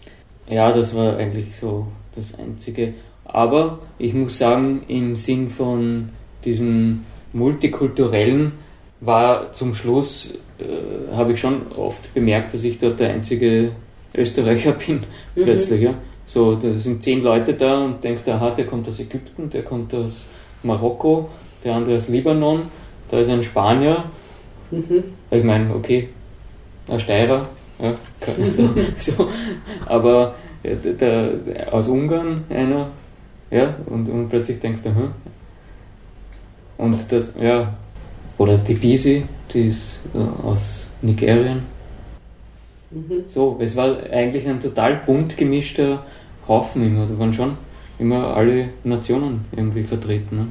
ja, 0.49 0.73
das 0.73 0.95
war 0.95 1.17
eigentlich 1.17 1.55
so 1.55 1.87
das 2.15 2.39
Einzige. 2.39 2.95
Aber 3.25 3.79
ich 3.99 4.13
muss 4.13 4.39
sagen, 4.39 4.83
im 4.89 5.17
Sinn 5.17 5.51
von 5.51 6.11
diesen 6.45 7.07
multikulturellen 7.33 8.53
war 9.01 9.53
zum 9.53 9.75
Schluss, 9.75 10.33
äh, 10.59 11.15
habe 11.15 11.33
ich 11.33 11.41
schon 11.41 11.63
oft 11.77 12.13
bemerkt, 12.15 12.55
dass 12.55 12.65
ich 12.65 12.79
dort 12.79 12.99
der 12.99 13.11
einzige 13.11 13.73
Österreicher 14.15 14.73
bin, 14.87 14.97
mhm. 15.35 15.43
plötzlich. 15.43 15.83
Ja. 15.83 15.95
So, 16.27 16.57
da 16.57 16.77
sind 16.77 17.03
zehn 17.03 17.23
Leute 17.23 17.55
da 17.55 17.81
und 17.81 18.03
denkst, 18.03 18.27
aha, 18.29 18.51
der 18.51 18.67
kommt 18.67 18.89
aus 18.89 18.99
Ägypten, 18.99 19.49
der 19.49 19.63
kommt 19.63 19.95
aus 19.95 20.27
Marokko, 20.65 21.29
der 21.65 21.77
andere 21.77 21.97
aus 21.97 22.09
Libanon, 22.09 22.63
da 23.09 23.19
ist 23.19 23.31
ein 23.31 23.45
Spanier. 23.45 24.05
Mhm. 24.73 25.05
Ich 25.31 25.45
meine, 25.45 25.73
okay, 25.73 26.09
ein 26.89 26.99
Steirer, 26.99 27.49
ja, 27.81 27.95
so, 28.53 28.69
so, 28.99 29.29
aber 29.87 30.35
der, 30.65 31.31
aus 31.71 31.87
Ungarn 31.87 32.45
einer, 32.49 32.89
ja, 33.51 33.77
und, 33.87 34.09
und 34.09 34.29
plötzlich 34.29 34.59
denkst 34.59 34.83
du, 34.83 34.89
hm. 34.95 35.11
Und 36.79 37.11
das, 37.11 37.35
ja, 37.41 37.75
oder 38.37 38.59
die 38.59 38.75
Bisi, 38.75 39.25
die 39.53 39.69
ist 39.69 40.01
äh, 40.15 40.47
aus 40.47 40.87
Nigerien. 41.01 41.76
Mhm. 42.91 43.25
So, 43.29 43.59
es 43.61 43.77
war 43.77 43.97
eigentlich 44.11 44.47
ein 44.49 44.61
total 44.61 45.03
bunt 45.07 45.37
gemischter 45.37 46.05
Haufen 46.47 46.87
immer. 46.87 47.07
Da 47.07 47.19
waren 47.19 47.33
schon 47.33 47.53
immer 47.99 48.37
alle 48.37 48.69
Nationen 48.85 49.41
irgendwie 49.55 49.83
vertreten. 49.83 50.37
Ne? 50.37 50.47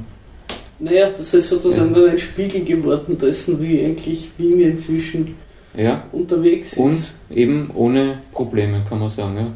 Naja, 0.78 1.10
das 1.10 1.32
ist 1.32 1.48
sozusagen 1.48 1.94
ja. 1.94 2.10
ein 2.10 2.18
Spiegel 2.18 2.64
geworden 2.64 3.16
dessen, 3.18 3.60
wie 3.62 3.84
eigentlich 3.84 4.28
Wien 4.36 4.60
inzwischen 4.60 5.34
ja. 5.74 6.02
unterwegs 6.12 6.72
ist. 6.72 6.78
Und 6.78 7.02
eben 7.30 7.70
ohne 7.74 8.18
Probleme, 8.32 8.82
kann 8.88 8.98
man 8.98 9.10
sagen. 9.10 9.36
Ja. 9.36 9.46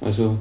Also 0.00 0.36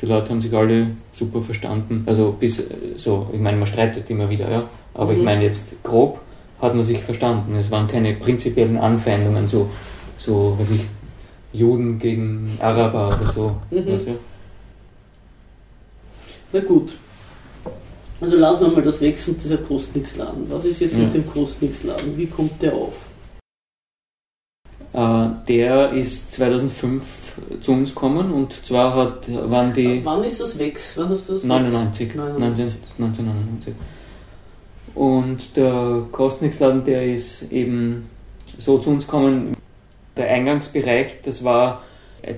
die 0.00 0.06
Leute 0.06 0.30
haben 0.30 0.40
sich 0.40 0.52
alle 0.52 0.88
super 1.12 1.42
verstanden. 1.42 2.02
Also 2.06 2.34
bis 2.38 2.64
so, 2.96 3.28
ich 3.32 3.40
meine, 3.40 3.56
man 3.56 3.66
streitet 3.66 4.08
immer 4.10 4.28
wieder, 4.30 4.50
ja. 4.50 4.68
Aber 4.94 5.12
mhm. 5.12 5.18
ich 5.18 5.24
meine 5.24 5.44
jetzt 5.44 5.82
grob 5.82 6.20
hat 6.60 6.74
man 6.74 6.84
sich 6.84 6.98
verstanden. 6.98 7.54
Es 7.54 7.70
waren 7.70 7.86
keine 7.86 8.14
prinzipiellen 8.14 8.76
Anfeindungen, 8.78 9.46
so, 9.46 9.70
so 10.16 10.56
was 10.58 10.70
ich, 10.70 10.82
Juden 11.52 11.98
gegen 11.98 12.58
Araber 12.60 13.18
oder 13.20 13.32
so. 13.32 13.56
Mhm. 13.70 13.86
Weißt 13.86 14.08
du? 14.08 14.18
Na 16.52 16.60
gut. 16.60 16.92
Also 18.20 18.36
lassen 18.36 18.60
wir 18.62 18.72
mal 18.72 18.82
das 18.82 19.00
weg 19.00 19.16
von 19.16 19.38
dieser 19.38 19.58
Kostnix-Laden. 19.58 20.50
Was 20.50 20.64
ist 20.64 20.80
jetzt 20.80 20.94
ja. 20.94 21.00
mit 21.00 21.14
dem 21.14 21.30
Kostnix-Laden? 21.30 22.16
Wie 22.16 22.26
kommt 22.26 22.60
der 22.60 22.74
auf? 22.74 23.06
Äh, 24.92 25.28
der 25.46 25.92
ist 25.92 26.32
2005 26.34 27.04
zu 27.60 27.72
uns 27.72 27.94
gekommen 27.94 28.32
und 28.32 28.52
zwar 28.66 28.96
hat, 28.96 29.50
waren 29.50 29.72
die. 29.72 29.98
Äh, 29.98 30.04
wann 30.04 30.24
ist 30.24 30.40
das 30.40 30.58
weg? 30.58 30.78
Wann 30.96 31.10
hast 31.10 31.28
du 31.28 31.34
das 31.34 31.44
99, 31.44 32.14
99. 32.14 32.76
1999. 32.98 33.74
Und 34.94 35.56
der 35.56 36.06
Kostnix-Laden, 36.10 36.84
der 36.84 37.14
ist 37.14 37.52
eben 37.52 38.08
so 38.58 38.78
zu 38.78 38.90
uns 38.90 39.06
gekommen. 39.06 39.56
Der 40.18 40.28
Eingangsbereich, 40.28 41.22
das 41.22 41.42
war 41.42 41.82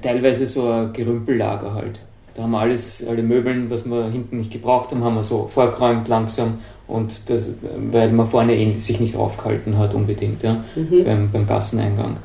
teilweise 0.02 0.46
so 0.46 0.68
ein 0.68 0.92
Gerümpellager 0.92 1.74
halt. 1.74 2.00
Da 2.34 2.44
haben 2.44 2.52
wir 2.52 2.60
alles, 2.60 3.04
alle 3.06 3.22
Möbeln, 3.22 3.70
was 3.70 3.84
wir 3.84 4.04
hinten 4.04 4.38
nicht 4.38 4.52
gebraucht 4.52 4.90
haben, 4.90 5.02
haben 5.02 5.16
wir 5.16 5.24
so 5.24 5.46
vorgeräumt 5.46 6.06
langsam 6.06 6.58
und 6.86 7.28
das, 7.28 7.48
weil 7.90 8.12
man 8.12 8.26
vorne 8.26 8.54
eh 8.56 8.70
sich 8.72 9.00
nicht 9.00 9.16
aufgehalten 9.16 9.78
hat 9.78 9.94
unbedingt, 9.94 10.42
ja, 10.42 10.62
mhm. 10.76 11.04
beim, 11.04 11.30
beim 11.30 11.46
Gasseneingang. 11.46 12.18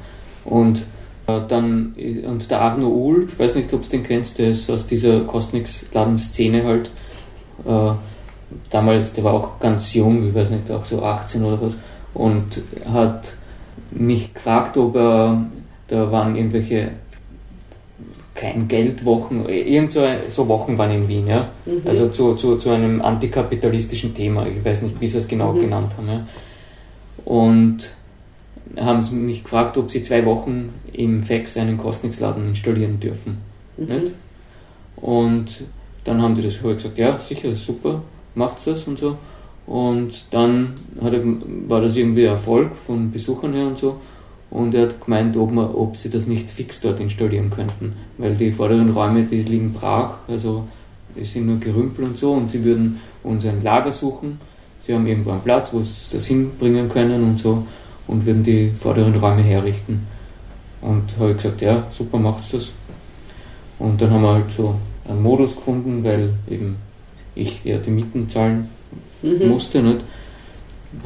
Und 0.43 0.83
äh, 1.27 1.41
dann, 1.47 1.95
und 2.27 2.51
der 2.51 2.61
Arno 2.61 2.87
Uhl, 2.87 3.27
ich 3.27 3.39
weiß 3.39 3.55
nicht, 3.55 3.73
ob 3.73 3.81
du 3.81 3.89
den 3.89 4.03
kennst, 4.03 4.37
der 4.37 4.51
ist 4.51 4.69
aus 4.69 4.85
dieser 4.85 5.21
Kostnix-Laden-Szene 5.21 6.63
halt, 6.63 6.91
äh, 7.65 7.93
damals, 8.69 9.13
der 9.13 9.23
war 9.23 9.33
auch 9.33 9.59
ganz 9.59 9.93
jung, 9.95 10.29
ich 10.29 10.35
weiß 10.35 10.51
nicht, 10.51 10.69
auch 10.69 10.85
so 10.85 11.03
18 11.03 11.43
oder 11.43 11.61
was, 11.61 11.75
und 12.13 12.61
hat 12.91 13.35
mich 13.95 14.33
gefragt, 14.33 14.77
ob 14.77 14.95
er, 14.95 15.45
da 15.87 16.11
waren 16.11 16.35
irgendwelche 16.35 16.91
kein 18.35 18.67
Geldwochen, 18.67 19.47
irgend 19.47 19.93
so, 19.93 20.05
so 20.27 20.47
Wochen 20.49 20.77
waren 20.77 20.91
in 20.91 21.07
Wien, 21.07 21.27
ja. 21.27 21.47
Mhm. 21.65 21.81
Also 21.85 22.09
zu, 22.09 22.35
zu, 22.35 22.57
zu 22.57 22.69
einem 22.69 23.01
antikapitalistischen 23.01 24.13
Thema. 24.13 24.45
Ich 24.45 24.63
weiß 24.63 24.81
nicht, 24.81 24.99
wie 24.99 25.07
sie 25.07 25.19
es 25.19 25.27
genau 25.27 25.53
mhm. 25.53 25.61
genannt 25.61 25.93
haben. 25.97 26.07
Ja. 26.07 26.27
Und 27.23 27.95
haben 28.77 29.01
sie 29.01 29.15
mich 29.15 29.43
gefragt, 29.43 29.77
ob 29.77 29.89
sie 29.89 30.01
zwei 30.01 30.25
Wochen 30.25 30.69
im 30.91 31.23
Fax 31.23 31.55
einen 31.55 31.77
Kostnix-Laden 31.77 32.49
installieren 32.49 32.99
dürfen. 32.99 33.37
Mhm. 33.77 34.11
Und 34.97 35.63
dann 36.03 36.21
haben 36.21 36.35
die 36.35 36.41
das 36.41 36.61
halt 36.61 36.77
gesagt, 36.77 36.97
ja, 36.97 37.17
sicher, 37.17 37.53
super, 37.55 38.01
macht's 38.35 38.65
das 38.65 38.83
und 38.83 38.99
so. 38.99 39.17
Und 39.67 40.25
dann 40.31 40.73
er, 41.01 41.11
war 41.67 41.81
das 41.81 41.95
irgendwie 41.95 42.23
Erfolg 42.23 42.75
von 42.75 43.11
Besuchern 43.11 43.53
her 43.53 43.67
und 43.67 43.77
so. 43.77 43.97
Und 44.51 44.75
er 44.75 44.83
hat 44.83 45.03
gemeint, 45.03 45.35
ob, 45.37 45.51
man, 45.51 45.73
ob 45.73 45.97
sie 45.97 46.09
das 46.09 46.27
nicht 46.27 46.49
fix 46.49 46.79
dort 46.79 46.99
installieren 46.99 47.49
könnten, 47.49 47.93
weil 48.17 48.35
die 48.35 48.51
vorderen 48.51 48.91
Räume, 48.91 49.23
die 49.23 49.41
liegen 49.41 49.73
brach, 49.73 50.19
also 50.27 50.65
es 51.15 51.33
sind 51.33 51.47
nur 51.47 51.59
Gerümpel 51.59 52.05
und 52.05 52.17
so 52.17 52.33
und 52.33 52.49
sie 52.49 52.63
würden 52.63 52.99
uns 53.23 53.45
ein 53.45 53.63
Lager 53.63 53.91
suchen. 53.91 54.39
Sie 54.79 54.93
haben 54.93 55.07
irgendwo 55.07 55.31
einen 55.31 55.41
Platz, 55.41 55.73
wo 55.73 55.81
sie 55.81 56.13
das 56.13 56.27
hinbringen 56.27 56.89
können 56.89 57.23
und 57.23 57.39
so 57.39 57.65
und 58.07 58.25
würden 58.25 58.43
die 58.43 58.69
vorderen 58.69 59.15
Räume 59.15 59.41
herrichten. 59.41 60.05
Und 60.81 61.03
habe 61.19 61.31
ich 61.31 61.37
gesagt, 61.37 61.61
ja, 61.61 61.83
super, 61.89 62.19
macht's 62.19 62.51
das. 62.51 62.71
Und 63.79 64.01
dann 64.01 64.11
haben 64.11 64.21
wir 64.21 64.33
halt 64.33 64.51
so 64.51 64.75
einen 65.09 65.23
Modus 65.23 65.55
gefunden, 65.55 66.03
weil 66.03 66.33
eben 66.49 66.75
ich 67.33 67.65
ja 67.65 67.77
die 67.77 67.91
Mieten 67.91 68.29
zahlen 68.29 68.69
mhm. 69.21 69.49
musste, 69.49 69.81
nicht? 69.81 69.99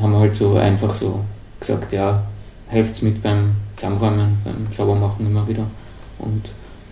Haben 0.01 0.11
wir 0.13 0.19
halt 0.19 0.35
so 0.35 0.55
einfach 0.55 0.93
so 0.93 1.21
gesagt, 1.59 1.93
ja, 1.93 2.23
helft 2.67 3.01
mit 3.01 3.21
beim 3.21 3.55
Zusammenräumen, 3.75 4.37
beim 4.43 4.67
Saubermachen 4.71 5.25
immer 5.25 5.47
wieder. 5.47 5.65
Und 6.19 6.43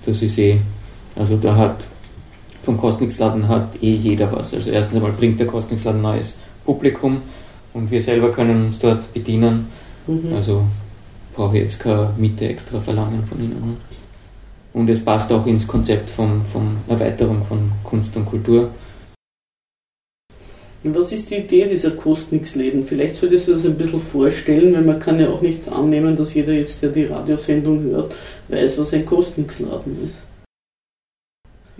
das 0.06 0.22
ist 0.22 0.38
eh, 0.40 0.60
also 1.16 1.38
da 1.38 1.56
hat 1.56 1.88
vom 2.64 2.78
Kostnix-Laden 2.78 3.48
hat 3.48 3.82
eh 3.82 3.94
jeder 3.94 4.32
was. 4.32 4.54
Also 4.54 4.72
erstens 4.72 4.98
einmal 4.98 5.12
bringt 5.12 5.40
der 5.40 5.48
Kostnix-Laden 5.48 6.02
neues 6.02 6.36
Publikum 6.66 7.22
und 7.74 7.92
wir 7.92 8.02
selber 8.02 8.32
können 8.32 8.66
uns 8.66 8.80
dort 8.80 9.14
bedienen. 9.14 9.68
Mhm. 10.08 10.34
Also 10.36 10.64
brauche 11.34 11.58
ich 11.58 11.64
jetzt 11.64 11.80
keine 11.80 12.10
Miete 12.18 12.48
extra 12.48 12.80
verlangen 12.80 13.24
von 13.28 13.40
ihnen. 13.40 13.78
Und 14.74 14.90
es 14.90 15.04
passt 15.04 15.32
auch 15.32 15.46
ins 15.46 15.68
Konzept 15.68 16.10
von, 16.10 16.42
von 16.44 16.78
Erweiterung 16.88 17.44
von 17.46 17.72
Kunst 17.84 18.16
und 18.16 18.26
Kultur. 18.26 18.70
Was 20.84 21.12
ist 21.12 21.32
die 21.32 21.38
Idee 21.38 21.68
dieser 21.68 21.92
Kostnix-Läden? 21.92 22.84
Vielleicht 22.84 23.18
solltest 23.18 23.48
du 23.48 23.54
das 23.54 23.66
ein 23.66 23.76
bisschen 23.76 24.00
vorstellen, 24.00 24.74
weil 24.74 24.84
man 24.84 25.00
kann 25.00 25.20
ja 25.20 25.30
auch 25.30 25.42
nicht 25.42 25.68
annehmen, 25.70 26.16
dass 26.16 26.34
jeder 26.34 26.54
jetzt, 26.54 26.84
der 26.84 26.92
die 26.92 27.06
Radiosendung 27.06 27.84
hört, 27.84 28.16
weiß, 28.48 28.78
was 28.78 28.94
ein 28.94 29.06
Kostnix-Laden 29.06 30.06
ist. 30.06 30.18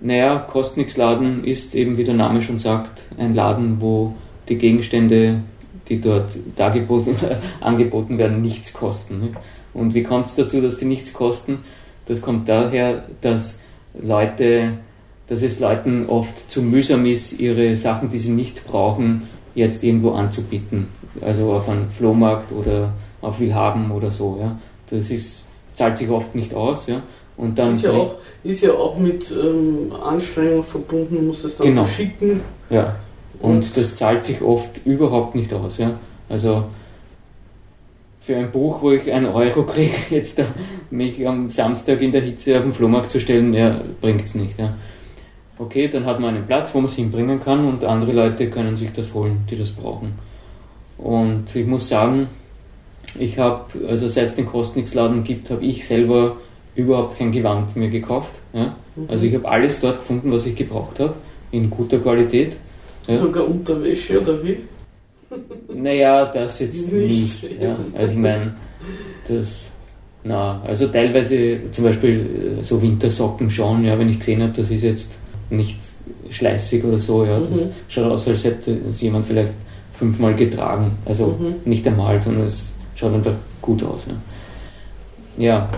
Naja, 0.02 0.40
Kostnix-Laden 0.40 1.44
ist 1.44 1.76
eben, 1.76 1.98
wie 1.98 2.04
der 2.04 2.16
Name 2.16 2.42
schon 2.42 2.60
sagt, 2.60 3.04
ein 3.18 3.36
Laden, 3.36 3.82
wo 3.82 4.14
die 4.50 4.58
Gegenstände, 4.58 5.42
die 5.90 6.02
dort 6.02 6.32
dargeboten, 6.56 7.16
angeboten 7.62 8.18
werden, 8.18 8.42
nichts 8.42 8.74
kosten. 8.74 9.36
Und 9.74 9.94
wie 9.94 10.04
kommt 10.04 10.28
es 10.28 10.36
dazu, 10.36 10.60
dass 10.60 10.78
die 10.78 10.86
nichts 10.86 11.14
kosten? 11.14 11.60
Das 12.08 12.22
kommt 12.22 12.50
daher, 12.50 13.06
dass 13.22 13.60
Leute 14.00 14.80
dass 15.28 15.44
es 15.44 15.60
Leuten 15.60 16.06
oft 16.08 16.50
zu 16.52 16.62
mühsam 16.62 17.06
ist, 17.06 17.40
ihre 17.40 17.76
Sachen, 17.76 18.10
die 18.10 18.20
sie 18.20 18.32
nicht 18.32 18.66
brauchen, 18.66 19.24
jetzt 19.56 19.84
irgendwo 19.84 20.12
anzubieten. 20.12 20.88
Also 21.22 21.52
auf 21.52 21.68
einem 21.68 21.90
Flohmarkt 21.90 22.52
oder 22.52 22.94
auf 23.22 23.40
Willhaben 23.40 23.92
oder 23.92 24.10
so. 24.10 24.38
Ja. 24.40 24.58
Das 24.90 25.12
ist, 25.12 25.42
zahlt 25.74 25.98
sich 25.98 26.10
oft 26.10 26.34
nicht 26.34 26.54
aus. 26.54 26.88
Ja. 26.88 27.02
Und 27.36 27.60
dann 27.60 27.76
ist, 27.76 27.84
ja 27.84 27.92
auch, 27.92 28.16
ist 28.44 28.62
ja 28.62 28.72
auch 28.72 28.98
mit 28.98 29.30
ähm, 29.32 29.92
Anstrengung 30.04 30.64
verbunden, 30.64 31.16
man 31.16 31.28
muss 31.28 31.44
es 31.44 31.58
dann 31.58 31.68
genau. 31.68 31.86
verschicken. 31.86 32.42
Ja. 32.70 32.96
Und, 33.40 33.52
und 33.52 33.78
das 33.78 33.96
zahlt 33.96 34.24
sich 34.24 34.42
oft 34.42 34.86
überhaupt 34.86 35.36
nicht 35.36 35.54
aus. 35.54 35.78
Ja. 35.78 35.92
Also 36.30 36.64
für 38.22 38.38
ein 38.38 38.52
Buch, 38.52 38.82
wo 38.82 38.92
ich 38.92 39.12
einen 39.12 39.28
Euro 39.28 39.64
kriege, 39.64 39.92
jetzt 40.10 40.42
mich 40.90 41.28
am 41.28 41.50
Samstag 41.50 42.02
in 42.02 42.12
der 42.12 42.22
Hitze 42.22 42.58
auf 42.58 42.64
den 42.64 42.74
Flohmarkt 42.74 43.12
zu 43.12 43.20
stellen, 43.20 43.54
ja, 43.54 43.80
bringt 44.00 44.26
es 44.26 44.36
nicht. 44.36 44.58
Ja 44.58 44.74
okay, 45.60 45.88
dann 45.88 46.06
hat 46.06 46.20
man 46.20 46.36
einen 46.36 46.46
Platz, 46.46 46.74
wo 46.74 46.80
man 46.80 46.86
es 46.88 46.96
hinbringen 46.96 47.44
kann 47.44 47.66
und 47.66 47.84
andere 47.84 48.12
Leute 48.12 48.50
können 48.50 48.78
sich 48.78 48.92
das 48.92 49.14
holen, 49.14 49.46
die 49.50 49.58
das 49.58 49.72
brauchen. 49.72 50.14
Und 50.98 51.56
ich 51.56 51.66
muss 51.66 51.88
sagen, 51.88 52.28
ich 53.20 53.38
habe, 53.40 53.66
also 53.88 54.08
seit 54.08 54.26
es 54.26 54.36
den 54.36 54.46
Kostnix-Laden 54.46 55.24
gibt, 55.24 55.50
habe 55.50 55.64
ich 55.64 55.86
selber 55.86 56.38
überhaupt 56.76 57.18
kein 57.18 57.32
Gewand 57.32 57.76
mehr 57.76 57.90
gekauft. 57.90 58.36
Ja? 58.54 58.76
Mhm. 58.96 59.06
Also 59.08 59.26
ich 59.26 59.34
habe 59.34 59.48
alles 59.48 59.80
dort 59.80 59.98
gefunden, 59.98 60.32
was 60.32 60.46
ich 60.46 60.56
gebraucht 60.56 61.00
habe, 61.00 61.16
in 61.52 61.70
guter 61.70 62.00
Qualität. 62.00 62.58
Ja? 63.08 63.18
Sogar 63.18 63.48
Unterwäsche 63.48 64.22
oder 64.22 64.44
wie? 64.44 64.58
Naja, 65.74 66.26
das 66.26 66.60
jetzt 66.60 66.92
nicht. 66.92 67.44
nicht 67.44 67.62
ja. 67.62 67.78
Also 67.94 68.14
ich 68.14 68.20
meine, 68.20 68.56
das, 69.28 69.72
na, 70.24 70.62
also 70.66 70.88
teilweise 70.88 71.72
zum 71.72 71.84
Beispiel 71.84 72.58
äh, 72.60 72.64
so 72.64 72.82
Wintersocken 72.82 73.50
schon, 73.50 73.84
ja, 73.84 73.98
wenn 74.00 74.10
ich 74.10 74.20
gesehen 74.20 74.42
habe, 74.42 74.54
das 74.56 74.72
ist 74.72 74.84
jetzt 74.84 75.20
nicht 75.50 75.78
schleißig 76.30 76.84
oder 76.84 77.00
so. 77.00 77.26
Ja. 77.26 77.40
Das 77.40 77.50
mhm. 77.50 77.70
schaut 77.88 78.12
aus, 78.12 78.28
als 78.28 78.44
hätte 78.44 78.78
es 78.90 79.02
jemand 79.02 79.26
vielleicht 79.26 79.54
fünfmal 79.94 80.36
getragen. 80.36 80.92
Also 81.06 81.38
mhm. 81.40 81.70
nicht 81.70 81.88
einmal, 81.88 82.20
sondern 82.22 82.46
es 82.46 82.72
schaut 82.96 83.14
einfach 83.14 83.34
gut 83.62 83.84
aus. 83.84 84.06
Ja, 85.38 85.44
ja. 85.44 85.70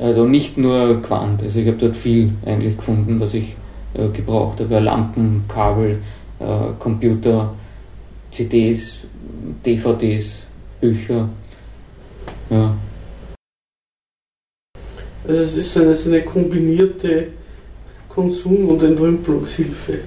also 0.00 0.24
nicht 0.24 0.56
nur 0.58 1.00
Quant. 1.02 1.42
Also 1.42 1.60
ich 1.60 1.66
habe 1.66 1.78
dort 1.78 1.96
viel 1.96 2.32
eigentlich 2.44 2.76
gefunden, 2.76 3.18
was 3.20 3.34
ich 3.34 3.54
äh, 3.94 4.08
gebraucht 4.08 4.60
habe. 4.60 4.78
Lampen, 4.80 5.44
Kabel, 5.48 5.98
äh, 6.40 6.44
Computer, 6.78 7.54
CDs, 8.30 8.98
DVDs, 9.64 10.42
Bücher. 10.80 11.28
Ja, 12.50 12.74
Also 15.28 15.40
es 15.40 15.56
ist 15.56 15.76
eine, 15.76 15.94
so 15.94 16.08
eine 16.08 16.22
kombinierte 16.22 17.28
Konsum- 18.22 18.66
und 18.66 18.82
Entrümpelungshilfe. 18.82 20.00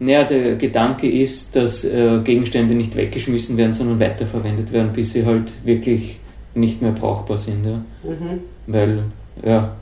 Naja, 0.00 0.24
der 0.24 0.54
Gedanke 0.56 1.06
ist, 1.10 1.54
dass 1.54 1.84
äh, 1.84 2.20
Gegenstände 2.24 2.74
nicht 2.74 2.96
weggeschmissen 2.96 3.58
werden, 3.58 3.74
sondern 3.74 4.00
weiterverwendet 4.00 4.72
werden, 4.72 4.90
bis 4.94 5.12
sie 5.12 5.26
halt 5.26 5.52
wirklich 5.66 6.18
nicht 6.54 6.80
mehr 6.80 6.92
brauchbar 6.92 7.36
sind. 7.36 7.62
Ja? 7.66 7.82
Mhm. 8.04 8.40
Weil, 8.68 9.02
ja, 9.44 9.76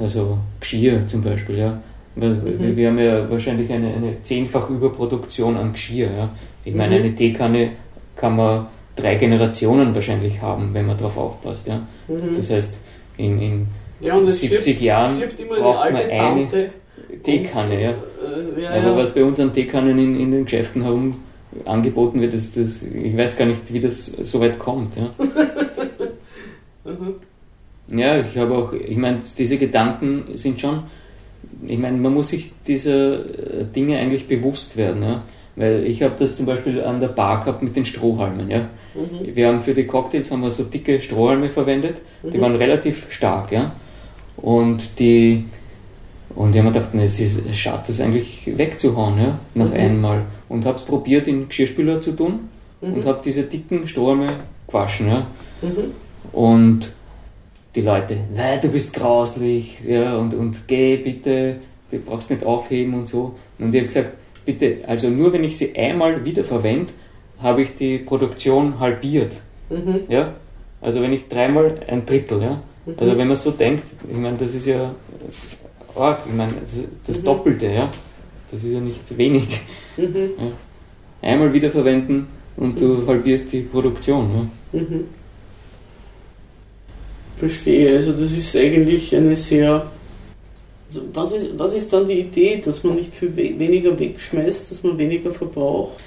also 0.00 0.38
Geschirr 0.58 1.06
zum 1.06 1.22
Beispiel, 1.22 1.58
ja. 1.58 1.80
Weil 2.16 2.34
Mhm. 2.34 2.76
Wir 2.76 2.88
haben 2.88 2.98
ja 2.98 3.30
wahrscheinlich 3.30 3.72
eine, 3.72 3.94
eine 3.94 4.20
zehnfach 4.24 4.68
Überproduktion 4.70 5.56
an 5.56 5.72
Geschirr. 5.72 6.10
Ja? 6.10 6.30
Ich 6.64 6.74
meine, 6.74 6.98
Mhm. 6.98 7.04
eine 7.04 7.14
Teekanne 7.14 7.70
kann 8.16 8.34
man 8.34 8.66
drei 8.96 9.14
Generationen 9.14 9.94
wahrscheinlich 9.94 10.42
haben, 10.42 10.74
wenn 10.74 10.86
man 10.86 10.96
darauf 10.96 11.16
aufpasst. 11.16 11.68
Ja? 11.68 11.86
Mhm. 12.08 12.34
Das 12.34 12.50
heißt, 12.50 12.76
in, 13.18 13.40
in 13.40 13.66
ja, 14.02 14.14
und 14.16 14.26
es 14.28 14.40
70 14.40 14.62
stirbt, 14.62 14.80
Jahren 14.82 15.16
stirbt 15.16 15.40
immer 15.40 15.54
eine 15.54 15.62
braucht 15.62 15.84
man 15.84 15.94
alte 15.96 16.10
eine 16.10 16.18
Tante. 16.48 16.70
Teekanne. 17.22 17.74
und, 17.74 17.80
Ja? 17.80 17.90
Äh, 17.90 18.62
ja, 18.62 18.70
Aber 18.70 18.96
was 18.96 19.14
bei 19.14 19.22
uns 19.24 19.38
an 19.40 19.52
Teekannen 19.52 19.98
in, 19.98 20.18
in 20.20 20.30
den 20.32 20.44
Geschäften 20.44 20.82
herum 20.82 21.14
angeboten 21.64 22.20
wird, 22.20 22.34
ist 22.34 22.56
das, 22.56 22.82
ich 22.82 23.16
weiß 23.16 23.36
gar 23.36 23.44
nicht, 23.46 23.72
wie 23.72 23.80
das 23.80 24.06
so 24.06 24.40
weit 24.40 24.58
kommt. 24.58 24.96
Ja, 24.96 25.10
Mhm. 26.84 27.14
ja 27.98 28.18
ich 28.20 28.36
habe 28.38 28.54
auch, 28.56 28.72
ich 28.72 28.96
meine, 28.96 29.20
diese 29.38 29.56
Gedanken 29.58 30.24
sind 30.36 30.60
schon, 30.60 30.84
ich 31.66 31.78
meine, 31.78 31.96
man 31.98 32.12
muss 32.14 32.28
sich 32.28 32.52
dieser 32.66 33.20
äh, 33.20 33.64
Dinge 33.74 33.98
eigentlich 33.98 34.26
bewusst 34.26 34.76
werden. 34.76 35.02
Ja? 35.02 35.22
Weil 35.54 35.84
ich 35.86 36.02
habe 36.02 36.14
das 36.18 36.36
zum 36.36 36.46
Beispiel 36.46 36.82
an 36.82 36.98
der 37.00 37.08
Bar 37.08 37.44
gehabt 37.44 37.62
mit 37.62 37.76
den 37.76 37.84
Strohhalmen. 37.84 38.50
Ja? 38.50 38.68
Mhm. 38.94 39.34
Wir 39.36 39.48
haben 39.48 39.60
für 39.62 39.74
die 39.74 39.86
Cocktails 39.86 40.30
haben 40.30 40.40
wir 40.42 40.50
so 40.50 40.64
dicke 40.64 41.00
Strohhalme 41.00 41.50
verwendet, 41.50 41.96
die 42.22 42.36
Mhm. 42.38 42.42
waren 42.42 42.56
relativ 42.56 43.12
stark. 43.12 43.52
Ja? 43.52 43.72
Und 44.42 44.98
die 44.98 45.44
und 46.34 46.52
ich 46.52 46.58
habe 46.58 46.68
mir 46.68 46.72
gedacht, 46.72 46.94
es 46.94 47.20
ist 47.20 47.54
schade, 47.56 47.82
das 47.86 48.00
eigentlich 48.00 48.50
wegzuhauen, 48.56 49.18
ja, 49.18 49.38
nach 49.54 49.68
Mhm. 49.68 49.74
einmal. 49.76 50.22
Und 50.48 50.64
habe 50.64 50.78
es 50.78 50.82
probiert, 50.84 51.26
in 51.28 51.40
den 51.40 51.48
Geschirrspüler 51.48 52.00
zu 52.00 52.12
tun 52.12 52.48
Mhm. 52.80 52.94
und 52.94 53.04
habe 53.04 53.20
diese 53.24 53.42
dicken 53.42 53.86
Strohhalme 53.86 54.28
gewaschen. 54.66 55.08
Ja. 55.08 55.26
Mhm. 55.60 55.92
Und 56.32 56.92
die 57.74 57.82
Leute, 57.82 58.16
nein, 58.34 58.60
du 58.62 58.68
bist 58.68 58.92
grauslich, 58.94 59.80
ja, 59.86 60.16
und, 60.16 60.32
und 60.34 60.66
geh 60.66 60.96
bitte, 60.96 61.56
du 61.90 61.98
brauchst 61.98 62.30
nicht 62.30 62.44
aufheben 62.44 62.94
und 62.94 63.08
so. 63.08 63.34
Und 63.58 63.74
ich 63.74 63.80
habe 63.80 63.86
gesagt, 63.88 64.12
bitte, 64.46 64.78
also 64.86 65.08
nur 65.10 65.32
wenn 65.34 65.44
ich 65.44 65.58
sie 65.58 65.76
einmal 65.76 66.24
wiederverwende, 66.24 66.92
habe 67.40 67.62
ich 67.62 67.74
die 67.74 67.98
Produktion 67.98 68.78
halbiert. 68.80 69.36
Mhm. 69.68 70.00
Ja? 70.08 70.32
Also 70.80 71.02
wenn 71.02 71.12
ich 71.12 71.28
dreimal 71.28 71.80
ein 71.86 72.06
Drittel, 72.06 72.40
ja. 72.42 72.62
Mhm. 72.86 72.94
Also 72.96 73.18
wenn 73.18 73.28
man 73.28 73.36
so 73.36 73.50
denkt, 73.50 73.84
ich 74.10 74.16
meine, 74.16 74.36
das 74.36 74.54
ist 74.54 74.66
ja 74.66 74.94
arg, 75.94 76.20
ich 76.26 76.34
meine, 76.34 76.52
das, 76.62 76.72
das 77.06 77.20
Mhm. 77.20 77.24
Doppelte, 77.24 77.66
ja. 77.66 77.90
Das 78.50 78.64
ist 78.64 78.72
ja 78.72 78.80
nicht 78.80 79.16
wenig. 79.16 79.60
Mhm. 79.96 80.30
Einmal 81.22 81.52
wiederverwenden 81.52 82.26
und 82.56 82.80
du 82.80 83.06
halbierst 83.06 83.52
die 83.52 83.60
Produktion. 83.60 84.50
Mhm. 84.72 85.04
Verstehe, 87.36 87.94
also 87.96 88.12
das 88.12 88.32
ist 88.32 88.54
eigentlich 88.56 89.14
eine 89.16 89.34
sehr. 89.36 89.86
Also 90.88 91.02
was, 91.14 91.32
ist, 91.32 91.58
was 91.58 91.74
ist 91.74 91.92
dann 91.92 92.06
die 92.06 92.20
Idee, 92.20 92.60
dass 92.62 92.84
man 92.84 92.96
nicht 92.96 93.14
viel 93.14 93.34
we 93.36 93.58
weniger 93.58 93.98
wegschmeißt, 93.98 94.70
dass 94.70 94.82
man 94.82 94.98
weniger 94.98 95.30
verbraucht? 95.30 96.02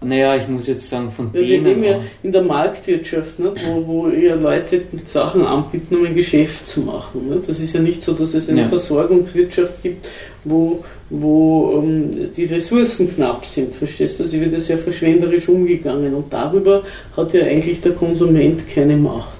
Ja. 0.00 0.06
Naja, 0.08 0.36
ich 0.36 0.46
muss 0.48 0.66
jetzt 0.68 0.88
sagen, 0.88 1.10
von 1.10 1.26
Ja, 1.32 1.40
wir 1.40 1.46
denen. 1.46 1.64
leben 1.64 1.84
ja 1.84 2.00
in 2.22 2.32
der 2.32 2.42
Marktwirtschaft, 2.42 3.38
nicht, 3.38 3.66
wo, 3.66 3.86
wo 3.86 4.08
eher 4.08 4.36
Leute 4.36 4.82
Sachen 5.04 5.42
anbieten, 5.44 5.96
um 5.96 6.04
ein 6.06 6.14
Geschäft 6.14 6.66
zu 6.66 6.80
machen. 6.80 7.28
Nicht? 7.28 7.48
Das 7.48 7.58
ist 7.58 7.74
ja 7.74 7.80
nicht 7.80 8.02
so, 8.02 8.12
dass 8.12 8.34
es 8.34 8.48
eine 8.48 8.60
Ja. 8.62 8.68
Versorgungswirtschaft 8.68 9.82
gibt, 9.82 10.08
wo, 10.44 10.84
wo 11.10 11.82
ähm, 11.82 12.10
die 12.36 12.44
Ressourcen 12.44 13.12
knapp 13.12 13.44
sind. 13.44 13.74
Verstehst 13.74 14.18
du? 14.18 14.24
Also 14.24 14.38
wird 14.40 14.52
ja 14.52 14.60
sehr 14.60 14.78
verschwenderisch 14.78 15.48
umgegangen 15.48 16.14
und 16.14 16.32
darüber 16.32 16.82
hat 17.16 17.32
ja 17.34 17.44
eigentlich 17.44 17.80
der 17.80 17.92
Konsument 17.92 18.68
keine 18.72 18.96
Macht. 18.96 19.37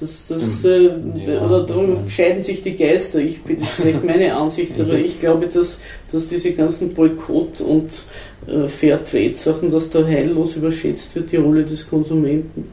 Das, 0.00 0.26
das, 0.28 0.64
äh, 0.64 0.90
Ja, 1.26 1.44
oder 1.44 1.64
darum 1.64 1.90
ja. 2.04 2.08
scheiden 2.08 2.42
sich 2.42 2.62
die 2.62 2.76
Geister. 2.76 3.18
Ich 3.18 3.42
bin 3.42 3.58
das 3.58 3.68
ist 3.70 3.74
vielleicht 3.76 4.04
meine 4.04 4.34
Ansicht, 4.36 4.78
aber 4.80 4.94
ich 4.94 5.18
glaube, 5.18 5.46
dass, 5.46 5.78
dass 6.12 6.28
diese 6.28 6.52
ganzen 6.52 6.94
Boykott- 6.94 7.60
und 7.60 7.90
äh, 8.46 8.68
Fairtrade-Sachen, 8.68 9.70
dass 9.70 9.90
da 9.90 10.04
heillos 10.06 10.56
überschätzt 10.56 11.14
wird, 11.16 11.32
die 11.32 11.36
Rolle 11.36 11.64
des 11.64 11.88
Konsumenten. 11.88 12.68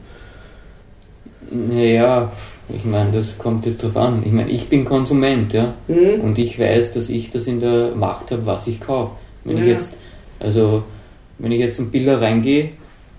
Naja, 1.50 2.32
ich 2.74 2.84
meine, 2.84 3.12
das 3.12 3.38
kommt 3.38 3.66
jetzt 3.66 3.82
drauf 3.82 3.96
an. 3.96 4.22
Ich 4.24 4.32
meine, 4.32 4.50
ich 4.50 4.66
bin 4.68 4.84
Konsument, 4.84 5.52
ja. 5.52 5.74
Hm? 5.88 6.20
Und 6.22 6.38
ich 6.38 6.58
weiß, 6.58 6.92
dass 6.92 7.08
ich 7.08 7.30
das 7.30 7.46
in 7.46 7.60
der 7.60 7.94
Macht 7.94 8.30
habe, 8.30 8.46
was 8.46 8.66
ich 8.66 8.80
kaufe. 8.80 9.12
Wenn 9.44 9.58
ich 9.58 9.64
Ja. 9.64 9.70
jetzt, 9.70 9.94
also, 10.40 10.82
wenn 11.38 11.52
ich 11.52 11.60
jetzt 11.60 11.78
in 11.78 11.90
Biller 11.90 12.20
reingehe, 12.20 12.70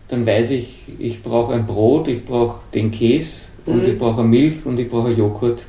dann 0.09 0.25
weiß 0.25 0.51
ich, 0.51 0.83
ich 0.99 1.21
brauche 1.23 1.53
ein 1.53 1.65
Brot, 1.65 2.07
ich 2.07 2.23
brauche 2.25 2.59
den 2.73 2.91
Käse 2.91 3.39
und 3.67 3.83
Mhm. 3.83 3.89
ich 3.89 3.97
brauche 3.97 4.23
Milch 4.23 4.65
und 4.65 4.79
ich 4.79 4.87
brauche 4.87 5.11
Joghurt. 5.11 5.65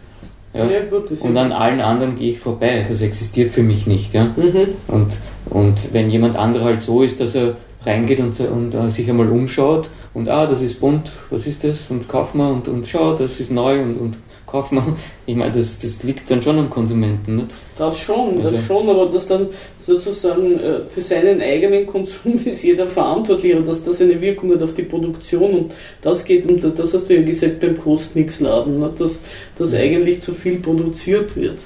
Ja. 0.54 0.64
gut, 0.90 1.10
das 1.10 1.20
Und 1.20 1.36
an 1.36 1.52
allen 1.52 1.80
anderen 1.80 2.16
gehe 2.16 2.32
ich 2.32 2.38
vorbei. 2.38 2.84
Das 2.88 3.02
existiert 3.02 3.50
für 3.50 3.62
mich 3.62 3.86
nicht. 3.86 4.14
Ja. 4.14 4.24
Mhm. 4.24 4.68
Und, 4.88 5.18
und 5.50 5.92
wenn 5.92 6.10
jemand 6.10 6.36
anderer 6.36 6.64
halt 6.64 6.82
so 6.82 7.02
ist, 7.02 7.20
dass 7.20 7.34
er 7.34 7.56
reingeht 7.84 8.18
und, 8.20 8.40
und 8.40 8.74
äh, 8.74 8.90
sich 8.90 9.08
einmal 9.08 9.28
umschaut 9.28 9.88
und 10.14 10.28
ah, 10.28 10.46
das 10.46 10.62
ist 10.62 10.80
bunt, 10.80 11.10
was 11.30 11.46
ist 11.46 11.64
das? 11.64 11.90
Und 11.90 12.08
kauf 12.08 12.34
mal 12.34 12.50
und, 12.52 12.66
und 12.68 12.86
schau, 12.86 13.14
das 13.14 13.40
ist 13.40 13.50
neu 13.50 13.80
und, 13.82 13.96
und 13.96 14.16
kauf 14.46 14.70
mal. 14.72 14.82
Ich 15.26 15.36
meine, 15.36 15.52
das, 15.52 15.78
das 15.78 16.02
liegt 16.04 16.30
dann 16.30 16.40
schon 16.40 16.58
am 16.58 16.70
Konsumenten. 16.70 17.36
Nicht? 17.36 17.48
Das 17.76 17.98
schon, 17.98 18.40
das 18.42 18.52
Also- 18.54 18.62
schon, 18.66 18.88
aber 18.88 19.04
dass 19.06 19.26
dann 19.26 19.48
sozusagen 19.78 20.58
äh, 20.58 20.86
für 20.86 21.02
seinen 21.02 21.42
eigenen 21.42 21.86
Konsum 21.86 22.40
ist 22.46 22.62
jeder 22.62 22.86
verantwortlich 22.86 23.54
und 23.54 23.66
dass 23.68 23.82
das 23.84 24.00
eine 24.00 24.18
Wirkung 24.20 24.50
hat 24.52 24.62
auf 24.62 24.72
die 24.74 24.82
Produktion 24.84 25.50
und 25.54 25.74
das 26.00 26.24
geht 26.24 26.46
um, 26.48 26.58
das 26.58 26.94
hast 26.94 27.08
du 27.10 27.14
ja 27.16 27.22
gesagt 27.22 27.60
beim 27.60 27.76
Kostnix-Laden, 27.78 28.80
ne, 28.80 28.90
dass, 28.98 29.20
dass 29.58 29.72
Ja. 29.72 29.80
eigentlich 29.80 30.22
zu 30.22 30.32
viel 30.32 30.56
produziert 30.60 31.36
wird. 31.36 31.62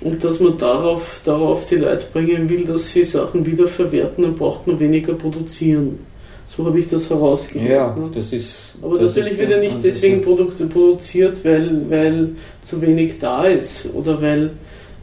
Und 0.00 0.22
dass 0.22 0.40
man 0.40 0.58
darauf, 0.58 1.20
darauf 1.24 1.66
die 1.68 1.76
Leute 1.76 2.06
bringen 2.12 2.48
will, 2.50 2.64
dass 2.64 2.90
sie 2.90 3.02
Sachen 3.04 3.46
wiederverwerten, 3.46 4.24
dann 4.24 4.34
braucht 4.34 4.66
man 4.66 4.78
weniger 4.78 5.14
produzieren. 5.14 5.98
So 6.48 6.64
habe 6.64 6.78
ich 6.78 6.88
das 6.88 7.10
herausgehört. 7.10 7.70
Ja, 7.70 7.94
ne? 7.94 8.10
das 8.14 8.32
ist. 8.32 8.56
Aber 8.80 8.98
das 8.98 9.08
natürlich 9.08 9.32
ist 9.32 9.38
wird 9.40 9.50
er 9.50 9.60
nicht 9.60 9.78
deswegen. 9.82 10.20
Produkte 10.22 10.66
produziert, 10.66 11.44
weil, 11.44 11.90
weil 11.90 12.28
zu 12.62 12.80
wenig 12.80 13.18
da 13.18 13.44
ist. 13.44 13.86
Oder 13.92 14.20
weil, 14.22 14.50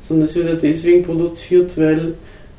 sondern 0.07 0.25
es 0.27 0.35
wird 0.35 0.47
ja 0.47 0.55
deswegen 0.55 1.03
produziert, 1.03 1.77
weil, 1.77 2.13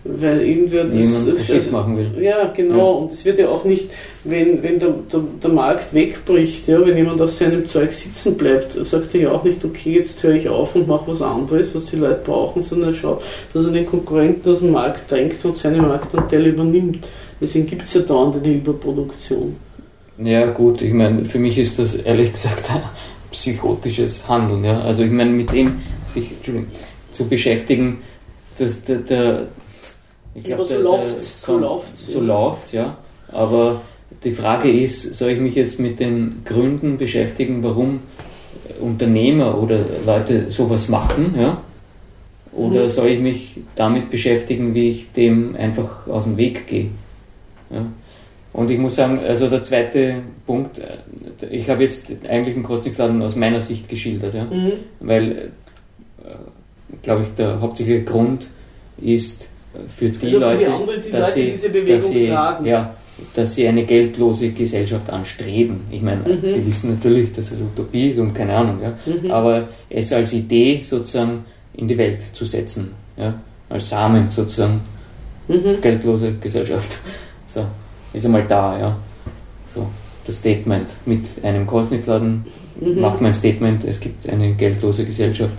weil 0.04 0.42
irgendwer 0.46 0.84
das. 0.84 0.94
Jemand 0.94 1.28
das- 1.28 1.34
Geschäft 1.36 1.72
machen 1.72 1.96
will. 1.96 2.22
ja, 2.22 2.52
genau. 2.54 2.76
Ja. 2.76 2.84
Und 2.84 3.12
es 3.12 3.24
wird 3.24 3.38
ja 3.38 3.48
auch 3.48 3.64
nicht, 3.64 3.88
wenn, 4.24 4.62
wenn 4.62 4.78
der, 4.78 4.94
der, 5.10 5.20
der 5.42 5.50
Markt 5.50 5.92
wegbricht, 5.94 6.68
ja, 6.68 6.86
wenn 6.86 6.96
jemand 6.96 7.20
auf 7.22 7.30
seinem 7.30 7.66
Zeug 7.66 7.90
sitzen 7.90 8.36
bleibt, 8.36 8.72
sagt 8.72 9.14
er 9.14 9.20
ja 9.22 9.32
auch 9.32 9.44
nicht, 9.44 9.64
okay, 9.64 9.94
jetzt 9.94 10.22
höre 10.22 10.34
ich 10.34 10.48
auf 10.48 10.76
und 10.76 10.86
mache 10.86 11.08
was 11.10 11.22
anderes, 11.22 11.74
was 11.74 11.86
die 11.86 11.96
Leute 11.96 12.20
brauchen, 12.22 12.62
sondern 12.62 12.90
er 12.90 12.94
schaut, 12.94 13.22
dass 13.54 13.64
er 13.64 13.72
den 13.72 13.86
Konkurrenten 13.86 14.52
aus 14.52 14.58
dem 14.60 14.72
Markt 14.72 15.10
drängt 15.10 15.42
und 15.44 15.56
seine 15.56 15.78
Marktanteile 15.80 16.50
übernimmt. 16.50 16.98
Deswegen 17.44 17.66
gibt 17.66 17.82
es 17.82 17.92
ja 17.92 18.00
dauernd 18.00 18.36
eine 18.36 18.54
Überproduktion. 18.54 19.54
Ja, 20.16 20.46
gut, 20.46 20.80
ich 20.80 20.94
meine, 20.94 21.24
für 21.26 21.38
mich 21.38 21.58
ist 21.58 21.78
das 21.78 21.94
ehrlich 21.94 22.32
gesagt 22.32 22.70
ein 22.70 22.80
psychotisches 23.30 24.26
Handeln. 24.26 24.64
Ja? 24.64 24.80
Also, 24.80 25.02
ich 25.04 25.10
meine, 25.10 25.28
mit 25.30 25.52
dem 25.52 25.80
sich 26.06 26.30
zu 27.12 27.28
beschäftigen, 27.28 27.98
dass 28.58 28.82
der. 28.84 28.96
der 28.98 29.46
ich 30.34 30.46
Ja, 30.46 30.56
glaub, 30.56 30.60
aber 30.60 30.64
so 30.68 30.74
der 30.74 30.82
so 30.82 31.58
läuft's, 31.58 32.06
So 32.12 32.20
ja. 32.20 32.24
läuft, 32.26 32.72
ja. 32.72 32.96
Aber 33.30 33.80
die 34.24 34.32
Frage 34.32 34.70
ist, 34.70 35.14
soll 35.14 35.30
ich 35.32 35.40
mich 35.40 35.54
jetzt 35.54 35.78
mit 35.78 36.00
den 36.00 36.40
Gründen 36.46 36.96
beschäftigen, 36.96 37.62
warum 37.62 38.00
Unternehmer 38.80 39.60
oder 39.62 39.80
Leute 40.06 40.50
sowas 40.50 40.88
machen, 40.88 41.34
ja? 41.38 41.60
Oder 42.56 42.84
Mhm. 42.84 42.88
soll 42.88 43.08
ich 43.08 43.20
mich 43.20 43.60
damit 43.74 44.08
beschäftigen, 44.10 44.74
wie 44.74 44.88
ich 44.90 45.12
dem 45.12 45.54
einfach 45.56 46.06
aus 46.06 46.24
dem 46.24 46.36
Weg 46.38 46.66
gehe? 46.68 46.88
Ja? 47.74 47.84
Und 48.52 48.70
ich 48.70 48.78
muss 48.78 48.94
sagen, 48.94 49.18
also 49.28 49.48
der 49.48 49.62
zweite 49.64 50.16
Punkt, 50.46 50.78
äh, 50.78 51.46
ich 51.50 51.68
habe 51.68 51.82
jetzt 51.82 52.06
eigentlich 52.28 52.54
einen 52.54 52.64
Kostnikladen 52.64 53.20
aus 53.22 53.34
meiner 53.34 53.60
Sicht 53.60 53.88
geschildert, 53.88 54.34
ja? 54.34 54.44
Mhm. 54.44 54.72
weil, 55.00 55.32
äh, 55.32 55.40
glaube 57.02 57.22
ich, 57.22 57.28
der 57.34 57.60
hauptsächliche 57.60 58.04
Grund 58.04 58.46
ist 58.98 59.48
äh, 59.74 59.78
für 59.88 60.08
die 60.08 60.36
Oder 60.36 60.52
für 60.52 60.56
die 60.58 60.64
Leute, 60.64 60.74
anderen, 60.74 61.02
die 61.02 61.10
dass, 61.10 61.28
Leute, 61.28 61.32
sie, 61.46 61.50
diese 61.52 61.68
Bewegung 61.70 61.96
dass, 61.96 62.08
sie, 62.10 62.26
tragen. 62.28 62.66
ja, 62.66 62.94
dass 63.34 63.54
sie 63.54 63.66
eine 63.68 63.84
geldlose 63.84 64.50
Gesellschaft 64.50 65.10
anstreben. 65.10 65.80
Ich 65.90 66.02
meine, 66.02 66.20
Mhm. 66.22 66.42
die 66.42 66.66
wissen 66.66 66.90
natürlich, 66.90 67.32
dass 67.32 67.50
es 67.50 67.60
Utopie 67.60 68.10
ist 68.10 68.18
und 68.18 68.32
keine 68.34 68.54
Ahnung, 68.54 68.78
ja? 68.82 68.92
Mhm. 69.06 69.30
aber 69.32 69.68
es 69.90 70.12
als 70.12 70.32
Idee 70.32 70.80
sozusagen 70.82 71.44
in 71.76 71.88
die 71.88 71.98
Welt 71.98 72.22
zu 72.32 72.44
setzen, 72.44 72.92
ja? 73.16 73.34
als 73.68 73.88
Samen 73.88 74.30
sozusagen, 74.30 74.80
Mhm. 75.48 75.80
geldlose 75.82 76.34
Gesellschaft. 76.40 76.98
So, 77.54 77.64
ist 78.12 78.24
einmal 78.26 78.44
da, 78.48 78.78
ja. 78.78 78.96
So. 79.66 79.86
das 80.26 80.36
Statement 80.38 80.86
mit 81.06 81.24
einem 81.44 81.66
Kosnitzladen 81.66 82.44
Mhm. 82.80 83.00
macht 83.00 83.20
mein 83.20 83.32
Statement, 83.34 83.84
es 83.84 84.00
gibt 84.00 84.28
eine 84.28 84.54
geldlose 84.54 85.04
Gesellschaft, 85.04 85.54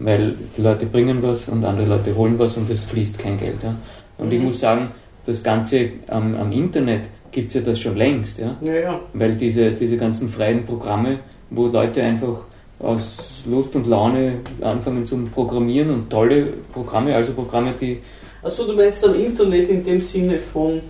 weil 0.00 0.34
die 0.56 0.62
Leute 0.62 0.86
bringen 0.86 1.22
was 1.22 1.48
und 1.48 1.64
andere 1.64 1.86
Leute 1.86 2.16
holen 2.16 2.36
was 2.38 2.56
und 2.56 2.68
es 2.70 2.82
fließt 2.84 3.18
kein 3.20 3.38
Geld. 3.38 3.62
Ja. 3.62 3.74
Und 4.18 4.32
ich 4.32 4.38
Mhm. 4.40 4.46
muss 4.46 4.58
sagen, 4.60 4.88
das 5.26 5.42
Ganze 5.44 5.90
am, 6.08 6.34
am 6.34 6.50
Internet 6.50 7.02
gibt 7.30 7.48
es 7.48 7.54
ja 7.54 7.60
das 7.60 7.78
schon 7.78 7.96
längst, 7.96 8.40
ja. 8.40 8.56
Ja, 8.62 8.74
ja. 8.74 9.00
weil 9.12 9.34
diese, 9.34 9.70
diese 9.72 9.96
ganzen 9.96 10.28
freien 10.28 10.64
Programme, 10.64 11.20
wo 11.50 11.66
Leute 11.68 12.02
einfach 12.02 12.38
aus 12.80 13.42
Lust 13.46 13.76
und 13.76 13.86
Laune 13.86 14.40
anfangen 14.60 15.04
zum 15.06 15.28
Programmieren 15.30 15.90
und 15.90 16.10
tolle 16.10 16.46
Programme, 16.72 17.14
also 17.14 17.32
Programme, 17.32 17.74
die 17.80 17.98
Achso, 18.42 18.64
du 18.66 18.72
meinst 18.74 19.04
am 19.04 19.14
Internet 19.14 19.68
in 19.68 19.84
dem 19.84 20.00
Sinne 20.00 20.38
von 20.38 20.80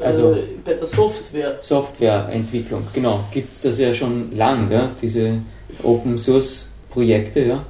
Also- 0.00 0.32
äh, 0.32 0.42
bei 0.64 0.74
der 0.74 0.86
Software. 0.86 1.56
Softwareentwicklung, 1.60 2.82
genau, 2.92 3.20
gibt 3.32 3.52
es 3.52 3.60
das 3.62 3.78
ja 3.78 3.92
schon 3.94 4.36
lang, 4.36 4.70
ja, 4.70 4.90
diese 5.00 5.38
Open 5.82 6.18
Source 6.18 6.66
Projekte, 6.90 7.40
ja. 7.40 7.64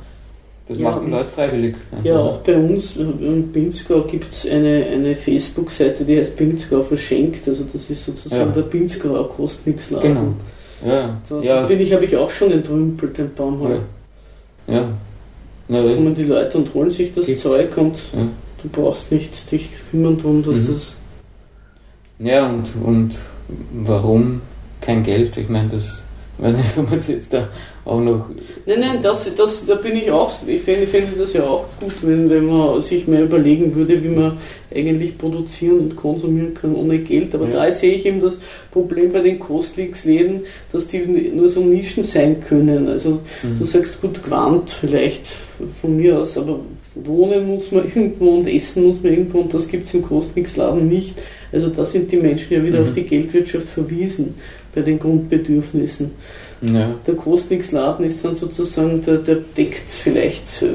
Das 0.68 0.78
Ja. 0.78 0.90
machen 0.90 1.10
Leute 1.12 1.28
freiwillig. 1.28 1.76
einfach. 1.92 2.04
Ja, 2.04 2.18
auch 2.18 2.38
bei 2.38 2.56
uns 2.56 2.96
äh, 2.96 3.02
in 3.02 3.52
Pinzgau 3.52 4.00
gibt 4.02 4.32
es 4.32 4.48
eine, 4.48 4.84
eine 4.92 5.14
Facebook-Seite, 5.14 6.04
die 6.04 6.18
heißt 6.18 6.34
Pinzgau 6.36 6.82
verschenkt. 6.82 7.46
Also 7.46 7.62
das 7.72 7.88
ist 7.88 8.04
sozusagen 8.04 8.48
Ja. 8.48 8.52
der 8.52 8.62
Pinzgauer 8.62 9.28
Kostnixladen. 9.28 10.08
Genau. 10.82 10.92
Ja, 10.92 11.16
Da, 11.28 11.40
ja, 11.40 11.60
da 11.62 11.66
bin 11.68 11.80
ich, 11.80 11.92
habe 11.92 12.04
ich 12.04 12.16
auch 12.16 12.28
schon 12.30 12.50
entrümpelt, 12.50 13.16
den 13.16 13.32
Baum. 13.32 13.62
ja. 13.70 14.74
ja. 14.74 14.88
Na, 15.68 15.82
Da 15.82 15.94
kommen 15.94 16.14
die 16.16 16.24
Leute 16.24 16.58
und 16.58 16.74
holen 16.74 16.90
sich 16.90 17.14
das 17.14 17.26
Gibt's. 17.26 17.42
Zeug 17.42 17.76
und 17.78 17.94
Ja. 18.12 18.26
Du 18.72 18.80
brauchst 18.82 19.12
nicht 19.12 19.50
dich 19.50 19.70
kümmern 19.90 20.16
darum, 20.18 20.44
dass 20.44 20.56
Mhm. 20.58 20.66
das. 20.68 20.96
ja 22.18 22.48
und, 22.48 22.68
und 22.84 23.14
warum 23.72 24.40
kein 24.80 25.02
Geld? 25.02 25.36
Ich 25.36 25.48
meine, 25.48 25.68
das 25.68 26.02
weiß 26.38 26.54
nicht, 26.56 26.68
ob 26.78 26.90
man 26.90 26.98
es 26.98 27.08
jetzt 27.08 27.32
da 27.32 27.48
auch 27.84 28.00
noch 28.00 28.26
Nein, 28.66 28.80
nein, 28.80 28.98
das, 29.00 29.32
das, 29.36 29.64
da 29.64 29.76
bin 29.76 29.96
ich 29.96 30.10
auch. 30.10 30.32
Ich 30.46 30.60
fände, 30.62 30.86
fände 30.88 31.12
das 31.16 31.32
ja 31.34 31.44
auch 31.44 31.64
gut, 31.80 31.94
wenn, 32.02 32.28
wenn 32.28 32.44
man 32.46 32.82
sich 32.82 33.06
mehr 33.06 33.22
überlegen 33.22 33.74
würde, 33.74 34.02
wie 34.02 34.08
man 34.08 34.36
eigentlich 34.74 35.16
produzieren 35.16 35.78
und 35.78 35.96
konsumieren 35.96 36.52
kann 36.52 36.74
ohne 36.74 36.98
Geld. 36.98 37.32
Aber 37.34 37.46
Ja. 37.48 37.66
da 37.66 37.72
sehe 37.72 37.92
ich 37.94 38.04
eben 38.06 38.20
das 38.20 38.38
Problem 38.72 39.12
bei 39.12 39.20
den 39.20 39.38
Kostleaks-Läden, 39.38 40.40
dass 40.72 40.88
die 40.88 40.98
nur 41.06 41.48
so 41.48 41.60
Nischen 41.60 42.02
sein 42.04 42.40
können. 42.40 42.88
Also 42.88 43.20
Mhm. 43.44 43.58
du 43.60 43.64
sagst 43.64 44.00
gut 44.02 44.20
Quant 44.22 44.68
vielleicht 44.68 45.26
von 45.80 45.96
mir 45.96 46.18
aus, 46.18 46.36
aber 46.36 46.58
wohnen 47.04 47.46
muss 47.46 47.70
man 47.72 47.84
irgendwo 47.94 48.36
und 48.38 48.46
essen 48.48 48.84
muss 48.86 49.02
man 49.02 49.12
irgendwo 49.12 49.40
und 49.40 49.52
das 49.52 49.68
gibt 49.68 49.84
es 49.86 49.94
im 49.94 50.02
Kostleaks-Laden 50.02 50.88
nicht. 50.88 51.14
Also 51.52 51.68
da 51.68 51.84
sind 51.84 52.10
die 52.10 52.16
Menschen 52.16 52.52
ja 52.54 52.64
wieder 52.64 52.78
Mhm. 52.80 52.86
auf 52.86 52.92
die 52.94 53.02
Geldwirtschaft 53.02 53.68
verwiesen 53.68 54.34
bei 54.74 54.80
den 54.82 54.98
Grundbedürfnissen. 54.98 56.10
Ja. 56.62 56.94
Der 57.06 57.14
Kostnix-Laden 57.14 58.04
ist 58.06 58.24
dann 58.24 58.34
sozusagen, 58.34 59.02
der, 59.02 59.18
der 59.18 59.36
deckt 59.56 59.90
vielleicht 59.90 60.62
äh, 60.62 60.68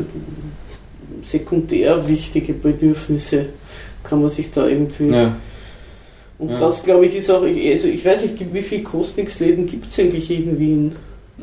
sekundär 1.23 2.07
wichtige 2.07 2.53
Bedürfnisse, 2.53 3.47
kann 4.03 4.21
man 4.21 4.29
sich 4.29 4.51
da 4.51 4.67
irgendwie. 4.67 5.09
Ja. 5.09 5.35
Und 6.39 6.49
Ja. 6.49 6.59
das 6.59 6.83
glaube 6.83 7.05
ich 7.05 7.15
ist 7.15 7.29
auch, 7.29 7.43
ich- 7.43 7.69
also 7.71 7.87
ich 7.87 8.03
weiß 8.03 8.23
nicht, 8.23 8.53
wie 8.53 8.61
viele 8.61 8.83
Kostnix-Läden 8.83 9.65
gibt 9.67 9.91
es 9.91 9.99
eigentlich 9.99 10.29
in 10.31 10.57
Wien? 10.59 10.91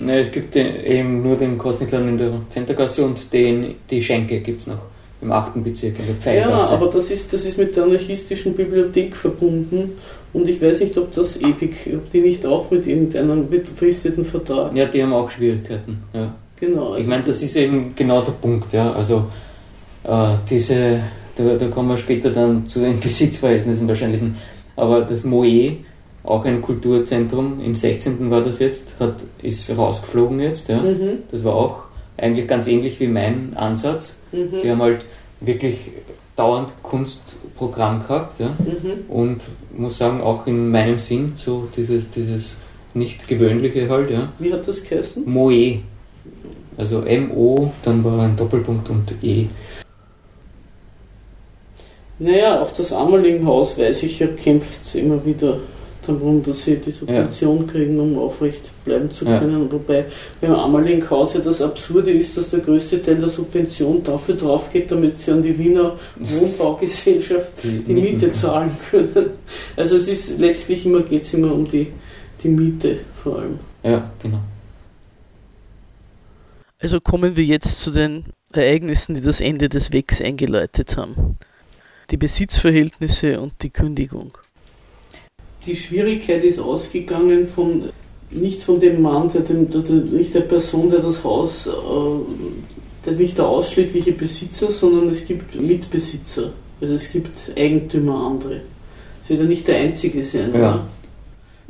Ne, 0.00 0.20
es 0.20 0.30
gibt 0.30 0.54
den, 0.54 0.84
eben 0.84 1.22
nur 1.22 1.36
den 1.36 1.58
Kosnikladen 1.58 2.08
in 2.10 2.18
der 2.18 2.32
Zentergasse 2.50 3.04
und 3.04 3.32
den, 3.32 3.74
die 3.90 4.02
Schenke 4.02 4.40
gibt 4.40 4.60
es 4.60 4.66
noch 4.68 4.78
im 5.20 5.32
8. 5.32 5.62
Bezirk 5.64 5.98
in 5.98 6.06
der 6.06 6.14
Ja, 6.14 6.20
Pfeilgasse. 6.20 6.70
aber 6.70 6.86
das 6.86 7.10
ist, 7.10 7.32
das 7.32 7.44
ist 7.44 7.58
mit 7.58 7.74
der 7.74 7.82
anarchistischen 7.84 8.54
Bibliothek 8.54 9.16
verbunden 9.16 9.92
und 10.32 10.48
ich 10.48 10.62
weiß 10.62 10.80
nicht, 10.80 10.96
ob 10.96 11.10
das 11.12 11.40
ewig, 11.40 11.74
ob 11.92 12.10
die 12.12 12.20
nicht 12.20 12.46
auch 12.46 12.70
mit 12.70 12.86
irgendeinem 12.86 13.48
befristeten 13.48 14.24
Vertrag. 14.24 14.74
ja, 14.76 14.86
die 14.86 15.02
haben 15.02 15.12
auch 15.12 15.28
Schwierigkeiten. 15.30 15.98
Ja. 16.12 16.32
Genau. 16.60 16.94
Ich 16.96 17.06
meine, 17.06 17.22
das 17.24 17.42
ist 17.42 17.56
eben 17.56 17.92
genau 17.96 18.20
der 18.22 18.32
Punkt. 18.32 18.72
Ja. 18.72 18.92
Also 18.92 19.26
äh, 20.04 20.28
diese, 20.48 21.00
da, 21.36 21.54
da 21.56 21.66
kommen 21.68 21.88
wir 21.88 21.96
später 21.96 22.30
dann 22.30 22.66
zu 22.68 22.80
den 22.80 23.00
Besitzverhältnissen 23.00 23.88
wahrscheinlich. 23.88 24.20
Aber 24.76 25.00
das 25.02 25.24
Moe, 25.24 25.76
auch 26.28 26.44
ein 26.44 26.60
Kulturzentrum, 26.60 27.60
im 27.64 27.74
16. 27.74 28.30
war 28.30 28.42
das 28.42 28.58
jetzt, 28.58 28.94
hat, 29.00 29.14
ist 29.42 29.70
rausgeflogen 29.76 30.40
jetzt. 30.40 30.68
Ja. 30.68 30.82
Mhm, 30.82 31.20
Das 31.30 31.44
war 31.44 31.54
auch 31.54 31.84
eigentlich 32.16 32.46
ganz 32.46 32.66
ähnlich 32.66 33.00
wie 33.00 33.06
mein 33.06 33.52
Ansatz. 33.56 34.14
mhm, 34.32 34.50
Die 34.62 34.70
haben 34.70 34.82
halt 34.82 35.04
wirklich 35.40 35.90
dauernd 36.36 36.70
Kunstprogramm 36.82 38.00
gehabt. 38.00 38.40
Ja. 38.40 38.48
mhm. 38.58 39.04
Und 39.08 39.40
muss 39.76 39.98
sagen, 39.98 40.20
auch 40.20 40.46
in 40.46 40.70
meinem 40.70 40.98
Sinn, 40.98 41.32
so 41.36 41.68
dieses, 41.76 42.10
dieses 42.10 42.56
nicht 42.94 43.26
gewöhnliche 43.26 43.88
halt, 43.88 44.10
ja. 44.10 44.32
Wie 44.38 44.52
hat 44.52 44.66
das 44.68 44.82
geheißen? 44.84 45.22
Moe. 45.26 45.78
Also 46.76 47.02
M-O, 47.02 47.72
dann 47.84 48.04
war 48.04 48.20
ein 48.20 48.36
Doppelpunkt 48.36 48.88
und 48.90 49.12
E. 49.22 49.46
Naja, 52.20 52.60
auch 52.60 52.70
das 52.72 52.92
Ammerlinghaus, 52.92 53.78
weiß 53.78 54.02
ich 54.02 54.18
ja, 54.18 54.26
kämpft 54.26 54.94
immer 54.94 55.24
wieder 55.24 55.58
darum, 56.08 56.42
dass 56.42 56.64
sie 56.64 56.76
die 56.76 56.90
Subvention 56.90 57.66
kriegen, 57.66 58.00
um 58.00 58.18
aufrecht 58.18 58.70
bleiben 58.84 59.10
zu 59.10 59.24
Ja. 59.24 59.38
können. 59.38 59.70
Wobei 59.70 60.06
beim 60.40 60.52
Ammerlinghaus 60.52 61.34
ja 61.34 61.40
das 61.40 61.60
Absurde 61.62 62.10
ist, 62.10 62.36
dass 62.36 62.50
der 62.50 62.60
größte 62.60 63.00
Teil 63.02 63.16
der 63.16 63.28
Subvention 63.28 64.02
dafür 64.02 64.34
drauf 64.36 64.72
geht, 64.72 64.90
damit 64.90 65.18
sie 65.18 65.32
an 65.32 65.42
die 65.42 65.56
Wiener 65.56 65.96
Wohnbaugesellschaft 66.16 67.52
die 67.62 67.92
Miete 67.92 68.32
zahlen 68.32 68.70
können. 68.90 69.30
Also 69.76 69.96
es 69.96 70.08
ist 70.08 70.38
letztlich 70.38 70.84
immer, 70.86 71.02
geht 71.02 71.22
es 71.22 71.34
immer 71.34 71.52
um 71.52 71.68
die, 71.68 71.88
die 72.42 72.48
Miete 72.48 72.98
vor 73.14 73.38
allem. 73.38 73.58
Ja, 73.82 74.10
genau. 74.22 74.40
Also 76.80 77.00
kommen 77.00 77.36
wir 77.36 77.44
jetzt 77.44 77.80
zu 77.80 77.90
den 77.90 78.24
Ereignissen, 78.52 79.14
die 79.14 79.20
das 79.20 79.40
Ende 79.40 79.68
des 79.68 79.92
Wegs 79.92 80.20
eingeleitet 80.22 80.96
haben. 80.96 81.36
Die 82.10 82.16
Besitzverhältnisse 82.16 83.40
und 83.40 83.62
die 83.62 83.70
Kündigung. 83.70 84.38
Die 85.68 85.76
Schwierigkeit 85.76 86.42
ist 86.44 86.58
ausgegangen 86.58 87.44
von 87.44 87.90
nicht 88.30 88.62
von 88.62 88.80
dem 88.80 89.02
Mann, 89.02 89.30
der, 89.32 89.42
dem, 89.42 89.70
der, 89.70 89.82
nicht 89.82 90.34
der 90.34 90.40
Person, 90.40 90.88
der 90.88 91.00
das 91.00 91.22
Haus, 91.24 91.66
äh, 91.66 91.70
das 93.02 93.14
ist 93.14 93.20
nicht 93.20 93.38
der 93.38 93.46
ausschließliche 93.46 94.12
Besitzer, 94.12 94.70
sondern 94.70 95.08
es 95.08 95.26
gibt 95.26 95.60
Mitbesitzer. 95.60 96.52
Also 96.80 96.94
es 96.94 97.10
gibt 97.10 97.52
Eigentümer 97.56 98.26
andere. 98.26 98.60
Es 99.22 99.28
wird 99.28 99.40
ja 99.40 99.46
nicht 99.46 99.68
der 99.68 99.76
einzige 99.76 100.22
sein, 100.24 100.52
Ja. 100.54 100.86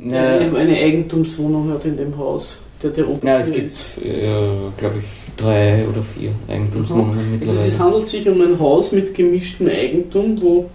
Der 0.01 0.49
Na, 0.49 0.57
eine 0.57 0.77
Eigentumswohnung 0.77 1.71
hat 1.71 1.83
in 1.83 1.97
dem 1.97 2.17
Haus. 2.17 2.57
Der, 2.81 2.91
der 2.91 3.09
oben 3.09 3.19
na, 3.21 3.39
es 3.39 3.51
gibt, 3.51 3.69
äh, 4.01 4.29
glaube 4.77 4.99
ich, 4.99 5.05
drei 5.35 5.85
oder 5.89 6.01
vier 6.01 6.31
Eigentumswohnungen 6.47 7.17
Also 7.17 7.31
mittlerweile. 7.31 7.67
es 7.67 7.79
handelt 7.79 8.07
sich 8.07 8.29
um 8.29 8.39
ein 8.39 8.57
Haus 8.59 8.93
mit 8.93 9.13
gemischtem 9.13 9.67
Eigentum, 9.67 10.41
wo 10.41 10.69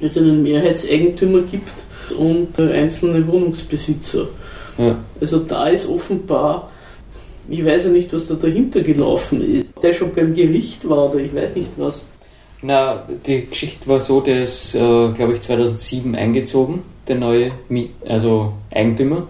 es 0.00 0.18
einen 0.18 0.42
Mehrheitseigentümer 0.42 1.42
gibt 1.42 1.70
und 2.12 2.58
äh, 2.58 2.72
einzelne 2.72 3.26
Wohnungsbesitzer. 3.26 4.28
Ja. 4.78 4.98
Also 5.20 5.40
da 5.40 5.68
ist 5.68 5.88
offenbar, 5.88 6.70
ich 7.48 7.64
weiß 7.64 7.84
ja 7.84 7.90
nicht, 7.90 8.12
was 8.12 8.26
da 8.26 8.34
dahinter 8.34 8.80
gelaufen 8.80 9.40
ist. 9.42 9.66
Der 9.82 9.92
schon 9.92 10.12
beim 10.14 10.34
Gericht 10.34 10.88
war 10.88 11.10
oder 11.10 11.20
ich 11.20 11.34
weiß 11.34 11.54
nicht 11.56 11.70
was. 11.76 12.02
Na, 12.62 13.06
die 13.26 13.46
Geschichte 13.46 13.88
war 13.88 14.00
so, 14.00 14.20
der 14.20 14.44
ist, 14.44 14.74
äh, 14.74 14.78
glaube 14.78 15.32
ich, 15.34 15.40
2007 15.40 16.14
eingezogen, 16.14 16.82
der 17.08 17.16
neue 17.16 17.52
Mi 17.68 17.90
also 18.06 18.52
Eigentümer. 18.70 19.26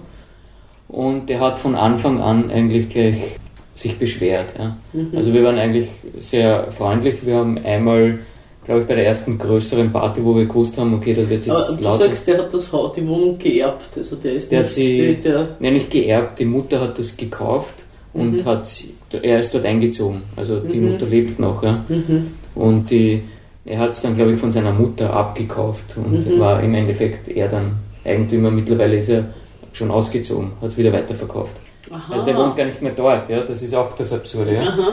Und 0.89 1.29
der 1.29 1.39
hat 1.41 1.59
von 1.59 1.77
Anfang 1.77 2.21
an 2.21 2.51
eigentlich 2.51 2.89
gleich 2.89 3.39
sich 3.77 3.99
beschwert. 3.99 4.47
Ja. 4.59 4.77
Mhm. 4.93 5.13
Also 5.17 5.33
wir 5.33 5.45
waren 5.45 5.59
eigentlich 5.59 5.89
sehr 6.19 6.71
freundlich. 6.73 7.25
Wir 7.25 7.37
haben 7.37 7.59
einmal, 7.65 8.19
glaube 8.65 8.81
ich, 8.83 8.87
bei 8.87 8.95
der 8.95 9.07
ersten 9.07 9.39
größeren 9.39 9.91
Party, 9.91 10.25
wo 10.25 10.37
wir 10.37 10.45
gewusst 10.47 10.77
haben, 10.79 10.95
okay, 10.95 11.15
da 11.15 11.29
wird 11.29 11.43
es 11.43 11.49
Aber 11.51 11.59
jetzt 11.71 11.79
du 11.81 11.85
lauter. 11.85 11.99
sagst, 12.07 12.27
der 12.29 12.39
hat 12.39 12.55
das 12.55 12.73
Haus, 12.73 12.93
die 12.93 13.07
Wohnung 13.09 13.39
geerbt. 13.39 13.89
Also 13.97 14.17
der 14.17 14.33
ist 14.35 14.53
Der 14.53 14.59
hat 14.61 14.67
nicht 14.67 14.75
sie- 14.75 15.15
der, 15.23 15.49
Ja, 15.61 15.71
nicht 15.71 15.91
geerbt, 15.91 16.39
die 16.39 16.45
Mutter 16.45 16.81
hat 16.81 16.99
das 16.99 17.17
gekauft 17.17 17.85
und 18.13 18.33
Mhm. 18.39 18.45
hat, 18.45 18.67
sie- 18.67 18.95
er 19.23 19.41
ist 19.41 19.55
dort 19.55 19.65
eingezogen. 19.65 20.23
Also 20.37 20.61
die 20.61 20.77
Mhm. 20.79 20.93
Mutter 20.93 21.07
lebt 21.07 21.39
noch, 21.41 21.63
ja. 21.63 21.85
mhm. 21.89 22.29
Und 22.55 22.91
die, 22.91 23.23
er 23.65 23.79
hat 23.79 23.91
es 23.91 24.03
dann, 24.03 24.15
glaube 24.17 24.33
ich, 24.33 24.39
von 24.41 24.53
seiner 24.53 24.73
Mutter 24.73 25.13
abgekauft 25.13 25.97
und 25.97 26.13
Mhm. 26.27 26.39
war 26.41 26.63
im 26.63 26.75
Endeffekt 26.75 27.29
er 27.29 27.49
dann 27.49 27.73
Eigentümer. 28.05 28.51
Mittlerweile 28.51 28.97
ist 28.97 29.09
er 29.09 29.25
schon 29.73 29.91
ausgezogen, 29.91 30.53
hat 30.61 30.69
es 30.69 30.77
wieder 30.79 30.93
weiterverkauft. 30.93 31.57
Aha. 31.91 32.13
Also 32.13 32.27
der 32.27 32.37
wohnt 32.37 32.57
gar 32.57 32.65
nicht 32.67 32.83
mehr 32.83 32.93
dort, 32.93 33.29
ja. 33.31 33.41
Das 33.41 33.63
ist 33.63 33.75
auch 33.75 33.97
das 33.97 34.13
Absurde, 34.13 34.55
ja. 34.55 34.61
Aha. 34.63 34.89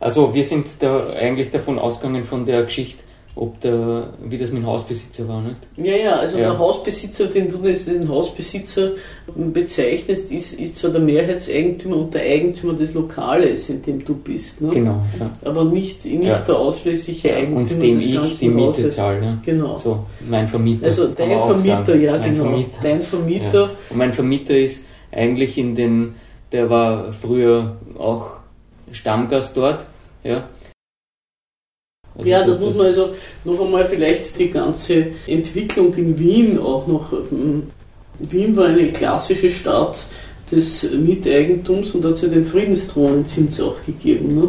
Also 0.00 0.34
wir 0.34 0.44
sind 0.44 0.66
da 0.80 1.10
eigentlich 1.18 1.50
davon 1.50 1.78
ausgegangen 1.78 2.24
von 2.24 2.44
der 2.44 2.62
Geschichte, 2.64 3.02
ob 3.34 3.60
der, 3.60 4.08
wie 4.24 4.38
das 4.38 4.50
mit 4.50 4.62
dem 4.62 4.66
Hausbesitzer 4.66 5.28
war, 5.28 5.42
nicht? 5.42 5.56
Ja, 5.76 5.94
ja, 5.94 6.12
also 6.16 6.38
Ja. 6.38 6.44
der 6.50 6.58
Hausbesitzer, 6.58 7.26
den 7.26 7.50
du 7.50 7.58
als 7.68 7.84
den 7.84 8.08
Hausbesitzer 8.08 8.92
bezeichnest, 9.34 10.32
ist, 10.32 10.54
ist 10.54 10.78
zwar 10.78 10.90
der 10.90 11.00
Mehrheitseigentümer 11.02 11.96
und 11.96 12.14
der 12.14 12.22
Eigentümer 12.22 12.72
des 12.72 12.94
Lokales, 12.94 13.68
in 13.68 13.82
dem 13.82 14.04
du 14.04 14.14
bist, 14.14 14.60
ne? 14.62 14.70
Genau, 14.70 15.02
ja. 15.20 15.30
aber 15.44 15.64
nicht, 15.64 16.04
nicht 16.06 16.22
Ja. 16.24 16.38
der 16.38 16.56
ausschließliche 16.56 17.34
Eigentümer 17.34 17.60
Und 17.60 17.82
dem 17.82 17.98
ich 18.00 18.38
die 18.38 18.48
Miete 18.48 18.66
Hauses. 18.68 18.96
zahle, 18.96 19.20
ne? 19.20 19.38
Genau. 19.44 19.76
So, 19.76 20.04
mein 20.28 20.48
Vermieter. 20.48 20.86
Also 20.86 21.08
dein 21.08 21.38
Vermieter, 21.38 21.84
sagen. 21.86 22.02
ja, 22.02 22.12
mein 22.18 22.22
genau. 22.32 22.44
Vermieter. 22.44 22.78
Dein 22.82 23.02
Vermieter. 23.02 23.70
Und 23.90 23.96
mein 23.98 24.12
Vermieter 24.14 24.56
ist 24.56 24.84
eigentlich 25.12 25.58
in 25.58 25.74
den, 25.74 26.14
der 26.52 26.70
war 26.70 27.12
früher 27.12 27.76
auch 27.98 28.35
Stammgast 28.92 29.56
dort, 29.56 29.84
ja. 30.22 30.48
Also 32.16 32.30
Ja, 32.30 32.44
das 32.44 32.58
muss 32.58 32.76
man 32.76 32.86
also 32.86 33.14
noch 33.44 33.60
einmal 33.60 33.84
vielleicht 33.84 34.38
die 34.38 34.50
ganze 34.50 35.08
Entwicklung 35.26 35.92
in 35.94 36.18
Wien 36.18 36.58
auch 36.58 36.86
noch. 36.86 37.12
ähm, 37.12 37.68
Wien 38.18 38.56
war 38.56 38.66
eine 38.66 38.90
klassische 38.92 39.50
Stadt 39.50 39.98
des 40.50 40.90
Miteigentums 40.90 41.94
und 41.94 42.04
hat 42.04 42.20
ja 42.22 42.28
den 42.28 42.44
Friedensthronenzins 42.44 43.60
auch 43.60 43.82
gegeben. 43.82 44.34
Ne? 44.34 44.48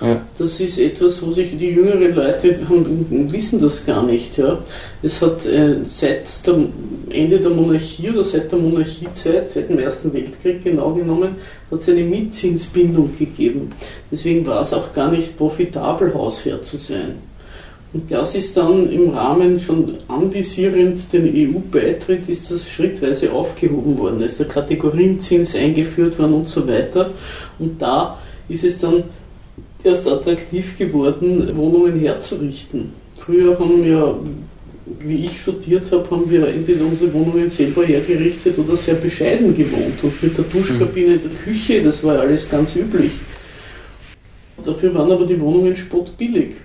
Ja. 0.00 0.22
Das 0.38 0.60
ist 0.60 0.78
etwas, 0.78 1.20
wo 1.22 1.32
sich 1.32 1.56
die 1.56 1.70
jüngeren 1.70 2.14
Leute 2.14 2.56
haben, 2.68 3.32
wissen 3.32 3.60
das 3.60 3.84
gar 3.84 4.04
nicht. 4.04 4.38
Ja? 4.38 4.58
Es 5.02 5.20
hat 5.20 5.44
äh, 5.46 5.76
seit 5.84 6.46
dem 6.46 6.72
Ende 7.10 7.40
der 7.40 7.50
Monarchie 7.50 8.10
oder 8.10 8.22
seit 8.22 8.52
der 8.52 8.60
Monarchiezeit, 8.60 9.50
seit 9.50 9.68
dem 9.68 9.78
Ersten 9.78 10.12
Weltkrieg 10.12 10.62
genau 10.62 10.92
genommen, 10.92 11.36
hat 11.70 11.80
es 11.80 11.88
eine 11.88 12.02
Mietzinsbindung 12.02 13.10
gegeben. 13.18 13.72
Deswegen 14.10 14.46
war 14.46 14.62
es 14.62 14.72
auch 14.72 14.92
gar 14.92 15.10
nicht 15.10 15.36
profitabel, 15.36 16.14
Hausherr 16.14 16.62
zu 16.62 16.76
sein. 16.76 17.16
Und 17.92 18.10
das 18.12 18.34
ist 18.34 18.56
dann 18.56 18.90
im 18.92 19.10
Rahmen 19.10 19.58
schon 19.58 19.94
anvisierend 20.08 21.10
den 21.12 21.24
EU-Beitritt, 21.24 22.28
ist 22.28 22.50
das 22.50 22.68
schrittweise 22.68 23.32
aufgehoben 23.32 23.98
worden. 23.98 24.20
Da 24.20 24.26
ist 24.26 24.38
der 24.38 24.46
Kategorienzins 24.46 25.56
eingeführt 25.56 26.18
worden 26.18 26.34
und 26.34 26.48
so 26.48 26.68
weiter. 26.68 27.10
Und 27.58 27.80
da 27.80 28.18
ist 28.48 28.64
es 28.64 28.78
dann 28.78 29.04
erst 29.84 30.06
attraktiv 30.06 30.76
geworden, 30.78 31.56
Wohnungen 31.56 31.98
herzurichten. 31.98 32.92
Früher 33.16 33.58
haben 33.58 33.84
wir, 33.84 34.18
wie 35.00 35.24
ich 35.26 35.40
studiert 35.40 35.90
habe, 35.92 36.10
haben 36.10 36.30
wir 36.30 36.48
entweder 36.48 36.84
unsere 36.84 37.12
Wohnungen 37.12 37.48
selber 37.48 37.84
hergerichtet 37.84 38.58
oder 38.58 38.76
sehr 38.76 38.94
bescheiden 38.94 39.54
gewohnt. 39.56 40.02
Und 40.02 40.22
mit 40.22 40.36
der 40.36 40.44
Duschkabine 40.44 41.14
in 41.14 41.22
der 41.22 41.30
Küche, 41.44 41.82
das 41.82 42.02
war 42.04 42.18
alles 42.18 42.48
ganz 42.48 42.74
üblich. 42.76 43.12
Dafür 44.64 44.94
waren 44.94 45.10
aber 45.12 45.26
die 45.26 45.40
Wohnungen 45.40 45.76
spottbillig. 45.76 46.56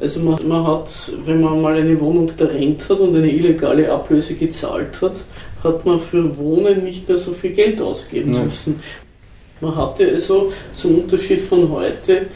Also 0.00 0.20
man, 0.20 0.38
man 0.48 0.66
hat, 0.66 0.88
wenn 1.24 1.40
man 1.40 1.60
mal 1.60 1.74
eine 1.74 1.98
Wohnung 2.00 2.30
terrent 2.36 2.88
hat 2.88 2.98
und 3.00 3.14
eine 3.14 3.30
illegale 3.30 3.90
Ablöse 3.90 4.34
gezahlt 4.34 5.00
hat, 5.02 5.22
hat 5.62 5.84
man 5.84 6.00
für 6.00 6.36
Wohnen 6.38 6.84
nicht 6.84 7.06
mehr 7.08 7.18
so 7.18 7.32
viel 7.32 7.50
Geld 7.50 7.80
ausgeben 7.80 8.34
Ja. 8.34 8.42
müssen. 8.44 8.80
Man 9.60 9.76
hatte 9.76 10.08
also 10.08 10.52
zum 10.76 11.00
Unterschied 11.00 11.40
von 11.40 11.70
heute, 11.70 12.26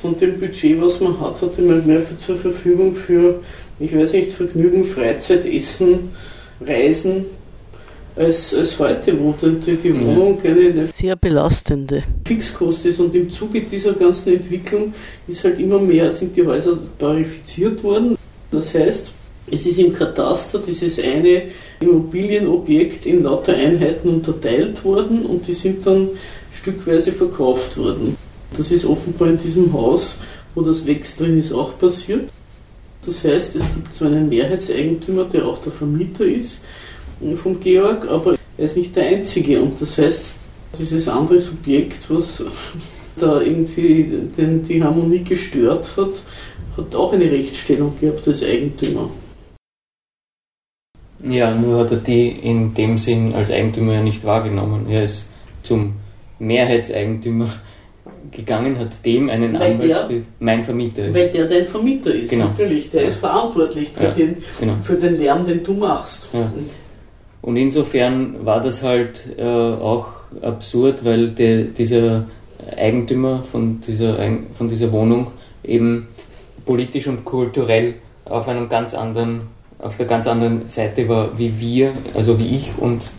von 0.00 0.16
dem 0.16 0.38
Budget, 0.38 0.80
was 0.80 1.00
man 1.00 1.18
hat, 1.20 1.40
hatte 1.40 1.62
man 1.62 1.86
mehr 1.86 2.00
für, 2.00 2.16
zur 2.16 2.36
Verfügung 2.36 2.94
für, 2.94 3.40
ich 3.78 3.96
weiß 3.96 4.14
nicht, 4.14 4.32
Vergnügen, 4.32 4.84
Freizeit, 4.84 5.46
Essen, 5.46 6.10
Reisen, 6.60 7.26
als, 8.16 8.54
als 8.54 8.78
heute, 8.78 9.18
wo 9.20 9.34
die, 9.40 9.76
die. 9.76 10.00
Wohnung 10.00 10.38
eine, 10.42 10.60
eine 10.60 10.86
sehr 10.86 11.16
belastende 11.16 12.02
Fixkost 12.26 12.86
ist. 12.86 12.98
Und 12.98 13.14
im 13.14 13.30
Zuge 13.30 13.60
dieser 13.60 13.92
ganzen 13.92 14.34
Entwicklung 14.34 14.94
ist 15.28 15.44
halt 15.44 15.60
immer 15.60 15.78
mehr, 15.78 16.12
sind 16.12 16.36
die 16.36 16.44
Häuser 16.44 16.78
tarifiziert 16.98 17.82
worden. 17.84 18.16
Das 18.50 18.74
heißt, 18.74 19.12
es 19.50 19.64
ist 19.64 19.78
im 19.78 19.92
Kataster 19.92 20.58
dieses 20.58 20.98
eine 20.98 21.42
Immobilienobjekt 21.80 23.06
in 23.06 23.22
lauter 23.22 23.54
Einheiten 23.54 24.08
unterteilt 24.08 24.84
worden 24.84 25.24
und 25.24 25.46
die 25.46 25.54
sind 25.54 25.86
dann 25.86 26.08
stückweise 26.52 27.12
verkauft 27.12 27.78
worden. 27.78 28.16
Das 28.56 28.70
ist 28.70 28.84
offenbar 28.84 29.28
in 29.28 29.38
diesem 29.38 29.72
Haus, 29.72 30.16
wo 30.54 30.62
das 30.62 30.86
Wächst 30.86 31.20
drin 31.20 31.38
ist, 31.38 31.52
auch 31.52 31.78
passiert. 31.78 32.32
Das 33.04 33.22
heißt, 33.22 33.54
es 33.54 33.62
gibt 33.74 33.94
so 33.94 34.06
einen 34.06 34.28
Mehrheitseigentümer, 34.28 35.24
der 35.24 35.46
auch 35.46 35.58
der 35.58 35.70
Vermieter 35.70 36.24
ist 36.24 36.60
vom 37.34 37.60
Georg, 37.60 38.08
aber 38.08 38.36
er 38.58 38.64
ist 38.64 38.76
nicht 38.76 38.96
der 38.96 39.06
Einzige. 39.06 39.60
Und 39.60 39.80
das 39.80 39.96
heißt, 39.96 40.34
dieses 40.78 41.08
andere 41.08 41.38
Subjekt, 41.38 42.10
was 42.10 42.42
da 43.16 43.40
irgendwie 43.40 44.10
den, 44.36 44.62
die 44.62 44.82
Harmonie 44.82 45.22
gestört 45.22 45.88
hat, 45.96 46.14
hat 46.76 46.94
auch 46.94 47.12
eine 47.12 47.30
Rechtsstellung 47.30 47.92
gehabt 48.00 48.26
als 48.26 48.42
Eigentümer. 48.42 49.08
Ja, 51.24 51.54
nur 51.54 51.80
hat 51.80 51.90
er 51.92 51.96
die 51.98 52.28
in 52.28 52.74
dem 52.74 52.96
Sinn 52.98 53.34
als 53.34 53.50
Eigentümer 53.50 53.94
ja 53.94 54.02
nicht 54.02 54.24
wahrgenommen. 54.24 54.86
Er 54.88 55.04
ist 55.04 55.30
zum 55.62 55.94
Mehrheitseigentümer 56.38 57.48
gegangen, 58.30 58.78
hat 58.78 59.04
dem 59.04 59.30
einen 59.30 59.56
Anwaltsbrief, 59.56 60.24
mein 60.40 60.62
Vermieter 60.64 61.06
ist. 61.06 61.14
Weil 61.14 61.28
der 61.28 61.46
dein 61.46 61.66
Vermieter 61.66 62.14
ist, 62.14 62.30
Genau. 62.30 62.46
natürlich. 62.46 62.90
Der 62.90 63.02
Ja. 63.02 63.08
ist 63.08 63.16
verantwortlich 63.16 63.90
für, 63.90 64.04
Ja. 64.04 64.10
den, 64.10 64.36
Genau. 64.60 64.74
für 64.82 64.94
den 64.96 65.16
Lärm, 65.16 65.46
den 65.46 65.64
du 65.64 65.72
machst. 65.74 66.28
Ja. 66.32 66.50
Und 67.42 67.56
insofern 67.56 68.44
war 68.44 68.60
das 68.60 68.82
halt 68.82 69.26
äh, 69.38 69.42
auch 69.44 70.08
absurd, 70.42 71.04
weil 71.04 71.28
der, 71.28 71.62
dieser 71.64 72.24
Eigentümer 72.76 73.42
von 73.44 73.80
dieser, 73.80 74.16
von 74.54 74.68
dieser 74.68 74.90
Wohnung 74.92 75.28
eben 75.62 76.08
politisch 76.64 77.06
und 77.06 77.24
kulturell 77.24 77.94
auf 78.24 78.48
einem 78.48 78.68
ganz 78.68 78.92
anderen, 78.94 79.42
auf 79.78 79.96
der 79.96 80.06
ganz 80.06 80.26
anderen 80.26 80.68
Seite 80.68 81.08
war 81.08 81.38
wie 81.38 81.58
wir, 81.58 81.92
also 82.14 82.38
wie 82.38 82.54
ich 82.54 82.72
und 82.78 83.10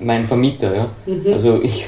mein 0.00 0.26
Vermieter. 0.26 0.74
Ja? 0.74 0.90
Mhm. 1.06 1.32
Also 1.32 1.60
ich 1.62 1.86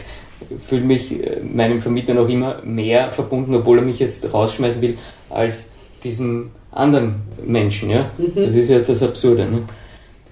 fühle 0.66 0.84
mich 0.84 1.24
äh, 1.24 1.40
meinem 1.40 1.80
Vermieter 1.80 2.14
noch 2.14 2.28
immer 2.28 2.62
mehr 2.62 3.10
verbunden, 3.12 3.54
obwohl 3.54 3.78
er 3.78 3.84
mich 3.84 3.98
jetzt 3.98 4.32
rausschmeißen 4.32 4.80
will, 4.82 4.98
als 5.30 5.70
diesem 6.02 6.50
anderen 6.70 7.16
Menschen. 7.44 7.90
Ja? 7.90 8.10
Mhm. 8.18 8.32
Das 8.34 8.54
ist 8.54 8.70
ja 8.70 8.78
das 8.78 9.02
Absurde. 9.02 9.46
Ne? 9.46 9.62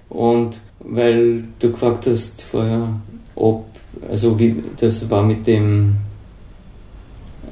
Und 0.09 0.59
weil 0.79 1.43
du 1.59 1.71
gefragt 1.71 2.07
hast 2.07 2.43
vorher, 2.43 2.87
ob, 3.35 3.65
also 4.09 4.37
wie 4.39 4.63
das 4.77 5.09
war 5.09 5.23
mit 5.23 5.47
dem, 5.47 5.95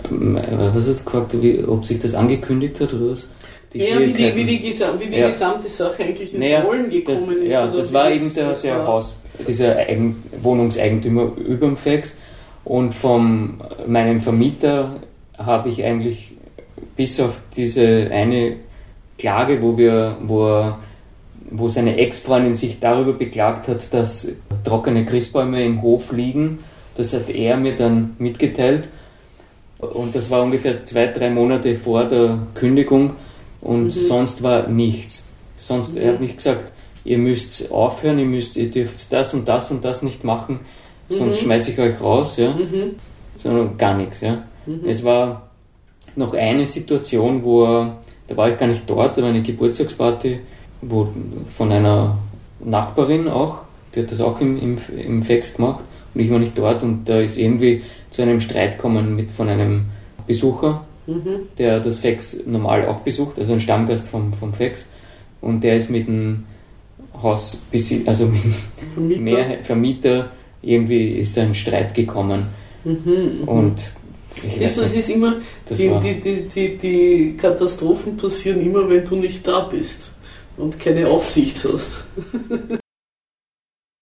ähm, 0.09 0.37
äh, 0.37 0.57
was 0.73 0.87
hast 0.87 0.99
du 0.99 1.03
gefragt, 1.05 1.41
wie, 1.41 1.63
ob 1.63 1.85
sich 1.85 1.99
das 1.99 2.13
angekündigt 2.13 2.79
hat 2.79 2.93
oder 2.93 3.11
was? 3.11 3.27
Ja, 3.73 3.99
wie 3.99 4.13
die, 4.13 4.35
wie, 4.35 4.43
die 4.45 4.59
gesam 4.69 4.99
wie 4.99 5.07
die 5.07 5.17
Ja. 5.17 5.27
gesamte 5.29 5.67
Sache 5.69 6.03
eigentlich 6.03 6.33
ins 6.33 6.41
Naja, 6.41 6.61
Rollen 6.61 6.85
Das, 6.85 6.93
gekommen 6.93 7.41
ist. 7.41 7.51
ja, 7.51 7.67
das 7.67 7.93
war 7.93 8.11
eben 8.11 8.33
der, 8.33 8.49
das 8.49 8.61
der. 8.61 8.85
Haus, 8.87 9.15
dieser 9.47 9.77
Eigen, 9.77 10.21
Wohnungseigentümer 10.41 11.31
überm 11.37 11.77
Fax. 11.77 12.17
Und 12.63 12.93
von 12.93 13.55
meinem 13.87 14.21
Vermieter 14.21 14.97
habe 15.37 15.69
ich 15.69 15.83
eigentlich 15.83 16.33
bis 16.95 17.19
auf 17.19 17.41
diese 17.55 18.09
eine 18.11 18.57
Klage, 19.17 19.61
wo 19.61 19.77
wir, 19.77 20.17
wo 20.23 20.47
er, 20.47 20.79
wo 21.49 21.67
seine 21.67 21.97
Ex-Freundin 21.97 22.55
sich 22.55 22.79
darüber 22.79 23.13
beklagt 23.13 23.67
hat, 23.67 23.93
dass 23.93 24.27
trockene 24.63 25.05
Christbäume 25.05 25.63
im 25.63 25.81
Hof 25.81 26.11
liegen, 26.11 26.59
das 26.95 27.13
hat 27.13 27.29
er 27.29 27.57
mir 27.57 27.75
dann 27.75 28.15
mitgeteilt. 28.19 28.87
Und 29.79 30.13
das 30.13 30.29
war 30.29 30.43
ungefähr 30.43 30.85
zwei, 30.85 31.07
drei 31.07 31.29
Monate 31.31 31.75
vor 31.75 32.05
der 32.05 32.37
Kündigung 32.53 33.11
und 33.61 33.85
Mhm. 33.85 33.89
sonst 33.91 34.43
war 34.43 34.67
nichts. 34.67 35.23
Sonst, 35.55 35.95
er 35.95 36.13
hat 36.13 36.21
nicht 36.21 36.37
gesagt, 36.37 36.71
ihr 37.03 37.17
müsst 37.17 37.71
aufhören, 37.71 38.19
ihr 38.19 38.25
müsst, 38.25 38.57
ihr 38.57 38.69
dürft 38.71 39.11
das 39.13 39.33
und 39.33 39.47
das 39.47 39.71
und 39.71 39.83
das 39.85 40.01
nicht 40.01 40.23
machen, 40.23 40.59
sonst 41.09 41.37
Mhm. 41.37 41.45
schmeiße 41.45 41.71
ich 41.71 41.79
euch 41.79 42.01
raus, 42.01 42.37
ja, 42.37 42.51
Mhm. 42.51 42.95
sondern 43.35 43.77
gar 43.77 43.95
nichts, 43.95 44.21
ja. 44.21 44.43
Mhm. 44.65 44.81
Es 44.87 45.03
war 45.03 45.49
noch 46.15 46.33
eine 46.33 46.65
Situation, 46.67 47.43
wo 47.43 47.63
er, 47.65 47.97
da 48.27 48.37
war 48.37 48.49
ich 48.49 48.57
gar 48.57 48.67
nicht 48.67 48.83
dort, 48.87 49.17
da 49.17 49.21
war 49.21 49.29
eine 49.29 49.41
Geburtstagsparty, 49.41 50.39
wo 50.81 51.07
von 51.47 51.71
einer 51.71 52.17
Nachbarin 52.63 53.27
auch, 53.27 53.59
die 53.93 54.01
hat 54.01 54.11
das 54.11 54.21
auch 54.21 54.39
im, 54.41 54.57
im, 54.59 54.77
im 54.97 55.23
Fax 55.23 55.53
gemacht 55.55 55.83
und 56.13 56.21
ich 56.21 56.31
war 56.31 56.39
nicht 56.39 56.57
dort 56.57 56.81
und 56.83 57.05
da 57.07 57.19
ist 57.19 57.37
irgendwie 57.37 57.83
zu 58.09 58.21
einem 58.23 58.39
Streit 58.39 58.77
gekommen 58.77 59.15
mit 59.15 59.31
von 59.31 59.47
einem 59.49 59.85
Besucher, 60.27 60.85
Mhm. 61.15 61.39
der 61.57 61.79
das 61.79 61.99
Fax 61.99 62.37
normal 62.45 62.85
auch 62.87 62.99
besucht, 63.01 63.39
also 63.39 63.53
ein 63.53 63.61
Stammgast 63.61 64.07
vom, 64.07 64.33
vom 64.33 64.53
Fax 64.53 64.87
und 65.41 65.63
der 65.63 65.75
ist 65.77 65.89
mit 65.89 66.07
dem 66.07 66.45
Haus, 67.21 67.61
also 68.05 68.25
mit 68.27 68.41
Vermieter. 68.93 69.21
mehr 69.21 69.63
Vermieter, 69.63 70.31
irgendwie 70.61 71.13
ist 71.13 71.35
da 71.37 71.41
ein 71.41 71.55
Streit 71.55 71.93
gekommen 71.93 72.45
Mhm. 72.83 73.41
mhm. 73.41 73.47
und 73.47 73.91
Siehst 74.49 74.77
du, 74.77 74.83
es 74.83 74.95
ist 74.95 75.09
immer, 75.09 75.35
die, 75.69 76.19
die, 76.21 76.47
die, 76.47 76.77
die 76.77 77.35
Katastrophen 77.35 78.15
passieren 78.15 78.61
immer, 78.61 78.89
wenn 78.89 79.05
du 79.05 79.17
nicht 79.17 79.45
da 79.45 79.59
bist 79.59 80.11
und 80.57 80.79
keine 80.79 81.07
Aufsicht 81.07 81.57
hast. 81.65 82.05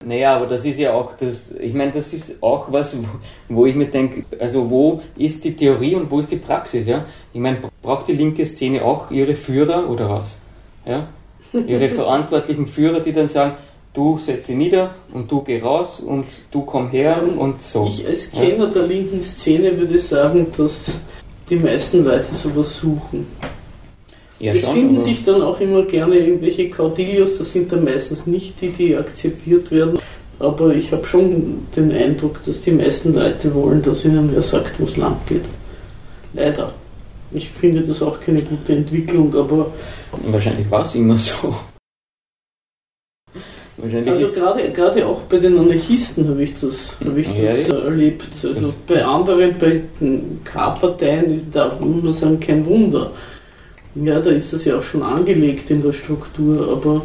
Naja, 0.10 0.38
aber 0.38 0.48
das 0.48 0.66
ist 0.66 0.80
ja 0.80 0.94
auch 0.94 1.14
das, 1.16 1.54
ich 1.60 1.76
meine, 1.76 1.92
das 1.92 2.14
ist 2.14 2.42
auch 2.42 2.72
was, 2.72 2.98
wo, 2.98 3.06
wo 3.48 3.66
ich 3.68 3.76
mir 3.76 3.86
denke, 3.86 4.24
also 4.40 4.68
wo 4.68 5.04
ist 5.16 5.46
die 5.46 5.56
Theorie 5.56 5.94
und 5.94 6.10
wo 6.10 6.18
ist 6.18 6.32
die 6.32 6.38
Praxis, 6.38 6.88
ja? 6.88 7.06
Ich 7.32 7.40
meine, 7.40 7.60
braucht 7.84 8.08
die 8.08 8.14
linke 8.14 8.44
Szene 8.48 8.84
auch 8.84 9.12
ihre 9.12 9.36
Führer 9.36 9.88
oder 9.88 10.10
was? 10.10 10.40
Ja? 10.84 11.10
Ihre 11.54 11.90
verantwortlichen 12.02 12.66
Führer, 12.66 13.02
die 13.02 13.14
dann 13.14 13.30
sagen, 13.30 13.54
du 13.94 14.18
setz 14.18 14.48
dich 14.48 14.56
nieder 14.56 14.96
und 15.14 15.32
du 15.32 15.44
geh 15.44 15.62
raus 15.62 16.00
und 16.00 16.26
du 16.50 16.64
komm 16.64 16.90
her 16.90 17.22
Ähm, 17.22 17.38
und 17.38 17.62
so. 17.62 17.86
Ich 17.88 18.08
als 18.08 18.32
Kenner 18.32 18.66
der 18.66 18.88
linken 18.88 19.24
Szene 19.24 19.78
würde 19.78 20.00
sagen, 20.00 20.48
dass 20.58 21.02
die 21.52 21.58
meisten 21.58 22.04
Leute 22.04 22.34
sowas 22.34 22.78
suchen. 22.78 23.28
Ja, 24.40 24.54
es 24.54 24.66
finden 24.68 25.00
sich 25.02 25.24
dann 25.24 25.42
auch 25.42 25.60
immer 25.60 25.84
gerne 25.84 26.16
irgendwelche 26.18 26.70
Caudillos, 26.70 27.38
das 27.38 27.52
sind 27.52 27.72
dann 27.72 27.84
meistens 27.84 28.26
nicht 28.28 28.60
die, 28.62 28.70
die 28.70 28.96
akzeptiert 28.96 29.72
werden. 29.72 30.00
Aber 30.40 30.74
ich 30.74 30.92
habe 30.94 31.06
schon 31.06 31.68
den 31.76 31.92
Eindruck, 31.92 32.42
dass 32.46 32.62
die 32.62 32.72
meisten 32.72 33.14
Leute 33.14 33.54
wollen, 33.54 33.82
dass 33.82 34.06
ihnen 34.06 34.30
wer 34.34 34.42
sagt, 34.42 34.80
wo 34.80 34.86
es 34.86 34.96
lang 34.96 35.18
geht. 35.28 35.44
Leider. 36.34 36.74
Ich 37.32 37.50
finde 37.50 37.82
das 37.82 38.02
auch 38.02 38.20
keine 38.20 38.42
gute 38.42 38.74
Entwicklung, 38.74 39.36
aber 39.36 39.72
Wahrscheinlich 40.28 40.70
war 40.72 40.82
es 40.84 40.96
immer 40.96 41.18
so. 41.18 41.54
Wahrscheinlich 43.78 44.14
also 44.14 44.40
gerade, 44.42 44.72
gerade 44.72 45.06
auch 45.06 45.22
bei 45.24 45.38
den 45.38 45.58
Anarchisten 45.58 46.28
habe 46.28 46.44
ich 46.44 46.54
das, 46.60 46.96
habe 47.06 47.20
ich 47.22 47.28
das 47.28 47.38
Ja, 47.38 47.44
ja. 47.44 47.52
äh, 47.52 47.86
erlebt. 47.86 48.24
Also 48.44 48.54
Das- 48.54 48.74
bei 48.88 49.04
anderen, 49.06 49.56
bei 49.58 49.82
den 50.02 50.42
K-Parteien 50.44 51.50
darf 51.52 51.80
man 51.80 52.02
nur 52.02 52.14
sagen, 52.14 52.40
kein 52.40 52.66
Wunder. 52.66 53.12
Ja, 54.04 54.20
da 54.20 54.30
ist 54.30 54.54
das 54.54 54.66
ja 54.66 54.78
auch 54.78 54.84
schon 54.84 55.04
angelegt 55.04 55.70
in 55.72 55.82
der 55.82 55.94
Struktur, 55.94 56.72
aber 56.72 57.02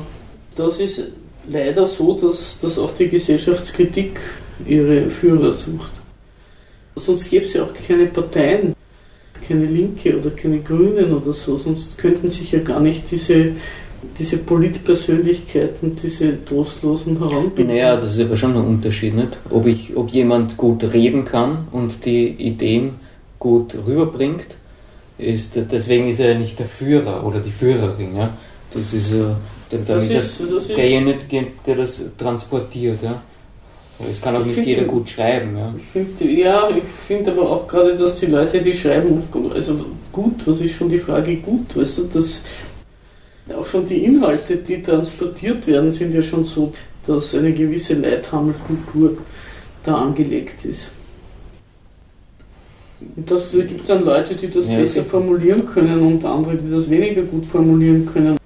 das 0.56 0.80
ist 0.80 1.02
leider 1.48 1.86
so, 1.86 2.16
dass, 2.16 2.58
dass 2.60 2.78
auch 2.78 2.92
die 2.92 3.08
Gesellschaftskritik 3.08 4.20
ihre 4.66 5.08
Führer 5.08 5.52
sucht. 5.52 5.90
Sonst 6.96 7.28
gäbe 7.28 7.44
es 7.44 7.54
ja 7.54 7.64
auch 7.64 7.72
keine 7.86 8.06
Parteien, 8.06 8.74
keine 9.46 9.66
Linke 9.66 10.16
oder 10.16 10.30
keine 10.30 10.60
Grünen 10.60 11.12
oder 11.12 11.32
so, 11.32 11.58
sonst 11.58 11.98
könnten 11.98 12.30
sich 12.30 12.52
ja 12.52 12.60
gar 12.60 12.80
nicht 12.80 13.10
diese, 13.10 13.52
diese 14.18 14.38
Politpersönlichkeiten, 14.38 15.96
diese 15.96 16.44
Trostlosen 16.44 17.18
heranbilden. 17.18 17.66
naja, 17.66 17.96
das 17.96 18.16
ist 18.16 18.20
aber 18.20 18.36
schon 18.36 18.56
ein 18.56 18.64
Unterschied, 18.64 19.14
nicht? 19.14 19.38
Ob, 19.50 19.66
ich, 19.66 19.96
ob 19.96 20.10
jemand 20.10 20.56
gut 20.56 20.84
reden 20.84 21.24
kann 21.24 21.66
und 21.72 22.04
die 22.04 22.28
Ideen 22.28 22.94
gut 23.38 23.74
rüberbringt, 23.86 24.46
ist, 25.18 25.54
deswegen 25.56 26.08
ist 26.08 26.20
er 26.20 26.32
ja 26.32 26.38
nicht 26.38 26.58
der 26.58 26.66
Führer 26.66 27.24
oder 27.24 27.40
die 27.40 27.50
Führerin, 27.50 28.16
ja. 28.16 28.30
Das 28.72 28.92
ist 28.92 29.12
ja, 29.12 29.36
dann, 29.70 29.86
dann 29.86 29.98
das 30.00 30.04
ist 30.04 30.40
er 30.40 30.46
ist, 30.46 30.68
ist, 30.68 30.76
derjenige, 30.76 31.46
der 31.66 31.76
das 31.76 32.02
transportiert, 32.18 33.02
ja. 33.02 33.22
Es 34.10 34.20
kann 34.20 34.34
auch 34.36 34.44
Ich 34.44 34.56
nicht 34.56 34.66
jeder 34.66 34.84
gut 34.84 35.08
schreiben, 35.08 35.56
ja. 35.56 35.72
Ich 35.76 35.84
finde, 35.84 36.28
ja, 36.28 36.68
ich 36.70 36.84
finde 36.84 37.30
aber 37.30 37.48
auch 37.48 37.68
gerade, 37.68 37.94
dass 37.94 38.18
die 38.18 38.26
Leute, 38.26 38.60
die 38.60 38.74
schreiben, 38.74 39.22
also 39.54 39.86
gut, 40.10 40.46
was 40.46 40.60
ist 40.60 40.74
schon 40.74 40.88
die 40.88 40.98
Frage 40.98 41.36
gut, 41.36 41.76
weißt 41.76 41.98
du, 41.98 42.02
dass 42.04 42.42
auch 43.56 43.64
schon 43.64 43.86
die 43.86 44.04
Inhalte, 44.04 44.56
die 44.56 44.82
transportiert 44.82 45.66
werden, 45.66 45.92
sind 45.92 46.12
ja 46.12 46.22
schon 46.22 46.44
so, 46.44 46.72
dass 47.06 47.34
eine 47.34 47.52
gewisse 47.52 47.94
Leithammelkultur 47.94 49.18
da 49.84 49.96
angelegt 49.96 50.64
ist. 50.64 50.90
Das 53.16 53.52
gibt 53.52 53.88
dann 53.88 54.04
Leute, 54.04 54.34
die 54.34 54.48
das 54.50 54.66
Ja, 54.68 54.76
besser 54.76 55.00
okay. 55.00 55.08
formulieren 55.10 55.66
können 55.66 56.00
und 56.00 56.24
andere, 56.24 56.56
die 56.56 56.70
das 56.70 56.88
weniger 56.90 57.22
gut 57.22 57.46
formulieren 57.46 58.06
können. 58.06 58.36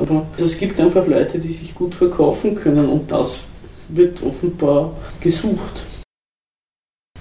Aber 0.00 0.26
es 0.38 0.56
gibt 0.58 0.80
einfach 0.80 1.06
Leute, 1.06 1.38
die 1.38 1.50
sich 1.52 1.74
gut 1.74 1.94
verkaufen 1.94 2.54
können 2.54 2.88
und 2.88 3.10
das 3.12 3.42
wird 3.88 4.22
offenbar 4.22 4.92
gesucht. 5.20 5.82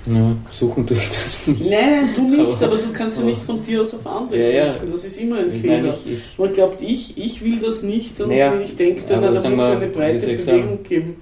ja 0.06 0.36
suchen 0.50 0.88
tue 0.88 0.98
ich 0.98 1.10
das 1.10 1.48
nicht. 1.48 1.70
Nein, 1.70 2.10
du 2.16 2.22
nicht, 2.30 2.40
Aber- 2.54 2.66
aber, 2.68 2.78
du 2.78 2.92
kannst 2.94 3.18
ja 3.20 3.24
nicht 3.26 3.42
von 3.44 3.62
dir 3.62 3.82
aus 3.82 3.94
auf 3.94 4.08
andere 4.08 4.40
Ja, 4.40 4.66
ja. 4.66 4.74
Das 4.92 5.04
ist 5.04 5.18
immer 5.20 5.40
ein 5.40 5.48
Ich 5.48 5.62
Fehler. 5.62 5.82
meine, 5.82 5.90
ich, 6.06 6.14
ich, 6.14 6.40
Man 6.40 6.54
glaubt, 6.54 6.82
ich, 6.82 7.18
ich 7.18 7.44
will 7.44 7.60
das 7.60 7.84
nicht 7.84 8.20
und 8.22 8.30
Naja, 8.30 8.54
ich 8.64 8.76
denke 8.76 9.02
dann, 9.08 9.22
da 9.22 9.30
muss 9.32 9.40
es 9.40 9.46
eine 9.46 9.88
breite 9.88 10.28
Bewegung 10.28 10.84
geben. 10.84 11.16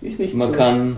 Ist 0.00 0.18
nicht 0.20 0.34
man 0.34 0.48
so. 0.52 0.56
kann 0.56 0.96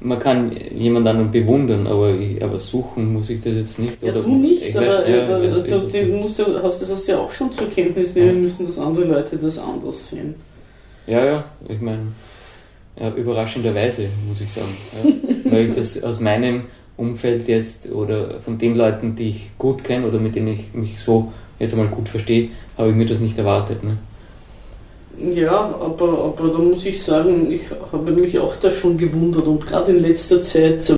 man 0.00 0.18
kann 0.18 0.52
jemand 0.76 1.06
anderen 1.06 1.30
bewundern, 1.30 1.86
aber, 1.86 2.10
ich, 2.14 2.42
aber 2.42 2.58
suchen 2.60 3.12
muss 3.12 3.30
ich 3.30 3.40
das 3.40 3.54
jetzt 3.54 3.78
nicht. 3.78 4.02
ja, 4.02 4.12
oder, 4.12 4.22
du 4.22 4.34
nicht, 4.36 4.62
ich 4.68 4.76
aber 4.76 4.86
weiß- 4.86 5.08
ja, 5.08 5.40
ich 5.40 5.54
weiß- 5.56 5.62
du, 6.02 6.06
du 6.10 6.16
musst, 6.16 6.38
ja- 6.38 6.46
hast, 6.62 6.82
das 6.82 6.90
hast 6.90 7.06
ja 7.08 7.18
auch 7.18 7.30
schon 7.32 7.52
zur 7.52 7.68
Kenntnis 7.70 8.14
nehmen 8.14 8.42
müssen, 8.42 8.66
dass 8.66 8.78
andere 8.78 9.04
Leute 9.06 9.36
das 9.36 9.58
anders 9.58 10.08
sehen. 10.10 10.34
Ja, 11.06 11.24
ja, 11.24 11.44
ich 11.68 11.80
meine, 11.80 12.00
ja, 13.00 13.10
überraschenderweise, 13.14 14.02
muss 14.28 14.40
ich 14.40 14.50
sagen. 14.52 14.76
Ja. 15.44 15.50
Weil 15.52 15.70
ich 15.70 15.76
das 15.76 16.02
aus 16.02 16.20
meinem 16.20 16.62
Umfeld 16.96 17.48
jetzt 17.48 17.90
oder 17.90 18.38
von 18.40 18.56
den 18.58 18.74
Leuten, 18.76 19.16
die 19.16 19.28
ich 19.28 19.50
gut 19.58 19.82
kenne 19.84 20.06
oder 20.06 20.18
mit 20.18 20.36
denen 20.36 20.48
ich 20.48 20.72
mich 20.74 20.98
so 20.98 21.32
jetzt 21.58 21.72
einmal 21.72 21.88
gut 21.88 22.08
verstehe, 22.08 22.50
habe 22.78 22.90
ich 22.90 22.94
mir 22.96 23.06
das 23.06 23.20
nicht 23.20 23.36
erwartet. 23.38 23.82
Ne? 23.82 23.96
Ja, 25.18 25.74
aber, 25.80 26.24
aber 26.24 26.48
da 26.48 26.58
muss 26.58 26.84
ich 26.84 27.02
sagen, 27.02 27.50
ich 27.50 27.62
habe 27.92 28.12
mich 28.12 28.38
auch 28.38 28.56
da 28.56 28.70
schon 28.70 28.96
gewundert 28.96 29.46
und 29.46 29.64
gerade 29.64 29.92
in 29.92 30.02
letzter 30.02 30.42
Zeit, 30.42 30.94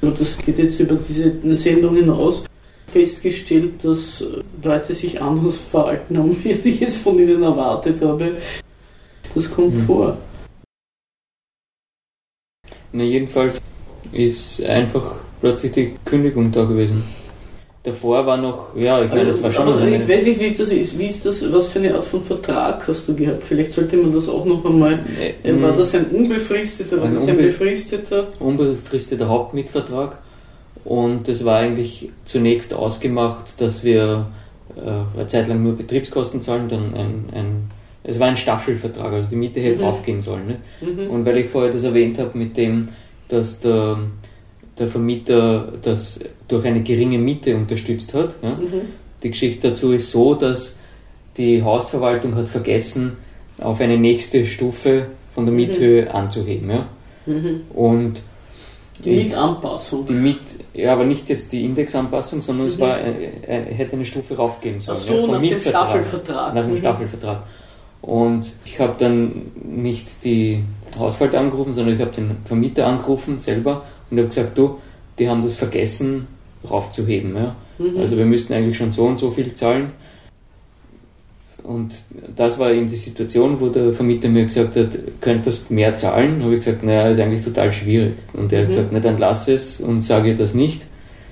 das 0.00 0.38
geht 0.38 0.58
jetzt 0.58 0.80
über 0.80 0.96
diese 0.96 1.56
Sendung 1.56 1.94
hinaus, 1.96 2.44
festgestellt, 2.86 3.84
dass 3.84 4.22
äh, 4.22 4.42
Leute 4.62 4.94
sich 4.94 5.20
anders 5.20 5.56
verhalten 5.58 6.16
haben, 6.18 6.36
wie 6.44 6.50
ich 6.50 6.80
es 6.82 6.96
von 6.96 7.18
ihnen 7.18 7.42
erwartet 7.42 8.00
habe. 8.00 8.36
Das 9.34 9.50
kommt 9.50 9.74
Mhm. 9.74 9.80
vor. 9.80 10.16
Na, 12.92 13.04
jedenfalls 13.04 13.60
ist 14.12 14.62
einfach 14.64 15.16
plötzlich 15.40 15.72
die 15.72 15.94
Kündigung 16.06 16.50
da 16.50 16.64
gewesen. 16.64 17.04
Davor 17.88 18.26
war 18.26 18.36
noch, 18.36 18.76
ja, 18.76 19.02
ich 19.02 19.10
meine, 19.10 19.26
das 19.26 19.42
war 19.42 19.50
schon 19.50 19.66
aber 19.68 19.82
ich 19.86 20.06
weiß 20.08 20.22
nicht, 20.24 20.40
wie 20.40 20.50
das 20.50 20.60
ist. 20.60 20.98
Wie 20.98 21.06
ist 21.06 21.24
das, 21.24 21.50
was 21.52 21.68
für 21.68 21.78
eine 21.78 21.94
Art 21.94 22.04
von 22.04 22.22
Vertrag 22.22 22.86
hast 22.86 23.08
du 23.08 23.14
gehabt? 23.14 23.42
Vielleicht 23.44 23.72
sollte 23.72 23.96
man 23.96 24.12
das 24.12 24.28
auch 24.28 24.44
noch 24.44 24.64
einmal. 24.64 24.98
äh, 25.42 25.62
war 25.62 25.72
das 25.72 25.94
ein 25.94 26.06
unbefristeter, 26.06 27.00
war 27.00 27.08
das 27.08 27.26
ein 27.26 27.36
befristeter? 27.36 28.26
unbefristeter 28.40 29.28
Hauptmietvertrag 29.28 30.18
und 30.84 31.28
es 31.28 31.44
war 31.44 31.58
eigentlich 31.60 32.10
zunächst 32.24 32.74
ausgemacht, 32.74 33.60
dass 33.60 33.84
wir 33.84 34.26
äh, 34.76 35.16
eine 35.16 35.26
Zeit 35.26 35.48
lang 35.48 35.62
nur 35.62 35.74
Betriebskosten 35.76 36.42
zahlen, 36.42 36.68
dann 36.68 36.94
ein, 36.94 37.24
ein 37.34 37.70
es 38.04 38.18
war 38.20 38.28
ein 38.28 38.36
Staffelvertrag, 38.36 39.12
also 39.12 39.28
die 39.30 39.36
Miete 39.36 39.60
hätte 39.60 39.80
Mhm. 39.80 39.84
aufgehen 39.84 40.22
sollen. 40.22 40.46
Ne? 40.46 40.56
Mhm. 40.80 41.10
Und 41.10 41.26
weil 41.26 41.38
ich 41.38 41.46
vorher 41.48 41.72
das 41.72 41.84
erwähnt 41.84 42.18
habe 42.18 42.36
mit 42.36 42.56
dem, 42.56 42.88
dass 43.28 43.60
der, 43.60 43.98
der 44.78 44.88
Vermieter 44.88 45.72
das 45.82 46.20
durch 46.48 46.64
eine 46.64 46.82
geringe 46.82 47.18
Miete 47.18 47.56
unterstützt 47.56 48.14
hat, 48.14 48.34
ja? 48.42 48.50
Mhm. 48.50 48.80
die 49.22 49.30
Geschichte 49.30 49.70
dazu 49.70 49.92
ist 49.92 50.10
so, 50.10 50.34
dass 50.34 50.76
die 51.36 51.62
Hausverwaltung 51.62 52.34
hat 52.34 52.48
vergessen, 52.48 53.16
auf 53.60 53.80
eine 53.80 53.96
nächste 53.98 54.46
Stufe 54.46 55.06
von 55.34 55.44
der 55.46 55.52
Mhm. 55.52 55.60
Miethöhe 55.60 56.12
anzuheben. 56.14 56.70
Ja? 56.70 56.86
Mhm. 57.26 57.60
Und 57.74 58.22
Die 59.04 59.10
Mietanpassung. 59.16 60.06
die 60.06 60.12
Miet, 60.12 60.38
ja, 60.74 60.92
aber 60.92 61.04
nicht 61.04 61.28
jetzt 61.28 61.52
die 61.52 61.64
Indexanpassung, 61.64 62.40
sondern 62.42 62.66
es 62.68 62.76
Mhm. 62.76 62.80
war, 62.80 63.00
äh, 63.00 63.24
äh, 63.46 63.74
hätte 63.74 63.94
eine 63.94 64.04
Stufe 64.04 64.36
raufgehen 64.36 64.76
Ach 64.78 64.82
sollen. 64.82 64.98
so, 64.98 65.12
ja, 65.12 65.20
vom 65.22 65.30
nach 65.32 65.40
dem 65.40 65.50
Mietvertrag. 65.50 65.84
Staffelvertrag. 65.88 66.54
Nach 66.54 66.62
dem 66.62 66.70
Mhm. 66.72 66.76
Staffelvertrag. 66.76 67.42
Und 68.02 68.52
ich 68.64 68.78
habe 68.80 68.94
dann 68.98 69.32
nicht 69.64 70.06
die 70.24 70.62
Hausverwaltung 70.98 71.40
angerufen, 71.40 71.72
sondern 71.72 71.94
ich 71.96 72.00
habe 72.00 72.12
den 72.12 72.30
Vermieter 72.44 72.86
angerufen 72.86 73.38
selber 73.38 73.84
und 74.10 74.18
habe 74.18 74.28
gesagt, 74.28 74.56
du, 74.56 74.78
die 75.18 75.28
haben 75.28 75.42
das 75.42 75.56
vergessen 75.56 76.26
raufzuheben. 76.68 77.34
Ja. 77.36 77.56
Mhm. 77.78 77.98
Also 77.98 78.16
wir 78.16 78.26
müssten 78.26 78.52
eigentlich 78.52 78.76
schon 78.76 78.92
so 78.92 79.06
und 79.06 79.18
so 79.18 79.30
viel 79.30 79.54
zahlen. 79.54 79.92
Und 81.64 82.02
das 82.34 82.58
war 82.58 82.70
eben 82.70 82.88
die 82.88 82.96
Situation, 82.96 83.60
wo 83.60 83.68
der 83.68 83.92
Vermieter 83.92 84.28
mir 84.28 84.44
gesagt 84.44 84.74
hat, 84.76 84.88
könntest 85.20 85.70
mehr 85.70 85.94
zahlen? 85.96 86.42
Habe 86.42 86.54
ich 86.54 86.60
gesagt, 86.64 86.82
naja, 86.82 87.08
ist 87.08 87.20
eigentlich 87.20 87.44
total 87.44 87.72
schwierig. 87.72 88.14
Und 88.32 88.52
er 88.52 88.60
hat 88.60 88.68
Mhm. 88.68 88.70
gesagt, 88.70 88.88
na 88.92 89.00
dann 89.00 89.18
lass 89.18 89.48
es 89.48 89.80
und 89.80 90.02
sage 90.02 90.34
das 90.34 90.54
nicht. 90.54 90.82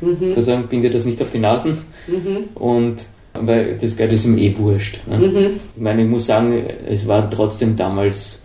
Mhm. 0.01 0.17
Sozusagen, 0.35 0.67
binde 0.67 0.91
das 0.91 1.07
nicht 1.07 1.23
auf 1.23 1.31
die 1.31 1.39
Nasen. 1.39 1.79
Mhm. 2.07 2.49
Und 2.55 3.07
weil 3.33 3.77
das 3.79 3.97
Geld 3.97 4.13
ist 4.13 4.25
ihm 4.27 4.37
eh 4.39 4.57
wurscht. 4.59 5.01
Ne? 5.07 5.19
Mhm. 5.19 5.37
Ich 5.77 5.83
meine, 5.83 6.03
ich 6.03 6.09
muss 6.09 6.27
sagen, 6.27 6.63
es 6.89 7.07
war 7.07 7.31
trotzdem 7.31 7.77
damals, 7.77 8.41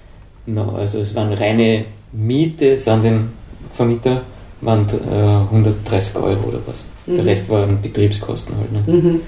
no, 0.45 0.71
also 0.71 0.99
es 0.99 1.13
waren 1.15 1.33
reine 1.33 1.85
Miete 2.13 2.65
jetzt 2.65 2.87
an 2.87 3.03
den 3.03 3.29
Vermieter, 3.73 4.21
waren 4.61 4.85
äh, 5.09 5.45
130 5.51 6.15
Euro 6.17 6.49
oder 6.49 6.59
was. 6.65 6.85
Der 7.07 7.15
Mhm. 7.15 7.19
Rest 7.21 7.49
waren 7.49 7.81
Betriebskosten 7.81 8.55
halt. 8.57 8.71
Ne? 8.87 8.93
Mhm. 8.93 9.21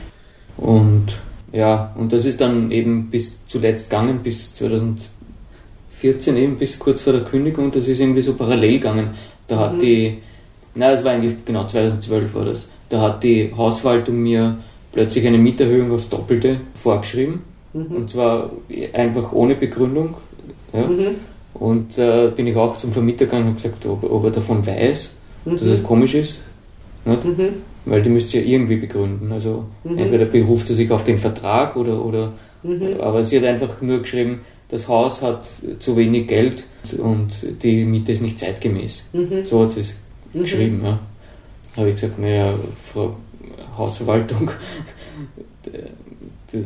Und 0.58 1.06
ja, 1.52 1.92
und 1.98 2.14
das 2.14 2.26
ist 2.26 2.40
dann 2.42 2.72
eben 2.72 3.10
bis 3.10 3.40
zuletzt 3.48 3.90
gegangen, 3.90 4.20
bis 4.24 4.54
2014 4.56 6.38
eben, 6.38 6.58
bis 6.58 6.78
kurz 6.80 7.02
vor 7.02 7.14
der 7.14 7.24
Kündigung, 7.24 7.72
das 7.72 7.88
ist 7.88 8.00
irgendwie 8.00 8.22
so 8.22 8.34
parallel 8.34 8.74
gegangen. 8.74 9.10
Da 9.48 9.58
hat 9.60 9.74
Mhm. 9.76 9.80
die, 9.80 10.18
na, 10.76 10.92
es 10.92 11.04
war 11.04 11.12
eigentlich, 11.12 11.44
genau, 11.46 11.66
2012 11.66 12.34
war 12.36 12.46
das, 12.46 12.68
da 12.90 13.02
hat 13.02 13.24
die 13.24 13.52
Hausverwaltung 13.56 14.22
mir 14.22 14.58
plötzlich 14.92 15.26
eine 15.26 15.38
Mieterhöhung 15.38 15.92
aufs 15.92 16.10
Doppelte 16.10 16.58
vorgeschrieben. 16.76 17.42
Mhm. 17.74 17.86
Und 17.88 18.10
zwar 18.12 18.52
einfach 18.94 19.32
ohne 19.32 19.56
Begründung. 19.56 20.14
Ja. 20.74 20.88
Und 21.54 21.98
äh, 21.98 22.30
bin 22.36 22.48
ich 22.48 22.56
auch 22.56 22.78
zum 22.78 22.92
Vermieter 22.92 23.26
gegangen 23.26 23.48
und 23.50 23.56
gesagt, 23.56 23.86
ob, 23.86 24.04
ob 24.04 24.24
er 24.26 24.32
davon 24.32 24.66
weiß, 24.66 25.12
dass 25.46 25.62
Mhm. 25.62 25.70
das 25.70 25.84
komisch 25.84 26.16
ist. 26.16 26.40
Mhm. 27.06 27.50
Weil 27.86 28.02
die 28.02 28.10
müsst 28.10 28.34
ihr 28.34 28.42
ja 28.42 28.48
irgendwie 28.48 28.78
begründen. 28.78 29.32
Also 29.32 29.66
Mhm. 29.84 29.98
entweder 30.00 30.26
beruft 30.26 30.68
sie 30.68 30.74
sich 30.76 30.90
auf 30.92 31.04
den 31.04 31.20
Vertrag 31.20 31.76
oder, 31.76 32.04
oder 32.04 32.34
Mhm. 32.64 33.02
Aber 33.02 33.24
sie 33.26 33.38
hat 33.38 33.46
einfach 33.46 33.82
nur 33.82 34.00
geschrieben, 34.00 34.40
das 34.70 34.88
Haus 34.88 35.22
hat 35.22 35.46
zu 35.80 35.98
wenig 35.98 36.28
Geld 36.28 36.64
und 36.98 37.28
die 37.62 37.84
Miete 37.84 38.14
ist 38.14 38.22
nicht 38.22 38.40
zeitgemäß. 38.40 39.04
Mhm. 39.12 39.44
So 39.46 39.64
hat 39.64 39.72
sie 39.72 39.82
es 39.82 39.96
Mhm. 40.34 40.40
geschrieben. 40.40 40.82
Ja. 40.84 41.00
Habe 41.78 41.90
ich 41.90 41.96
gesagt, 41.96 42.20
naja, 42.20 42.54
Frau 42.82 43.18
Hausverwaltung, 43.78 44.50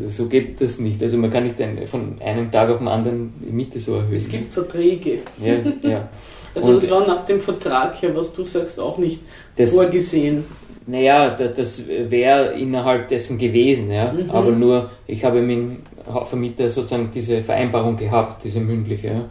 so 0.08 0.28
geht 0.28 0.60
das 0.62 0.80
nicht. 0.80 1.02
Also 1.02 1.18
man 1.18 1.32
kann 1.32 1.44
nicht 1.44 1.56
von 1.90 2.18
einem 2.22 2.52
Tag 2.52 2.70
auf 2.70 2.80
den 2.80 2.88
anderen 2.88 3.34
die 3.46 3.52
Miete 3.52 3.80
so 3.80 3.96
erhöhen. 3.96 4.16
Es 4.16 4.30
gibt 4.30 4.54
Verträge. 4.54 5.20
ja, 5.44 5.56
ja. 5.90 6.10
Also 6.56 6.70
Und- 6.70 6.76
das 6.78 6.90
war 6.90 7.06
nach 7.06 7.24
dem 7.26 7.40
Vertrag 7.40 8.02
her, 8.02 8.16
was 8.16 8.34
du 8.34 8.44
sagst, 8.44 8.80
auch 8.80 8.98
nicht 8.98 9.22
Das, 9.58 9.74
vorgesehen. 9.74 10.44
naja, 10.88 11.30
das, 11.30 11.54
das 11.54 11.84
wäre 11.88 12.54
innerhalb 12.58 13.08
dessen 13.10 13.38
gewesen, 13.38 13.92
ja. 13.92 14.12
Mhm. 14.12 14.32
Aber 14.32 14.52
nur, 14.52 14.90
ich 15.06 15.24
habe 15.24 15.42
mit 15.42 15.58
dem 15.58 15.78
Vermieter 16.26 16.68
sozusagen 16.72 17.12
diese 17.14 17.44
Vereinbarung 17.44 17.96
gehabt, 17.96 18.44
diese 18.44 18.60
mündliche. 18.60 19.08
Ja. 19.10 19.26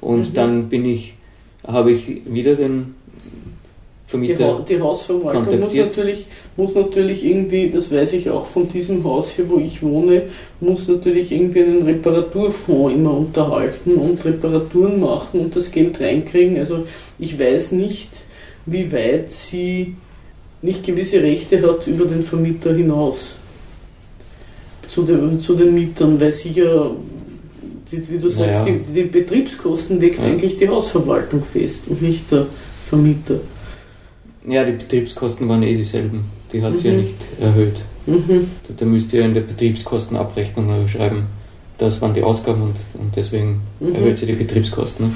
Und 0.00 0.30
Mhm. 0.30 0.34
dann 0.34 0.68
bin 0.70 0.86
ich, 0.86 1.14
habe 1.66 1.92
ich 1.92 2.22
wieder 2.32 2.54
den 2.54 2.94
Vermieter. 4.10 4.64
die 4.68 4.80
Hausverwaltung 4.80 5.60
muss 5.60 5.72
natürlich, 5.74 6.26
muss 6.56 6.74
natürlich 6.74 7.24
irgendwie, 7.24 7.70
das 7.70 7.92
weiß 7.92 8.12
ich 8.14 8.28
auch 8.28 8.44
von 8.44 8.68
diesem 8.68 9.04
Haus 9.04 9.30
hier, 9.30 9.48
wo 9.48 9.58
ich 9.58 9.82
wohne, 9.84 10.22
muss 10.60 10.88
natürlich 10.88 11.30
irgendwie 11.30 11.62
einen 11.62 11.82
Reparaturfonds 11.82 12.92
immer 12.94 13.16
unterhalten 13.16 13.94
und 13.94 14.24
Reparaturen 14.24 14.98
machen 14.98 15.40
und 15.40 15.54
das 15.54 15.70
Geld 15.70 16.00
reinkriegen. 16.00 16.58
Also 16.58 16.86
ich 17.20 17.38
weiß 17.38 17.70
nicht, 17.72 18.08
wie 18.66 18.90
weit 18.92 19.30
sie 19.30 19.94
nicht 20.60 20.84
gewisse 20.84 21.22
Rechte 21.22 21.62
hat 21.62 21.86
über 21.86 22.04
den 22.04 22.24
Vermieter 22.24 22.74
hinaus. 22.74 23.36
Zu 24.88 25.02
den, 25.04 25.38
zu 25.38 25.54
den 25.54 25.72
Mietern, 25.72 26.20
weil 26.20 26.32
sie 26.32 26.50
ja, 26.50 26.90
die, 27.92 28.10
wie 28.10 28.18
du 28.18 28.28
sagst, 28.28 28.62
Naja. 28.62 28.74
die, 28.88 28.92
die 28.92 29.02
Betriebskosten 29.04 30.00
legt 30.00 30.18
Ja. 30.18 30.24
eigentlich 30.24 30.56
die 30.56 30.68
Hausverwaltung 30.68 31.42
fest 31.44 31.82
und 31.88 32.02
nicht 32.02 32.30
der 32.32 32.46
Vermieter. 32.88 33.36
Ja, 34.46 34.64
die 34.64 34.72
Betriebskosten 34.72 35.48
waren 35.48 35.62
eh 35.62 35.76
dieselben. 35.76 36.24
Die 36.52 36.62
hat 36.62 36.78
sie 36.78 36.88
ja 36.88 36.94
Mhm. 36.94 37.00
nicht 37.00 37.14
erhöht. 37.40 37.76
Mhm. 38.06 38.50
Da, 38.66 38.74
da 38.78 38.84
müsst 38.86 39.12
ihr 39.12 39.24
in 39.24 39.34
der 39.34 39.42
Betriebskostenabrechnung 39.42 40.88
schreiben, 40.88 41.26
das 41.78 42.00
waren 42.00 42.14
die 42.14 42.22
Ausgaben 42.22 42.62
und, 42.62 42.74
und 43.00 43.14
deswegen 43.14 43.60
Mhm. 43.80 43.94
erhöht 43.94 44.18
sie 44.18 44.26
die 44.26 44.32
Betriebskosten. 44.32 45.06
Ne? 45.06 45.12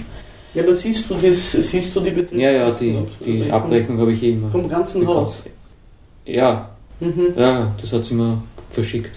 Ja, 0.55 0.63
aber 0.63 0.75
siehst 0.75 1.09
du 1.11 1.15
das, 1.15 1.53
siehst 1.53 1.97
du 1.97 2.01
die 2.01 2.11
Betriebskosten? 2.11 2.39
Ja, 2.41 2.51
ja, 2.53 2.71
die, 2.71 2.99
die 3.25 3.51
Abrechnung 3.51 3.99
habe 3.99 4.13
ich 4.13 4.23
eh 4.23 4.33
immer. 4.33 4.51
Vom 4.51 4.69
ganzen 4.69 5.01
bekommen. 5.01 5.21
Haus. 5.21 5.43
Ja, 6.27 6.69
Mhm. 7.01 7.35
ja, 7.37 7.75
das 7.81 7.93
hat 7.93 8.05
sie 8.05 8.15
mir 8.15 8.41
verschickt. 8.71 9.11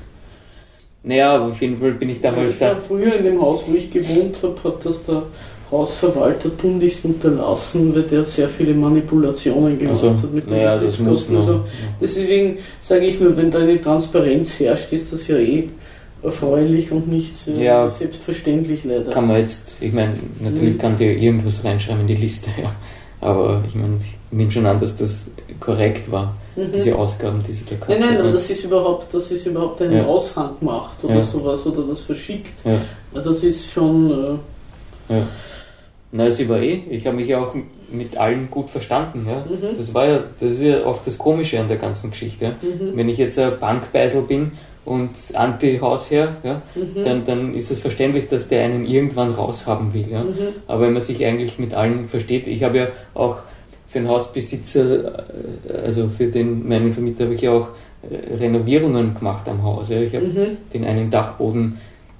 Naja, 1.03 1.35
aber 1.35 1.45
auf 1.51 1.61
jeden 1.61 1.77
Fall 1.77 1.91
bin 1.91 2.09
ich 2.09 2.19
damals 2.21 2.55
ich 2.55 2.61
war 2.61 2.73
da. 2.75 2.81
früher 2.81 3.15
in 3.15 3.23
dem 3.23 3.41
Haus, 3.41 3.63
wo 3.67 3.75
ich 3.75 3.89
gewohnt 3.91 4.35
habe, 4.41 4.55
hat 4.63 4.83
das 4.85 5.05
der 5.05 5.23
Hausverwalter 5.71 6.49
tunlichst 6.57 7.03
unterlassen, 7.03 7.93
weil 7.93 8.03
der 8.03 8.23
sehr 8.23 8.47
viele 8.47 8.73
Manipulationen 8.73 9.77
gemacht 9.77 9.95
Also, 10.03 10.11
hat 10.11 10.33
mit 10.33 10.45
den 10.49 10.53
naja, 10.53 10.77
das 10.77 10.97
muss 10.99 11.27
man. 11.27 11.37
Also, 11.37 11.59
deswegen 11.99 12.57
sage 12.81 13.05
ich 13.05 13.19
nur, 13.19 13.35
wenn 13.35 13.51
da 13.51 13.59
eine 13.59 13.79
Transparenz 13.81 14.59
herrscht, 14.59 14.93
ist 14.93 15.11
das 15.11 15.27
ja 15.27 15.37
eh 15.37 15.67
erfreulich 16.23 16.91
und 16.91 17.07
nicht 17.09 17.47
äh, 17.47 17.63
Ja. 17.65 17.89
selbstverständlich 17.89 18.83
leider. 18.85 19.11
Kann 19.11 19.27
man 19.27 19.37
jetzt, 19.37 19.77
ich 19.81 19.93
meine, 19.93 20.13
natürlich 20.39 20.75
Mhm. 20.75 20.79
kann 20.79 20.97
dir 20.97 21.11
irgendwas 21.17 21.63
reinschreiben 21.63 22.01
in 22.01 22.07
die 22.07 22.15
Liste, 22.15 22.49
ja. 22.61 22.71
Aber 23.19 23.63
ich 23.67 23.75
meine, 23.75 23.97
ich 23.99 24.15
nehme 24.37 24.51
schon 24.51 24.65
an, 24.67 24.79
dass 24.79 24.95
das 24.97 25.25
korrekt 25.59 26.11
war, 26.11 26.35
Mhm. 26.55 26.71
diese 26.73 26.95
Ausgaben, 26.95 27.41
die 27.47 27.51
sie 27.51 27.65
da 27.65 27.75
gehabt 27.75 27.89
Nein, 27.89 27.99
nein, 27.99 28.25
ne? 28.25 28.31
das 28.31 28.49
ist 28.49 28.63
überhaupt, 28.63 29.13
dass 29.13 29.29
es 29.31 29.45
überhaupt 29.45 29.81
einen 29.81 29.97
Ja. 29.97 30.05
Aushang 30.05 30.51
macht 30.61 31.03
oder 31.03 31.15
Ja. 31.15 31.21
sowas 31.21 31.65
oder 31.67 31.83
das 31.83 32.01
verschickt. 32.01 32.53
Ja. 32.65 32.79
Das 33.21 33.43
ist 33.43 33.69
schon. 33.71 34.39
Äh, 35.09 35.13
Na, 36.11 36.31
sie 36.31 36.47
war 36.47 36.61
eh, 36.61 36.81
ich 36.89 37.05
habe 37.05 37.17
mich 37.17 37.27
ja 37.27 37.39
auch 37.39 37.53
mit 37.91 38.17
allen 38.17 38.49
gut 38.49 38.69
verstanden, 38.69 39.25
ja. 39.27 39.43
mhm, 39.49 39.77
Das 39.77 39.93
war 39.93 40.05
ja, 40.07 40.23
das 40.39 40.51
ist 40.53 40.61
ja 40.61 40.85
auch 40.85 41.03
das 41.03 41.17
Komische 41.17 41.59
an 41.59 41.67
der 41.67 41.77
ganzen 41.77 42.11
Geschichte. 42.11 42.55
Mhm, 42.61 42.95
Wenn 42.95 43.09
ich 43.09 43.17
jetzt 43.17 43.37
ein 43.39 43.59
Bankbeisel 43.59 44.21
bin 44.21 44.51
und 44.85 45.09
Anti-Hausherr, 45.33 46.37
ja, 46.43 46.61
mhm, 46.75 47.03
dann, 47.03 47.25
dann 47.25 47.53
ist 47.53 47.71
es 47.71 47.79
verständlich, 47.81 48.27
dass 48.27 48.47
der 48.47 48.63
einen 48.63 48.85
irgendwann 48.85 49.31
raushaben 49.31 49.93
will. 49.93 50.07
Ja. 50.09 50.23
mhm, 50.23 50.33
Aber 50.67 50.83
wenn 50.83 50.93
man 50.93 51.01
sich 51.01 51.25
eigentlich 51.25 51.59
mit 51.59 51.73
allen 51.73 52.07
versteht, 52.07 52.47
ich 52.47 52.63
habe 52.63 52.77
ja 52.77 52.87
auch 53.13 53.37
für 53.89 53.99
den 53.99 54.07
Hausbesitzer, 54.07 55.27
äh, 55.67 55.73
also 55.83 56.07
für 56.09 56.27
den 56.27 56.67
meinen 56.67 56.93
Vermieter, 56.93 57.25
habe 57.25 57.33
ich 57.33 57.41
ja 57.41 57.51
auch 57.51 57.69
äh, 58.09 58.35
Renovierungen 58.35 59.13
gemacht 59.13 59.47
am 59.49 59.63
Haus. 59.63 59.89
Ja. 59.89 59.99
Ich 60.01 60.15
habe 60.15 60.25
mhm, 60.25 60.57
den 60.73 60.85
einen 60.85 61.09
Dachboden 61.09 61.77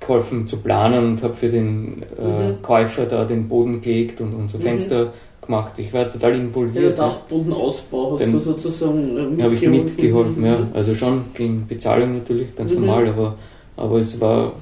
geholfen 0.07 0.47
zu 0.47 0.57
planen 0.57 1.05
und 1.05 1.21
habe 1.23 1.33
für 1.35 1.49
den 1.49 2.01
äh, 2.19 2.49
Mhm. 2.51 2.61
Käufer 2.61 3.05
da 3.05 3.25
den 3.25 3.47
Boden 3.47 3.81
gelegt 3.81 4.21
und, 4.21 4.33
und 4.33 4.49
so 4.49 4.57
Mhm. 4.57 4.63
Fenster 4.63 5.13
gemacht. 5.41 5.73
Ich 5.77 5.93
war 5.93 6.09
total 6.09 6.35
involviert. 6.35 6.97
Ja, 6.97 7.05
Dachbodenausbau 7.05 8.13
hast 8.19 8.25
du 8.33 8.39
sozusagen 8.39 9.37
äh, 9.39 9.43
habe 9.43 9.53
ich 9.55 9.61
mitgeholfen, 9.67 10.45
ja. 10.45 10.57
Mhm. 10.57 10.67
Also 10.73 10.95
schon 10.95 11.25
gegen 11.33 11.65
Bezahlung 11.67 12.15
natürlich, 12.17 12.55
ganz 12.55 12.73
Mhm. 12.73 12.81
normal, 12.85 13.07
aber, 13.09 13.35
aber 13.75 13.99
es 13.99 14.19
war, 14.19 14.53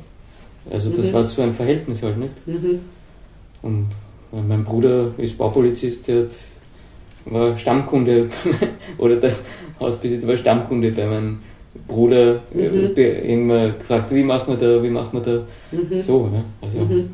also 0.70 0.90
das 0.90 1.08
Mhm. 1.10 1.14
war 1.14 1.24
so 1.24 1.42
ein 1.42 1.54
Verhältnis 1.54 2.04
halt 2.04 2.18
nicht. 2.18 2.48
Mhm. 2.48 2.80
Und 3.62 3.88
mein 4.48 4.64
Bruder 4.64 5.12
ist 5.18 5.38
Baupolizist, 5.38 6.08
der 6.08 6.24
hat, 6.24 6.32
war 7.26 7.58
Stammkunde, 7.58 8.30
oder 8.98 9.16
der 9.16 9.32
Hausbesitzer 9.80 10.28
war 10.28 10.38
Stammkunde 10.38 10.92
bei 10.92 11.06
meinem 11.06 11.40
Bruder, 11.88 12.40
äh, 12.56 12.70
Mhm. 12.70 12.92
irgendwann 12.96 13.74
gefragt, 13.78 14.14
wie 14.14 14.24
machen 14.24 14.58
wir 14.60 14.68
da, 14.78 14.84
wie 14.84 14.90
machen 14.90 15.10
wir 15.14 15.22
da, 15.22 15.44
Mhm. 15.76 16.00
so, 16.00 16.30
ja. 16.34 16.44
Also, 16.62 16.80
Mhm. 16.80 17.10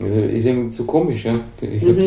also 0.00 0.16
ist 0.16 0.46
eben 0.46 0.70
so 0.72 0.84
komisch, 0.84 1.24
ja. 1.24 1.38
Ich, 1.60 1.82
Mhm. 1.82 1.98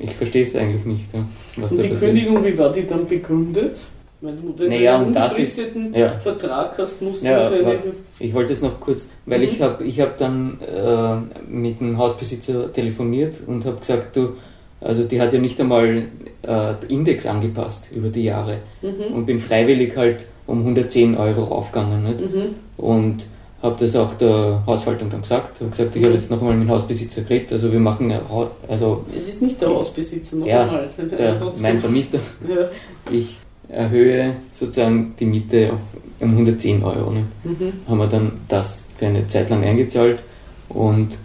ich 0.00 0.10
verstehe 0.14 0.42
es 0.42 0.56
eigentlich 0.56 0.84
nicht, 0.84 1.12
ja, 1.14 1.24
was 1.56 1.70
Und 1.72 1.78
da 1.78 1.82
die 1.82 1.88
passiert. 1.90 2.10
Kündigung, 2.12 2.44
wie 2.44 2.58
war 2.58 2.72
die 2.72 2.86
dann 2.86 3.06
begründet? 3.06 3.76
Wenn 4.20 4.56
du 4.56 4.66
Naja, 4.68 4.98
einen 5.00 5.12
das 5.12 5.32
ist- 5.36 5.58
unbefristeten 5.58 5.94
ja. 5.94 6.08
Vertrag 6.12 6.78
hast, 6.78 7.02
musst 7.02 7.22
du 7.22 7.26
Ja, 7.26 7.40
warte. 7.62 7.92
Ich 8.18 8.32
wollte 8.32 8.54
es 8.54 8.62
noch 8.62 8.80
kurz, 8.80 9.10
weil 9.26 9.40
Mhm. 9.40 9.44
ich 9.44 9.60
habe 9.60 9.84
ich 9.84 10.00
hab 10.00 10.16
dann 10.16 10.58
äh, 10.62 11.16
mit 11.46 11.78
dem 11.80 11.98
Hausbesitzer 11.98 12.72
telefoniert 12.72 13.34
und 13.46 13.66
habe 13.66 13.76
gesagt, 13.80 14.16
du, 14.16 14.30
also 14.80 15.04
die 15.04 15.20
hat 15.20 15.34
ja 15.34 15.38
nicht 15.40 15.60
einmal 15.60 16.04
äh, 16.42 16.72
Index 16.88 17.26
angepasst 17.26 17.90
über 17.94 18.08
die 18.08 18.24
Jahre 18.24 18.58
Mhm. 18.80 19.14
und 19.14 19.26
bin 19.26 19.40
freiwillig 19.40 19.94
halt 19.96 20.26
um 20.46 20.60
110 20.60 21.16
Euro 21.16 21.44
raufgegangen. 21.44 22.04
Nicht? 22.04 22.20
Mhm. 22.20 22.54
Und 22.76 23.26
habe 23.62 23.76
das 23.78 23.96
auch 23.96 24.12
der 24.14 24.62
Hausverwaltung 24.66 25.08
dann 25.10 25.22
gesagt. 25.22 25.58
habe 25.60 25.70
gesagt, 25.70 25.96
ich 25.96 26.04
habe 26.04 26.12
jetzt 26.14 26.30
noch 26.30 26.38
einmal 26.40 26.54
mit 26.54 26.68
dem 26.68 26.70
Hausbesitzer 26.70 27.22
geredet, 27.22 27.52
also 27.52 27.72
wir 27.72 27.80
machen, 27.80 28.12
also 28.68 29.04
Es 29.16 29.26
ist 29.28 29.40
nicht 29.40 29.58
der 29.60 29.68
Hausbesitzer, 29.70 30.36
noch 30.36 30.46
Ja, 30.46 30.62
einmal. 30.64 30.88
der, 31.18 31.40
mein 31.62 31.78
Vermieter, 31.80 32.18
Ja. 32.46 32.68
ich 33.10 33.38
erhöhe 33.70 34.36
sozusagen 34.50 35.14
die 35.18 35.24
Miete 35.24 35.70
auf 35.72 35.80
um 36.20 36.30
110 36.32 36.82
Euro. 36.84 37.10
Mhm. 37.10 37.72
haben 37.88 37.98
wir 37.98 38.06
dann 38.06 38.32
das 38.48 38.84
für 38.98 39.06
eine 39.06 39.26
Zeit 39.28 39.48
lang 39.48 39.64
eingezahlt 39.64 40.22
und 40.68 41.16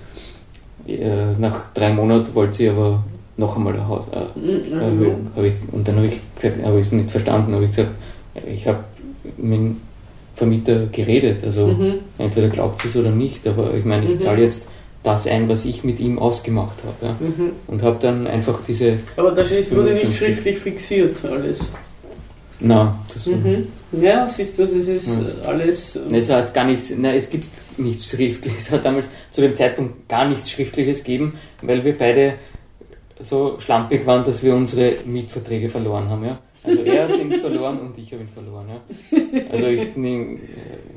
äh, 0.87 1.33
nach 1.37 1.73
drei 1.73 1.93
Monaten 1.93 2.33
wollte 2.35 2.53
sie 2.53 2.69
aber 2.69 3.03
noch 3.37 3.55
einmal 3.57 3.73
ein 3.73 3.87
Haus 3.87 4.05
äh, 4.13 4.39
Mhm. 4.39 4.79
erhöhen. 4.79 5.27
Ich, 5.43 5.53
und 5.73 5.87
dann 5.87 5.97
habe 5.97 6.07
ich 6.07 6.19
gesagt, 6.35 6.63
habe 6.65 6.79
ich 6.79 6.87
es 6.87 6.91
nicht 6.93 7.11
verstanden, 7.11 7.53
habe 7.53 7.65
ich 7.65 7.71
gesagt, 7.71 7.91
ich 8.51 8.65
habe 8.67 8.77
mit 9.37 9.59
dem 9.59 9.77
Vermieter 10.35 10.85
geredet, 10.91 11.43
also 11.43 11.67
Mhm. 11.67 11.95
entweder 12.17 12.47
glaubt 12.49 12.81
sie 12.81 12.87
es 12.87 12.95
oder 12.97 13.09
nicht, 13.11 13.45
aber 13.47 13.73
ich 13.73 13.83
meine, 13.85 14.05
ich 14.05 14.15
Mhm. 14.15 14.19
zahle 14.21 14.41
jetzt 14.43 14.67
das 15.03 15.27
ein, 15.27 15.47
was 15.49 15.65
ich 15.65 15.83
mit 15.83 15.99
ihm 15.99 16.17
ausgemacht 16.19 16.75
habe. 16.85 17.05
Ja. 17.13 17.27
Mhm. 17.27 17.51
Und 17.67 17.83
habe 17.83 17.97
dann 18.01 18.27
einfach 18.27 18.59
diese, 18.67 18.99
Aber 19.17 19.31
das 19.31 19.51
ist, 19.51 19.71
wurde 19.71 19.93
nicht 19.93 20.01
55. 20.05 20.17
schriftlich 20.17 20.57
fixiert, 20.57 21.17
alles. 21.25 21.59
na, 22.61 22.99
das 23.13 23.25
Mhm. 23.27 23.67
Ja, 24.01 24.27
siehst 24.27 24.57
du, 24.59 24.63
das 24.63 24.71
ist 24.73 25.07
Ja. 25.07 25.47
alles. 25.47 25.95
äh, 25.95 25.99
Es 26.15 26.29
hat 26.29 26.53
gar 26.53 26.65
nichts, 26.65 26.89
nein, 26.95 27.15
es 27.17 27.29
gibt 27.29 27.45
nichts 27.77 28.09
Schriftliches. 28.09 28.59
Es 28.67 28.71
hat 28.71 28.85
damals 28.85 29.09
zu 29.31 29.41
dem 29.41 29.53
Zeitpunkt 29.55 30.07
gar 30.09 30.27
nichts 30.27 30.49
Schriftliches 30.51 30.99
gegeben, 30.99 31.33
weil 31.61 31.83
wir 31.83 31.97
beide 31.97 32.33
so 33.21 33.55
schlampig 33.59 34.05
waren, 34.05 34.23
dass 34.23 34.43
wir 34.43 34.53
unsere 34.55 34.93
Mietverträge 35.05 35.69
verloren 35.69 36.09
haben. 36.09 36.25
Ja? 36.25 36.39
Also 36.63 36.81
er 36.81 37.07
hat 37.07 37.17
ihn 37.17 37.31
verloren 37.33 37.79
und 37.79 37.97
ich 37.97 38.11
habe 38.11 38.23
ihn 38.23 38.29
verloren. 38.29 38.65
Ja? 38.69 39.45
Also 39.51 39.67
ich 39.67 39.95
nehme 39.95 40.39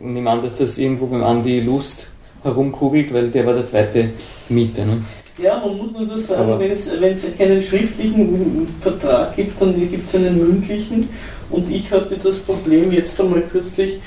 nehm 0.01 0.27
an, 0.27 0.43
dass 0.43 0.59
das 0.59 0.77
irgendwo 0.79 1.07
beim 1.07 1.23
Andi 1.23 1.61
Lust 1.61 2.09
herumkugelt, 2.43 3.13
weil 3.15 3.29
der 3.31 3.47
war 3.47 3.55
der 3.55 3.67
zweite 3.67 4.11
Mieter. 4.49 4.85
Ne? 4.85 5.03
Ja, 5.39 5.63
man 5.65 5.77
muss 5.79 5.93
nur 5.93 6.07
das 6.07 6.27
sagen, 6.27 6.43
Aber- 6.43 6.59
wenn 6.61 6.71
es, 6.73 6.91
wenn 7.01 7.13
es 7.13 7.27
keinen 7.39 7.63
schriftlichen 7.63 8.67
Vertrag 8.79 9.35
gibt, 9.37 9.61
dann 9.61 9.75
gibt 9.89 10.07
es 10.09 10.15
einen 10.15 10.37
mündlichen. 10.39 11.09
Und 11.51 11.71
ich 11.71 11.91
hatte 11.93 12.17
das 12.17 12.39
Problem 12.39 12.91
jetzt 12.93 13.21
einmal 13.21 13.43
kürzlich, 13.43 14.01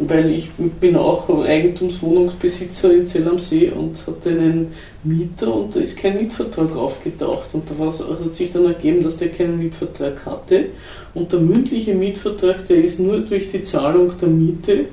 weil 0.00 0.30
ich 0.30 0.50
bin 0.80 0.96
auch 0.96 1.28
Eigentumswohnungsbesitzer 1.28 2.92
in 2.92 3.06
Zell 3.06 3.28
am 3.28 3.38
See 3.38 3.70
und 3.70 4.06
hatte 4.06 4.30
einen 4.30 4.72
Mieter 5.04 5.54
und 5.54 5.74
da 5.74 5.80
ist 5.80 5.96
kein 5.96 6.16
Mietvertrag 6.16 6.76
aufgetaucht. 6.76 7.48
Und 7.52 7.64
da 7.70 7.84
also 7.84 8.08
hat 8.08 8.34
sich 8.34 8.52
dann 8.52 8.66
ergeben, 8.66 9.02
dass 9.02 9.16
der 9.16 9.28
keinen 9.28 9.58
Mietvertrag 9.58 10.24
hatte. 10.26 10.66
Und 11.14 11.32
der 11.32 11.40
mündliche 11.40 11.94
Mietvertrag, 11.94 12.66
der 12.66 12.84
ist 12.84 12.98
nur 12.98 13.20
durch 13.20 13.48
die 13.48 13.62
Zahlung 13.62 14.12
der 14.20 14.28
Miete 14.28 14.86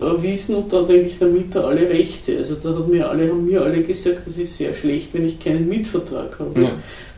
erwiesen 0.00 0.56
und 0.56 0.72
da 0.72 0.82
hat 0.82 0.90
eigentlich 0.90 1.18
der 1.18 1.28
Mieter 1.28 1.66
alle 1.66 1.88
Rechte. 1.88 2.36
Also 2.36 2.56
da 2.56 2.76
hat 2.76 2.88
mir 2.88 3.08
alle, 3.08 3.28
haben 3.28 3.46
mir 3.46 3.62
alle 3.62 3.82
gesagt, 3.82 4.22
das 4.26 4.38
ist 4.38 4.56
sehr 4.56 4.72
schlecht, 4.72 5.14
wenn 5.14 5.26
ich 5.26 5.38
keinen 5.38 5.68
Mietvertrag 5.68 6.38
habe. 6.38 6.62
Ja. 6.62 6.70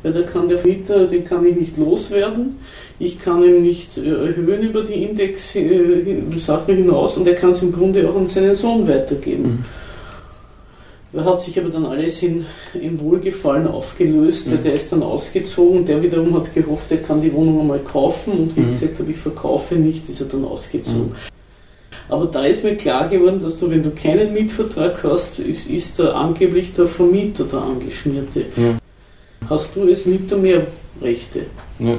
Weil 0.02 0.12
da 0.12 0.22
kann 0.22 0.48
der 0.48 0.64
Mieter, 0.64 1.06
den 1.06 1.24
kann 1.24 1.44
ich 1.46 1.56
nicht 1.56 1.76
loswerden, 1.78 2.58
ich 2.98 3.18
kann 3.18 3.42
ihn 3.42 3.62
nicht 3.62 3.96
äh, 3.96 4.08
erhöhen 4.08 4.62
über 4.62 4.82
die 4.82 5.04
Index-Sachen 5.04 6.74
äh, 6.74 6.76
hinaus 6.76 7.16
und 7.16 7.26
er 7.26 7.34
kann 7.34 7.52
es 7.52 7.62
im 7.62 7.72
Grunde 7.72 8.08
auch 8.08 8.16
an 8.16 8.28
seinen 8.28 8.54
Sohn 8.54 8.86
weitergeben. 8.86 9.42
Mhm. 9.42 9.64
Da 11.12 11.24
hat 11.24 11.40
sich 11.40 11.58
aber 11.58 11.70
dann 11.70 11.86
alles 11.86 12.22
in, 12.22 12.44
in 12.74 13.00
Wohlgefallen 13.00 13.66
aufgelöst, 13.66 14.50
weil 14.50 14.58
mhm. 14.58 14.62
der 14.64 14.74
ist 14.74 14.92
dann 14.92 15.02
ausgezogen. 15.02 15.86
Der 15.86 16.02
wiederum 16.02 16.34
hat 16.34 16.54
gehofft, 16.54 16.90
er 16.90 16.98
kann 16.98 17.22
die 17.22 17.32
Wohnung 17.32 17.60
einmal 17.60 17.78
kaufen 17.78 18.32
und 18.34 18.56
wie 18.56 18.60
mhm. 18.60 18.72
gesagt 18.72 18.98
habe, 18.98 19.10
ich 19.10 19.16
verkaufe 19.16 19.76
nicht, 19.76 20.08
ist 20.10 20.20
er 20.20 20.26
dann 20.26 20.44
ausgezogen. 20.44 21.06
Mhm. 21.06 21.35
Aber 22.08 22.26
da 22.26 22.44
ist 22.44 22.62
mir 22.62 22.76
klar 22.76 23.08
geworden, 23.08 23.40
dass 23.40 23.58
du, 23.58 23.70
wenn 23.70 23.82
du 23.82 23.90
keinen 23.90 24.32
Mietvertrag 24.32 25.02
hast, 25.02 25.38
ist, 25.38 25.68
ist 25.68 25.98
da 25.98 26.12
angeblich 26.12 26.74
der 26.74 26.86
Vermieter 26.86 27.44
der 27.44 27.60
Angeschmierte. 27.60 28.44
Ja. 28.56 28.78
Hast 29.48 29.74
du 29.74 29.82
als 29.82 30.06
Mieter 30.06 30.36
mehr 30.36 30.66
Rechte? 31.00 31.46
Ja. 31.78 31.98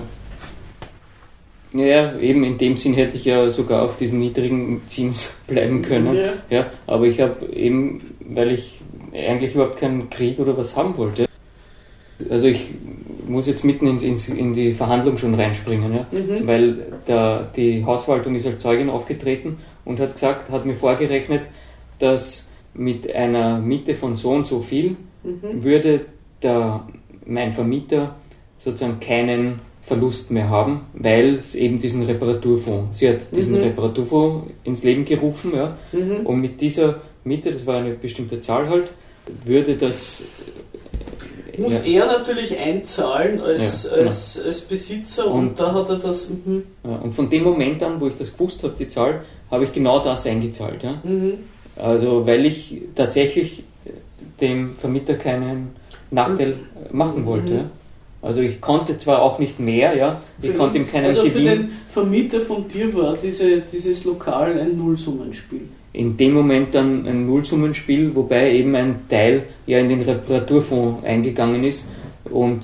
Ja, 1.74 2.18
eben 2.18 2.44
in 2.46 2.58
dem 2.58 2.78
Sinn 2.78 2.94
hätte 2.94 3.18
ich 3.18 3.26
ja 3.26 3.50
sogar 3.50 3.84
auf 3.84 3.98
diesen 3.98 4.20
niedrigen 4.20 4.82
Zins 4.88 5.32
bleiben 5.48 5.82
können. 5.82 6.16
Ja. 6.16 6.34
ja 6.50 6.66
aber 6.88 7.06
ich 7.06 7.20
habe 7.20 7.46
eben, 7.54 8.16
weil 8.22 8.52
ich 8.52 8.80
eigentlich 9.14 9.54
überhaupt 9.54 9.78
keinen 9.78 10.10
Krieg 10.10 10.40
oder 10.40 10.58
was 10.58 10.76
haben 10.76 10.98
wollte. 10.98 11.28
Also 12.30 12.48
ich 12.48 12.70
muss 13.28 13.48
jetzt 13.48 13.64
mitten 13.64 13.86
in, 13.86 14.00
in, 14.00 14.38
in 14.38 14.54
die 14.54 14.74
Verhandlung 14.74 15.18
schon 15.18 15.36
reinspringen, 15.36 15.94
ja? 15.94 16.08
Mhm. 16.12 16.48
weil 16.48 16.78
der, 17.08 17.50
die 17.56 17.86
Hausverwaltung 17.86 18.36
ist 18.36 18.48
als 18.48 18.64
Zeugin 18.64 18.90
aufgetreten 18.90 19.58
und 19.88 20.00
hat 20.00 20.14
gesagt, 20.14 20.50
hat 20.52 20.66
mir 20.66 20.76
vorgerechnet, 20.76 21.44
dass 22.00 22.48
mit 22.74 23.14
einer 23.14 23.60
Miete 23.60 23.96
von 23.96 24.16
so 24.16 24.32
und 24.32 24.46
so 24.46 24.60
viel 24.62 24.98
mhm. 25.24 25.64
würde 25.64 26.02
der, 26.44 26.86
mein 27.26 27.54
Vermieter 27.54 28.16
sozusagen 28.58 29.00
keinen 29.00 29.60
Verlust 29.82 30.30
mehr 30.30 30.50
haben, 30.50 30.82
weil 30.94 31.36
es 31.36 31.56
eben 31.56 31.80
diesen 31.80 32.04
Reparaturfonds, 32.04 33.00
sie 33.00 33.10
hat 33.10 33.20
diesen 33.32 33.56
mhm. 33.56 33.64
Reparaturfonds 33.64 34.52
ins 34.66 34.84
Leben 34.84 35.06
gerufen, 35.06 35.54
ja, 35.56 35.78
mhm. 35.94 36.26
und 36.26 36.42
mit 36.42 36.60
dieser 36.60 37.02
Miete, 37.24 37.52
das 37.52 37.66
war 37.66 37.78
eine 37.78 37.92
bestimmte 37.92 38.42
Zahl 38.42 38.68
halt, 38.68 38.90
würde 39.46 39.76
das 39.76 40.18
muss 41.58 41.74
ja. 41.84 42.04
er 42.04 42.06
natürlich 42.06 42.58
einzahlen 42.58 43.42
als, 43.42 43.86
ja, 43.86 43.90
genau. 43.90 44.04
als, 44.04 44.40
als 44.40 44.62
Besitzer 44.62 45.28
und, 45.28 45.50
und, 45.50 45.60
da 45.60 45.74
hat 45.74 45.90
er 45.90 45.96
das. 45.96 46.30
Mhm. 46.30 46.64
Ja, 46.84 46.98
und 46.98 47.14
von 47.14 47.30
dem 47.30 47.44
Moment 47.44 47.82
an, 47.82 48.00
wo 48.00 48.08
ich 48.08 48.16
das 48.16 48.34
gewusst 48.34 48.64
habe, 48.64 48.76
die 48.78 48.88
Zahl, 48.88 49.24
habe 49.52 49.64
ich 49.64 49.74
genau 49.74 50.00
das 50.00 50.26
eingezahlt. 50.26 50.84
Ja? 50.84 50.96
Mhm. 51.04 51.34
Also, 51.76 52.26
weil 52.26 52.46
ich 52.46 52.82
tatsächlich 52.96 53.64
dem 54.42 54.76
Vermieter 54.78 55.16
keinen 55.16 55.76
Nachteil 56.12 56.56
mhm. 56.92 56.98
machen 56.98 57.26
wollte. 57.26 57.54
Mhm. 57.54 57.72
Also 58.20 58.42
ich 58.42 58.60
konnte 58.60 58.98
zwar 58.98 59.22
auch 59.22 59.38
nicht 59.38 59.60
mehr, 59.60 59.96
ja, 59.96 60.20
ich 60.42 60.50
für 60.50 60.58
konnte 60.58 60.80
ihm 60.80 60.90
keinen 60.90 61.06
also 61.06 61.24
Gewinn. 61.24 61.48
Also 61.48 61.50
für 61.50 61.64
den 61.64 61.72
Vermieter 61.88 62.42
von 62.42 62.68
dir 62.68 62.94
war 62.96 63.16
diese, 63.16 63.62
dieses 63.62 64.04
Lokal 64.06 64.60
ein 64.60 64.76
Nullsummenspiel 64.78 65.62
in 65.98 66.16
dem 66.16 66.34
Moment 66.34 66.76
dann 66.76 67.08
ein 67.08 67.26
Nullsummenspiel, 67.26 68.16
wobei 68.16 68.54
eben 68.54 68.76
ein 68.76 69.08
Teil 69.10 69.44
ja 69.66 69.80
in 69.80 69.90
den 69.90 70.02
Reparaturfonds 70.02 71.04
eingegangen 71.04 71.64
ist 71.64 71.88
und 72.26 72.62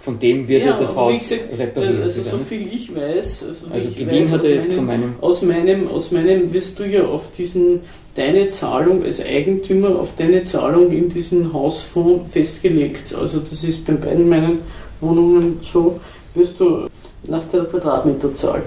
von 0.00 0.18
dem 0.18 0.48
wird 0.48 0.64
ja, 0.64 0.70
ja 0.70 0.78
das 0.78 0.96
Haus 0.96 1.18
gesagt, 1.18 1.58
repariert. 1.58 2.02
Also 2.02 2.22
so 2.22 2.38
viel 2.38 2.66
ich 2.72 2.94
weiß, 2.94 3.44
also, 3.48 3.66
also 3.70 3.88
ich 3.88 3.98
Gewinn 3.98 4.24
weiß, 4.24 4.32
hat 4.32 4.44
er 4.44 4.54
jetzt 4.54 4.68
meinem, 4.68 4.76
von 4.76 4.86
meinem 4.86 5.14
aus 5.20 5.42
meinem 5.42 5.88
aus 5.88 6.10
meinem 6.10 6.52
wirst 6.54 6.78
du 6.78 6.84
ja 6.84 7.04
auf 7.04 7.30
diesen 7.32 7.80
deine 8.14 8.48
Zahlung 8.48 9.04
als 9.04 9.24
Eigentümer 9.24 10.00
auf 10.00 10.16
deine 10.16 10.42
Zahlung 10.42 10.90
in 10.90 11.10
diesen 11.10 11.52
Hausfonds 11.52 12.32
festgelegt. 12.32 13.14
Also 13.14 13.40
das 13.40 13.62
ist 13.62 13.84
bei 13.84 13.92
beiden 13.92 14.28
meinen 14.28 14.58
Wohnungen 15.02 15.60
so, 15.62 16.00
wirst 16.34 16.58
du 16.58 16.86
nach 17.28 17.44
der 17.44 17.64
Quadratmeterzahl 17.64 18.62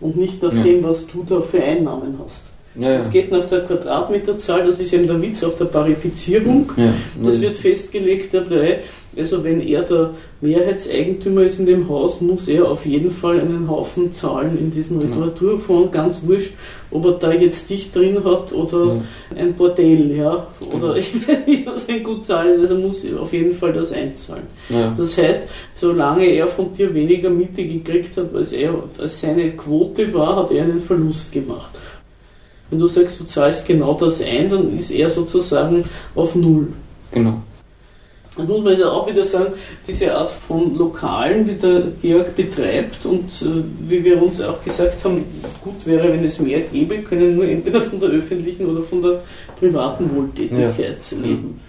und 0.00 0.16
nicht 0.16 0.42
nach 0.42 0.54
ja. 0.54 0.62
dem, 0.62 0.82
was 0.82 1.06
du 1.06 1.22
da 1.24 1.40
für 1.42 1.62
Einnahmen 1.62 2.18
hast. 2.24 2.49
Ja, 2.76 2.92
ja. 2.92 3.00
geht 3.08 3.32
nach 3.32 3.46
der 3.46 3.64
Quadratmeterzahl, 3.64 4.64
das 4.64 4.78
ist 4.78 4.92
eben 4.92 5.08
der 5.08 5.20
Witz 5.20 5.42
auf 5.42 5.56
der 5.56 5.64
Parifizierung. 5.64 6.70
Ja, 6.76 6.94
das, 7.20 7.40
wird 7.40 7.56
festgelegt 7.56 8.32
dabei. 8.32 8.80
Also 9.16 9.42
wenn 9.42 9.60
er 9.60 9.82
der 9.82 10.10
Mehrheitseigentümer 10.40 11.42
ist 11.42 11.58
in 11.58 11.66
dem 11.66 11.88
Haus, 11.88 12.20
muss 12.20 12.46
er 12.46 12.70
auf 12.70 12.86
jeden 12.86 13.10
Fall 13.10 13.40
einen 13.40 13.68
Haufen 13.68 14.12
zahlen 14.12 14.56
in 14.56 14.70
diesen 14.70 15.00
genau. 15.00 15.16
Reparaturfonds, 15.16 15.90
ganz 15.90 16.22
wurscht, 16.24 16.52
ob 16.92 17.04
er 17.06 17.12
da 17.12 17.32
jetzt 17.32 17.68
dich 17.68 17.90
drin 17.90 18.22
hat 18.24 18.52
oder 18.52 18.98
ein 19.36 19.54
Bordell, 19.54 20.16
ja, 20.16 20.46
oder 20.72 20.78
genau. 20.78 20.94
ich 20.94 21.26
weiß 21.26 21.46
nicht, 21.48 21.66
was 21.66 21.88
ein 21.88 22.04
gut 22.04 22.24
zahlen, 22.24 22.60
also 22.60 22.76
muss 22.76 23.04
auf 23.20 23.32
jeden 23.32 23.52
Fall 23.52 23.72
das 23.72 23.90
einzahlen. 23.90 24.44
Das 24.96 25.18
heißt, 25.18 25.42
solange 25.74 26.26
er 26.26 26.46
von 26.46 26.72
dir 26.72 26.94
weniger 26.94 27.30
Miete 27.30 27.64
gekriegt 27.64 28.16
hat, 28.16 28.32
als 28.32 28.52
er 28.52 28.74
als 28.96 29.20
seine 29.20 29.50
Quote 29.50 30.14
war, 30.14 30.36
hat 30.36 30.52
er 30.52 30.62
einen 30.62 30.80
Verlust 30.80 31.32
gemacht. 31.32 31.70
Wenn 32.70 32.78
du 32.78 32.86
sagst, 32.86 33.18
du 33.18 33.24
zahlst 33.24 33.66
genau 33.66 33.94
das 33.94 34.22
ein, 34.22 34.48
dann 34.48 34.78
ist 34.78 34.90
er 34.90 35.10
sozusagen 35.10 35.84
auf 36.14 36.34
Null. 36.34 36.68
Genau. 37.12 37.42
Das 38.36 38.46
muss 38.46 38.62
man 38.62 38.78
ja 38.78 38.88
auch 38.88 39.10
wieder 39.10 39.24
sagen, 39.24 39.52
diese 39.86 40.14
Art 40.14 40.30
von 40.30 40.76
Lokalen, 40.76 41.46
wie 41.48 41.54
der 41.54 41.82
Georg 42.00 42.36
betreibt 42.36 43.04
und 43.04 43.26
äh, 43.42 43.62
wie 43.88 44.04
wir 44.04 44.22
uns 44.22 44.40
auch 44.40 44.62
gesagt 44.62 45.04
haben, 45.04 45.24
gut 45.62 45.84
wäre, 45.84 46.12
wenn 46.12 46.24
es 46.24 46.38
mehr 46.38 46.60
gäbe, 46.60 46.98
können 46.98 47.34
nur 47.36 47.46
entweder 47.46 47.80
von 47.80 47.98
der 47.98 48.10
öffentlichen 48.10 48.66
oder 48.66 48.82
von 48.82 49.02
der 49.02 49.22
privaten 49.58 50.14
Wohltätigkeit 50.14 50.98
ja. 51.10 51.18
leben. 51.18 51.60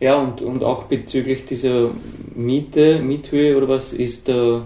Ja, 0.00 0.18
und, 0.18 0.40
und 0.40 0.64
auch 0.64 0.84
bezüglich 0.84 1.44
dieser 1.44 1.90
Miete, 2.34 3.00
Miethöhe 3.00 3.56
oder 3.56 3.68
was, 3.68 3.92
ist 3.92 4.28
der 4.28 4.62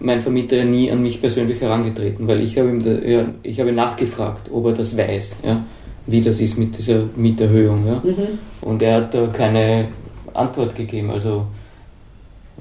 mein 0.00 0.22
Vermieter 0.22 0.64
nie 0.64 0.90
an 0.90 1.02
mich 1.02 1.20
persönlich 1.20 1.60
herangetreten, 1.60 2.26
weil 2.26 2.40
ich 2.40 2.58
habe 2.58 2.70
ihm 2.70 2.82
da, 2.82 2.92
ja, 2.92 3.26
ich 3.42 3.60
habe 3.60 3.72
nachgefragt, 3.72 4.50
ob 4.50 4.66
er 4.66 4.72
das 4.72 4.96
weiß, 4.96 5.36
ja, 5.44 5.64
wie 6.06 6.20
das 6.20 6.40
ist 6.40 6.58
mit 6.58 6.76
dieser 6.76 7.04
Mieterhöhung. 7.16 7.86
Ja. 7.86 8.02
Mhm. 8.02 8.38
Und 8.62 8.82
er 8.82 8.96
hat 8.96 9.14
da 9.14 9.26
keine 9.26 9.88
Antwort 10.32 10.74
gegeben. 10.74 11.10
Also 11.10 11.46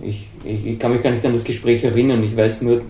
ich, 0.02 0.30
ich, 0.44 0.66
ich, 0.66 0.80
kann 0.80 0.92
mich 0.92 1.02
gar 1.02 1.12
nicht 1.12 1.26
an 1.26 1.34
das 1.34 1.44
Gespräch 1.44 1.84
erinnern. 1.84 2.24
Ich 2.24 2.36
weiß 2.36 2.62
nur, 2.62 2.82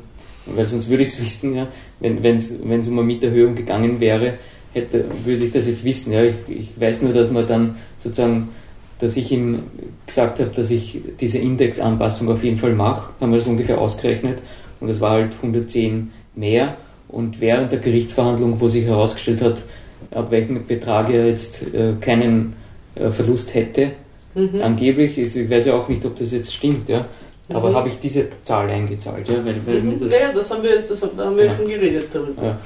weil 0.47 0.67
sonst 0.67 0.89
würde 0.89 1.03
ich 1.03 1.09
es 1.09 1.21
wissen, 1.23 1.55
ja, 1.55 1.67
wenn 1.99 2.35
es 2.35 2.51
um 2.87 2.97
eine 2.97 3.03
Mieterhöhung 3.03 3.55
gegangen 3.55 3.99
wäre, 3.99 4.33
hätte, 4.73 5.05
würde 5.23 5.45
ich 5.45 5.51
das 5.51 5.67
jetzt 5.67 5.83
wissen. 5.83 6.11
Ja. 6.11 6.23
Ich, 6.23 6.33
ich 6.47 6.79
weiß 6.79 7.03
nur, 7.03 7.13
dass 7.13 7.31
man 7.31 7.47
dann 7.47 7.75
sozusagen 7.97 8.49
dass 8.99 9.15
ich 9.17 9.31
ihm 9.31 9.63
gesagt 10.05 10.39
habe, 10.39 10.51
dass 10.53 10.69
ich 10.71 11.01
diese 11.19 11.37
Indexanpassung 11.37 12.29
auf 12.29 12.43
jeden 12.43 12.57
Fall 12.57 12.73
mache, 12.73 13.11
haben 13.19 13.31
wir 13.31 13.39
das 13.39 13.47
ungefähr 13.47 13.79
ausgerechnet 13.79 14.39
und 14.79 14.89
es 14.89 15.01
war 15.01 15.11
halt 15.11 15.33
110 15.35 16.11
mehr 16.35 16.75
und 17.07 17.41
während 17.41 17.71
der 17.71 17.79
Gerichtsverhandlung, 17.79 18.59
wo 18.59 18.67
sich 18.67 18.85
herausgestellt 18.85 19.41
hat, 19.41 19.63
ab 20.11 20.31
welchem 20.31 20.65
Betrag 20.65 21.09
er 21.09 21.27
jetzt 21.27 21.73
äh, 21.73 21.93
keinen 21.99 22.53
äh, 22.95 23.09
Verlust 23.09 23.53
hätte, 23.53 23.91
mhm. 24.35 24.61
angeblich, 24.61 25.17
ich 25.17 25.49
weiß 25.49 25.65
ja 25.65 25.73
auch 25.73 25.87
nicht, 25.87 26.05
ob 26.05 26.15
das 26.17 26.31
jetzt 26.31 26.53
stimmt, 26.53 26.89
ja, 26.89 27.05
aber 27.49 27.71
mhm. 27.71 27.75
habe 27.75 27.89
ich 27.89 27.99
diese 27.99 28.27
Zahl 28.43 28.69
eingezahlt, 28.69 29.27
ja, 29.27 29.35
weil, 29.43 29.55
weil 29.65 29.81
mhm. 29.81 29.99
das, 29.99 30.11
ja, 30.11 30.31
das 30.33 30.51
haben 30.51 30.61
wir, 30.61 30.81
das, 30.81 30.99
da 30.99 31.25
haben 31.25 31.37
wir 31.37 31.45
ja. 31.45 31.55
schon 31.55 31.67
geredet 31.67 32.07
darüber. 32.11 32.43
Ja. 32.43 32.57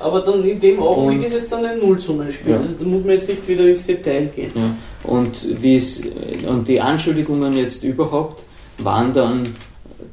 Aber 0.00 0.20
dann 0.20 0.44
in 0.44 0.60
dem 0.60 0.80
Augenblick 0.80 1.28
ist 1.28 1.34
es 1.34 1.48
dann 1.48 1.64
ein 1.64 1.78
Nullsummenspiel. 1.80 2.52
Ja. 2.52 2.60
Also 2.60 2.74
da 2.78 2.84
muss 2.84 3.04
man 3.04 3.14
jetzt 3.14 3.28
nicht 3.28 3.48
wieder 3.48 3.66
ins 3.66 3.84
Detail 3.86 4.26
gehen. 4.34 4.52
Ja. 4.54 5.10
Und, 5.10 5.62
wie 5.62 5.76
es, 5.76 6.02
und 6.46 6.68
die 6.68 6.80
Anschuldigungen 6.80 7.54
jetzt 7.54 7.82
überhaupt 7.82 8.44
waren 8.78 9.12
dann 9.12 9.42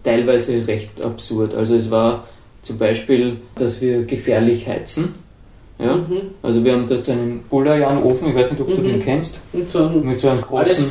teilweise 0.04 0.66
recht 0.68 1.02
absurd. 1.02 1.54
Also 1.54 1.76
es 1.76 1.92
war 1.92 2.26
zum 2.62 2.78
Beispiel, 2.78 3.38
dass 3.56 3.80
wir 3.82 4.04
gefährlich 4.04 4.68
heizen. 4.68 5.16
Ja? 5.80 5.98
Mhm. 5.98 6.22
Also 6.42 6.64
wir 6.64 6.74
haben 6.74 6.88
dort 6.88 7.08
einen 7.10 7.44
Bullerjan-Ofen, 7.50 8.30
ich 8.30 8.36
weiß 8.36 8.52
nicht, 8.52 8.62
ob 8.62 8.70
mhm. 8.70 8.76
du 8.76 8.82
den 8.82 9.00
kennst, 9.00 9.40
so 9.72 9.90
mit 9.90 10.20
so 10.20 10.30
einem 10.30 10.42
großen 10.42 10.90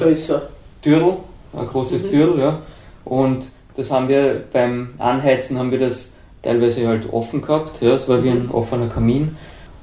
Türl, 0.83 1.17
ein 1.53 1.67
großes 1.67 2.05
mhm. 2.05 2.11
Türl, 2.11 2.39
ja. 2.39 2.63
Und 3.05 3.47
das 3.77 3.91
haben 3.91 4.09
wir 4.09 4.45
beim 4.53 4.91
Anheizen 4.99 5.59
haben 5.59 5.71
wir 5.71 5.79
das 5.79 6.11
teilweise 6.45 6.87
halt 6.87 7.13
offen 7.13 7.41
gehabt. 7.43 7.81
Ja, 7.81 7.95
es 7.95 8.09
war 8.09 8.23
wie 8.23 8.31
ein 8.31 8.51
offener 8.51 8.89
Kamin, 8.89 9.37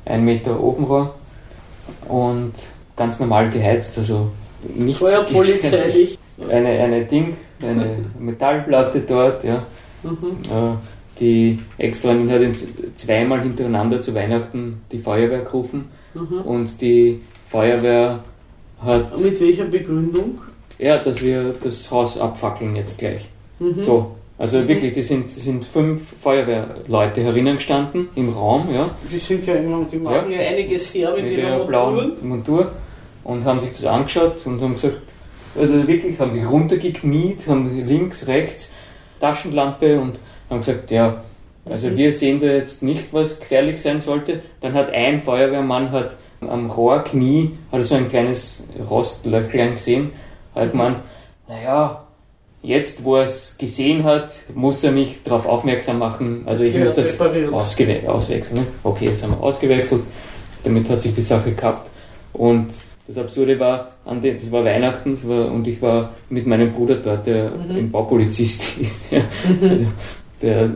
ein 0.06 0.24
Meter 0.24 0.64
Ofenrohr 0.64 1.16
und 2.08 2.54
ganz 2.96 3.20
normal 3.20 3.50
geheizt, 3.50 3.98
also 3.98 4.32
nichts. 4.76 5.00
Feuerpolizeilich. 5.00 6.18
Eine, 6.50 6.70
eine 6.70 7.06
Ding, 7.06 7.38
eine 7.62 7.86
Metallplatte 8.18 9.02
dort, 9.02 9.44
ja. 9.44 9.64
Mhm. 10.02 10.42
Äh, 10.50 10.76
die 11.20 11.60
Ex-Freundin 11.78 12.32
hat 12.32 12.42
uns 12.42 12.66
zweimal 12.96 13.42
hintereinander 13.42 14.02
zu 14.02 14.16
Weihnachten 14.16 14.82
die 14.92 14.98
Feuerwehr 14.98 15.42
gerufen 15.42 15.90
mhm. 16.16 16.42
und 16.42 16.82
die 16.82 17.22
Feuerwehr 17.48 18.24
hat. 18.82 19.20
Mit 19.20 19.40
welcher 19.40 19.66
Begründung? 19.66 20.42
Ja, 20.80 20.98
dass 20.98 21.22
wir 21.22 21.54
das 21.64 21.92
Haus 21.92 22.18
abfackeln 22.18 22.76
jetzt 22.76 22.98
gleich. 22.98 23.30
Mhm. 23.60 23.80
So, 23.80 24.16
Also 24.38 24.58
Mhm. 24.60 24.68
wirklich, 24.70 24.94
die 24.94 25.04
sind, 25.04 25.36
die 25.36 25.40
sind 25.40 25.66
fünf 25.66 26.16
Feuerwehrleute 26.20 27.22
herinnen 27.24 27.56
gestanden 27.58 28.10
im 28.16 28.30
Raum, 28.30 28.74
ja, 28.74 28.90
Die 29.12 29.18
sind 29.18 29.46
ja 29.46 29.56
immer, 29.56 29.86
die 29.92 29.98
machen 29.98 30.32
ja, 30.32 30.40
einiges 30.40 30.94
her 30.94 31.14
mit, 31.16 31.26
mit 31.26 31.38
ihrer 31.38 31.66
blauen. 31.66 32.14
Montur 32.22 32.72
und 33.24 33.46
haben 33.46 33.60
sich 33.60 33.72
das 33.74 33.86
angeschaut 33.86 34.38
und 34.46 34.60
haben 34.62 34.74
gesagt, 34.74 34.98
also 35.60 35.88
wirklich, 35.88 36.20
haben 36.20 36.32
sich 36.32 36.50
runtergekniet, 36.50 37.48
haben 37.48 37.86
links, 37.88 38.26
rechts 38.28 38.74
Taschenlampe 39.20 40.00
und 40.00 40.18
haben 40.50 40.60
gesagt, 40.62 40.90
ja, 40.90 41.24
also 41.66 41.90
Mhm. 41.90 41.98
wir 41.98 42.14
sehen 42.14 42.40
da 42.40 42.48
jetzt 42.48 42.82
nicht, 42.82 43.14
was 43.14 43.40
gefährlich 43.40 43.80
sein 43.82 44.02
sollte. 44.02 44.42
Dann 44.62 44.74
hat 44.74 44.92
ein 44.92 45.20
Feuerwehrmann 45.20 45.92
hat 45.92 46.16
am 46.42 46.72
Rohrknie 46.72 47.52
hat 47.72 47.86
so 47.86 47.94
ein 47.94 48.10
kleines 48.10 48.64
Rostlöchlein 48.90 49.74
gesehen, 49.74 50.10
hat 50.56 50.72
gemeint, 50.72 50.98
naja, 51.48 52.04
jetzt 52.64 53.04
wo 53.04 53.16
er 53.16 53.24
es 53.24 53.56
gesehen 53.58 54.04
hat, 54.04 54.32
muss 54.54 54.84
er 54.84 54.92
mich 54.92 55.24
darauf 55.24 55.46
aufmerksam 55.48 56.00
machen, 56.00 56.44
also 56.46 56.64
ich 56.64 56.74
Gehört 56.74 56.96
muss 56.98 57.08
das 57.08 57.20
ausgewe 57.52 58.10
auswechseln. 58.12 58.62
Ne? 58.62 58.68
Okay, 58.84 59.08
das 59.08 59.24
haben 59.24 59.32
wir 59.32 59.42
ausgewechselt, 59.42 60.02
damit 60.64 60.90
hat 60.90 61.02
sich 61.02 61.14
die 61.14 61.22
Sache 61.22 61.52
gehabt. 61.54 61.90
Und 62.34 62.68
das 63.08 63.18
Absurde 63.18 63.60
war, 63.60 63.90
an 64.06 64.22
den, 64.22 64.38
das 64.38 64.52
war 64.52 64.64
Weihnachten 64.64 65.16
das 65.16 65.28
war, 65.28 65.52
und 65.52 65.68
ich 65.68 65.82
war 65.82 66.12
mit 66.30 66.46
meinem 66.48 66.72
Bruder 66.72 66.96
dort, 66.96 67.26
der 67.26 67.52
Mhm. 67.52 67.76
ein 67.76 67.92
Baupolizist 67.92 68.78
ist, 68.82 69.12
ja, 69.12 69.22
also, 69.68 69.86
der 70.42 70.70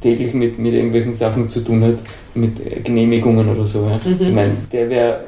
täglich 0.00 0.32
mit, 0.34 0.58
mit 0.58 0.72
irgendwelchen 0.74 1.14
Sachen 1.14 1.48
zu 1.48 1.60
tun 1.60 1.82
hat, 1.84 1.94
mit 2.34 2.84
Genehmigungen 2.84 3.48
oder 3.48 3.66
so. 3.66 3.86
Ja. 3.86 3.98
Ich 4.02 4.28
Mhm. 4.28 4.34
meine, 4.34 4.52
der 4.72 4.88
wäre 4.90 5.20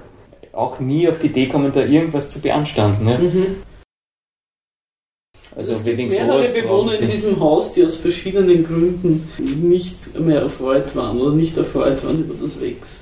auch 0.52 0.80
nie 0.80 1.08
auf 1.08 1.18
die 1.18 1.26
Idee 1.26 1.46
gekommen, 1.46 1.70
da 1.74 1.84
irgendwas 1.84 2.28
zu 2.28 2.40
beanstanden. 2.40 3.08
Ja. 3.08 3.18
Mhm. 3.18 3.46
Also 5.56 5.72
es 5.72 5.82
gibt 5.82 5.98
mehrere 5.98 6.48
Bewohner 6.48 6.98
in 6.98 7.10
diesem 7.10 7.40
Haus, 7.40 7.72
die 7.72 7.84
aus 7.84 7.96
verschiedenen 7.96 8.64
Gründen 8.64 9.28
nicht 9.38 10.18
mehr 10.18 10.42
erfreut 10.42 10.94
waren 10.94 11.20
oder 11.20 11.34
nicht 11.34 11.56
erfreut 11.56 12.04
waren 12.04 12.20
über 12.20 12.34
das 12.40 12.60
Wegs. 12.60 13.00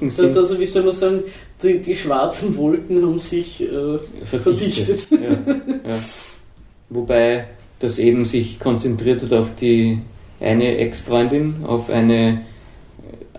sind 0.00 0.36
Also 0.36 0.58
wie 0.58 0.66
soll 0.66 0.82
man 0.82 0.92
sagen, 0.92 1.20
die, 1.62 1.78
die 1.78 1.96
schwarzen 1.96 2.56
Wolken 2.56 3.02
haben 3.02 3.18
sich 3.18 3.62
äh, 3.62 3.98
verdichtet. 4.24 5.06
Ja, 5.10 5.30
ja. 5.90 5.98
Wobei 6.88 7.46
das 7.78 7.98
eben 7.98 8.24
sich 8.24 8.58
konzentriert 8.58 9.22
hat 9.22 9.32
auf 9.32 9.54
die 9.54 10.00
eine 10.40 10.78
Ex-Freundin, 10.78 11.64
auf 11.66 11.88
eine 11.88 12.42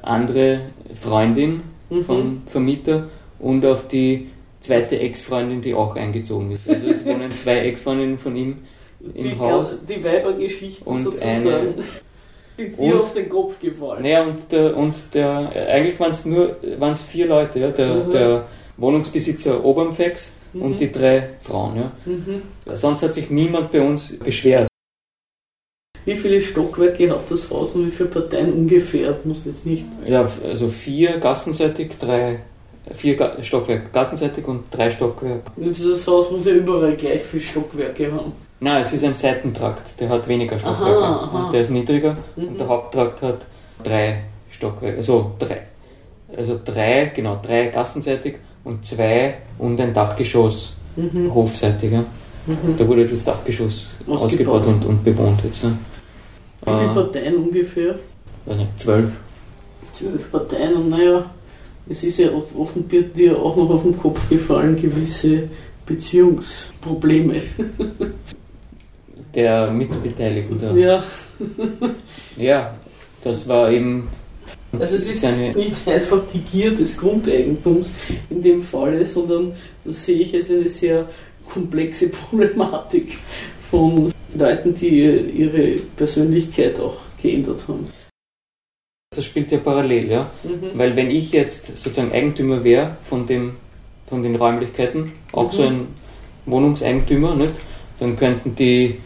andere 0.02 0.62
Freundin 0.94 1.62
Mhm. 1.90 2.04
vom 2.04 2.42
Vermieter 2.48 3.08
und 3.40 3.66
auf 3.66 3.88
die 3.88 4.28
zweite 4.68 5.00
Ex-Freundin, 5.00 5.62
die 5.62 5.74
auch 5.74 5.96
eingezogen 5.96 6.52
ist. 6.52 6.70
Also 6.70 6.88
es 6.88 7.04
wohnen 7.06 7.32
zwei 7.36 7.60
Ex-Freundinnen 7.60 8.18
von 8.20 8.36
ihm 8.36 8.58
im 9.14 9.24
die, 9.24 9.40
Haus. 9.40 9.80
Die 9.88 10.04
Weibergeschichten 10.04 10.86
Und 10.88 11.04
sozusagen. 11.04 11.48
eine- 11.48 11.74
die 12.60 12.66
und- 12.76 12.80
dir 12.80 13.02
auf 13.02 13.14
den 13.14 13.30
Kopf 13.30 13.60
gefallen. 13.60 14.02
Naja, 14.04 14.24
und 14.24 14.52
der, 14.52 14.76
und 14.76 14.96
der 15.14 15.52
eigentlich 15.70 16.00
waren 16.00 16.12
es 16.12 16.26
nur 16.26 16.56
waren's 16.80 17.04
vier 17.04 17.28
Leute, 17.28 17.60
ja? 17.60 17.70
der, 17.72 18.06
Mhm. 18.06 18.12
der 18.12 18.46
Wohnungsbesitzer 18.78 19.64
Obermfex 19.64 20.34
Mhm. 20.54 20.62
und 20.64 20.80
die 20.80 20.92
drei 20.92 21.30
Frauen. 21.40 21.78
Ja? 21.78 21.92
Mhm. 22.06 22.42
Sonst 22.74 23.04
hat 23.04 23.14
sich 23.14 23.30
niemand 23.30 23.72
bei 23.72 23.82
uns 23.82 24.18
beschwert. 24.18 24.68
Wie 26.06 26.16
viele 26.16 26.42
Stockwerke 26.42 27.12
hat 27.12 27.30
das 27.30 27.50
Haus 27.52 27.74
und 27.76 27.86
wie 27.88 27.92
viele 27.92 28.10
Parteien 28.10 28.54
ungefähr? 28.54 29.20
Muss 29.26 29.44
jetzt 29.46 29.66
nicht. 29.66 29.84
Ja, 30.08 30.28
also 30.44 30.70
vier 30.70 31.18
gassenseitig, 31.18 31.92
drei, 32.00 32.40
vier 32.94 33.16
Ga 33.16 33.42
Stockwerke 33.42 33.90
gassenseitig 33.92 34.48
und 34.48 34.64
drei 34.72 34.90
Stockwerke. 34.90 35.42
Und 35.56 35.78
dieses 35.78 36.08
Haus 36.08 36.32
muss 36.32 36.46
ja 36.46 36.54
überall 36.54 36.94
gleich 36.94 37.22
viele 37.22 37.44
Stockwerke 37.44 38.12
haben. 38.12 38.32
Nein, 38.60 38.82
es 38.82 38.94
ist 38.94 39.04
ein 39.04 39.16
Seitentrakt, 39.16 40.00
der 40.00 40.10
hat 40.10 40.28
weniger 40.28 40.58
Stockwerke. 40.58 40.98
Aha, 40.98 41.30
aha. 41.32 41.50
Der 41.52 41.62
ist 41.62 41.70
niedriger 41.70 42.18
Mhm. 42.36 42.48
und 42.50 42.60
der 42.60 42.68
Haupttrakt 42.68 43.22
hat 43.22 43.46
drei 43.84 44.24
Stockwerke. 44.50 44.98
Also 44.98 45.32
drei. 45.38 45.62
Also 46.36 46.60
drei, 46.64 47.12
genau, 47.16 47.40
drei 47.42 47.68
gassenseitig 47.68 48.36
und 48.64 48.86
zwei 48.86 49.36
und 49.60 49.80
ein 49.80 49.94
Dachgeschoss 49.94 50.74
Mhm. 50.96 51.34
hofseitig. 51.34 51.92
Ja. 51.92 52.00
Mhm. 52.48 52.76
Da 52.78 52.88
wurde 52.88 53.06
das 53.06 53.24
Dachgeschoss 53.24 53.88
Ausgebaut. 54.08 54.62
ausgebaut 54.62 54.66
und, 54.68 54.86
und 54.86 55.04
bewohnt 55.04 55.44
jetzt. 55.44 55.64
Ja. 55.64 55.70
Wie 56.66 56.72
viele 56.72 56.92
Äh, 56.92 56.94
Parteien 56.96 57.36
ungefähr? 57.38 57.96
weiß 58.46 58.58
nicht, 58.58 58.80
zwölf. 58.80 59.12
Zwölf 59.98 60.32
Parteien 60.32 60.74
und 60.76 60.90
naja, 60.90 61.26
es 61.90 62.04
ist 62.04 62.20
ja 62.20 62.32
off- 62.32 62.56
offenbar 62.58 63.02
dir 63.02 63.38
auch 63.40 63.56
noch 63.56 63.70
auf 63.70 63.84
den 63.84 63.98
Kopf 63.98 64.28
gefallen, 64.30 64.76
gewisse 64.76 65.44
Beziehungsprobleme. 65.86 67.42
Der 69.36 69.70
Mitbeteiligten 69.72 70.60
da. 70.60 70.74
Ja, 70.76 71.04
Ja, 72.38 72.76
das 73.24 73.48
war 73.48 73.72
eben. 73.72 74.08
Also 74.78 74.96
es 74.96 75.08
ist 75.08 75.24
nicht 75.24 75.88
einfach 75.88 76.24
die 76.34 76.40
Gier 76.40 76.72
des 76.72 76.98
Grundeigentums 76.98 77.92
in 78.30 78.42
dem 78.42 78.62
Falle, 78.62 79.06
sondern 79.06 79.54
das 79.86 80.06
sehe 80.06 80.20
ich 80.20 80.36
als 80.36 80.50
eine 80.50 80.68
sehr 80.70 81.08
komplexe 81.48 82.10
Problematik 82.30 83.18
von 83.62 84.12
Leuten, 84.38 84.74
die 84.74 84.90
ihre 84.90 85.78
Persönlichkeit 85.96 86.80
auch 86.80 86.98
geändert 87.22 87.64
haben. 87.68 87.88
Das 89.18 89.26
spielt 89.26 89.52
ja 89.52 89.58
parallel, 89.58 90.10
ja. 90.10 90.30
Mhm. 90.44 90.72
Weil 90.78 90.96
wenn 90.96 91.12
ich 91.12 91.32
jetzt 91.32 91.76
sozusagen 91.78 92.12
Eigentümer 92.12 92.64
wäre 92.64 92.98
von, 93.10 93.26
dem, 93.26 93.54
von 94.06 94.24
den 94.24 94.36
Räumlichkeiten, 94.36 95.12
auch 95.34 95.46
Mhm. 95.52 95.52
so 95.52 95.64
ein 95.64 95.88
Wohnungseigentümer, 96.46 97.36
nicht? 97.36 97.54
dann 98.00 98.16
könnten 98.16 98.56
die, 98.56 99.00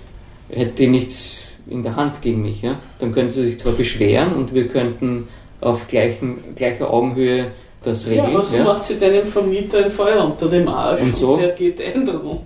hätte 0.50 0.72
die 0.78 0.88
nichts 0.88 1.40
in 1.70 1.82
der 1.84 1.96
Hand 1.96 2.22
gegen 2.22 2.42
mich. 2.44 2.62
Ja? 2.62 2.80
Dann 3.00 3.12
könnten 3.14 3.32
sie 3.32 3.44
sich 3.50 3.60
zwar 3.60 3.74
beschweren 3.74 4.34
und 4.34 4.54
wir 4.54 4.68
könnten 4.68 5.28
auf 5.62 5.88
gleichen, 5.88 6.38
gleicher 6.56 6.92
Augenhöhe 6.92 7.52
das 7.84 8.04
Ja, 8.06 8.12
regeln. 8.12 8.36
aber 8.36 8.44
so 8.44 8.58
ja? 8.58 8.64
macht 8.64 8.84
sie 8.86 9.00
deinem 9.00 9.26
Vermieter 9.26 9.86
ein 9.86 9.92
Feuer 9.92 10.24
unter 10.26 10.48
dem 10.48 10.68
Arsch 10.68 11.02
Und 11.02 11.16
so? 11.16 11.38
der 11.38 11.50
geht 11.50 11.80
darum. 12.06 12.42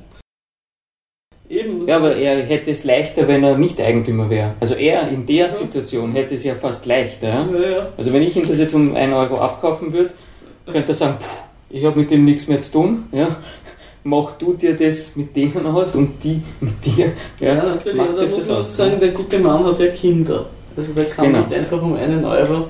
Eben. 1.50 1.86
Ja, 1.88 1.98
aber 1.98 2.16
er 2.16 2.44
hätte 2.44 2.72
es 2.72 2.84
leichter, 2.84 3.28
wenn 3.28 3.44
er 3.44 3.58
nicht 3.58 3.80
Eigentümer 3.80 4.30
wäre. 4.30 4.56
Also 4.60 4.74
er 4.76 5.08
in 5.10 5.26
der 5.26 5.46
Ja. 5.46 5.52
Situation 5.52 6.14
hätte 6.14 6.36
es 6.36 6.44
ja 6.44 6.56
fast 6.56 6.86
leichter. 6.88 7.28
Ja? 7.28 7.48
ja. 7.70 7.90
Also 7.98 8.12
wenn 8.14 8.24
ich 8.24 8.36
ihm 8.36 8.48
das 8.48 8.58
jetzt 8.58 8.74
um 8.74 8.96
1 8.96 9.14
Euro 9.14 9.36
abkaufen 9.38 9.94
würde, 9.94 10.14
könnte 10.66 10.90
er 10.94 10.96
sagen, 10.96 11.18
"Puh, 11.20 11.26
ich 11.70 11.86
habe 11.86 12.00
mit 12.00 12.10
dem 12.10 12.26
nichts 12.26 12.48
mehr 12.48 12.62
zu 12.62 12.72
tun. 12.72 13.04
Ja? 13.12 13.36
Mach 14.04 14.32
du 14.34 14.54
dir 14.54 14.76
das 14.76 15.16
mit 15.16 15.36
denen 15.36 15.66
aus 15.68 15.96
und 15.96 16.24
die 16.24 16.42
mit 16.62 16.84
dir. 16.86 17.12
Ja, 17.40 17.56
Ja? 17.56 17.64
natürlich. 17.66 17.98
macht 17.98 18.18
sich 18.18 18.28
da 18.30 18.36
muss 18.36 18.40
das 18.40 18.50
man 18.50 18.58
aus, 18.58 18.78
sagen, 18.78 19.00
der 19.00 19.10
gute 19.10 19.40
Mann 19.40 19.64
hat 19.66 19.80
ja 19.80 19.88
Kinder. 19.88 20.46
Also 20.76 20.94
der 20.94 21.06
kann 21.06 21.28
Genau. 21.28 21.38
nicht 21.40 21.54
einfach 21.54 21.82
um 21.82 21.96
einen 21.96 22.26
Euro 22.26 22.66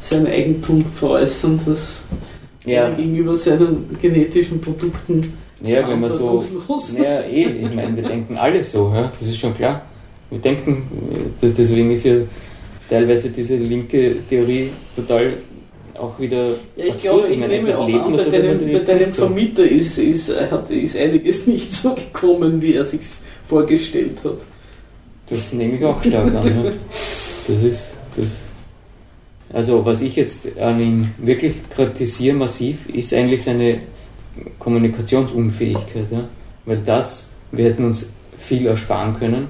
sein 0.00 0.26
Eigentum 0.26 0.84
veräußern, 0.94 1.60
das 1.64 2.02
Ja, 2.64 2.88
er 2.88 2.90
gegenüber 2.92 3.36
seinen 3.36 3.96
genetischen 4.02 4.60
Produkten 4.60 5.32
ja 5.62 5.88
wenn 5.88 6.00
man 6.00 6.10
so. 6.10 6.44
Naja, 6.96 7.22
eh, 7.22 7.64
ich 7.64 7.74
meine, 7.74 7.96
wir 7.96 8.02
denken 8.02 8.36
alle 8.36 8.62
so, 8.62 8.92
ja? 8.94 9.08
das 9.08 9.22
ist 9.22 9.38
schon 9.38 9.54
klar. 9.54 9.82
Wir 10.30 10.38
denken, 10.38 10.88
deswegen 11.40 11.90
ist 11.92 12.04
ja 12.04 12.16
teilweise 12.88 13.30
diese 13.30 13.56
linke 13.56 14.16
Theorie 14.28 14.70
total 14.94 15.34
auch 15.98 16.18
wieder 16.18 16.48
Ja, 16.76 16.86
ich 16.86 16.98
glaube, 16.98 17.28
ich 17.28 17.38
nehme 17.38 17.76
auch 17.78 17.86
an, 17.86 18.02
bei 18.02 18.08
man 18.08 18.30
deinem, 18.30 18.72
bei 18.72 18.78
deinem. 18.80 19.12
Vermieter 19.12 19.64
ist, 19.64 19.98
ist, 19.98 20.30
hat, 20.50 20.70
ist 20.70 20.96
einiges 20.96 21.46
nicht 21.46 21.72
so 21.72 21.94
gekommen, 21.94 22.60
wie 22.60 22.74
er 22.74 22.84
sich 22.84 23.00
vorgestellt 23.48 24.18
hat. 24.24 24.36
Das 25.28 25.52
nehme 25.52 25.76
ich 25.76 25.84
auch 25.84 26.02
stark 26.02 26.34
an. 26.34 26.64
Ja. 26.64 26.72
Das 27.48 27.62
ist 27.62 27.86
das. 28.16 28.36
Also 29.52 29.84
was 29.86 30.00
ich 30.00 30.16
jetzt 30.16 30.58
an 30.58 30.80
ihm 30.80 31.08
wirklich 31.18 31.54
kritisiere 31.70 32.36
massiv, 32.36 32.88
ist 32.88 33.14
eigentlich 33.14 33.44
seine 33.44 33.78
Kommunikationsunfähigkeit. 34.58 36.06
Ja. 36.10 36.24
Weil 36.64 36.78
das, 36.78 37.28
wir 37.52 37.64
hätten 37.66 37.84
uns 37.84 38.08
viel 38.38 38.66
ersparen 38.66 39.14
können. 39.18 39.48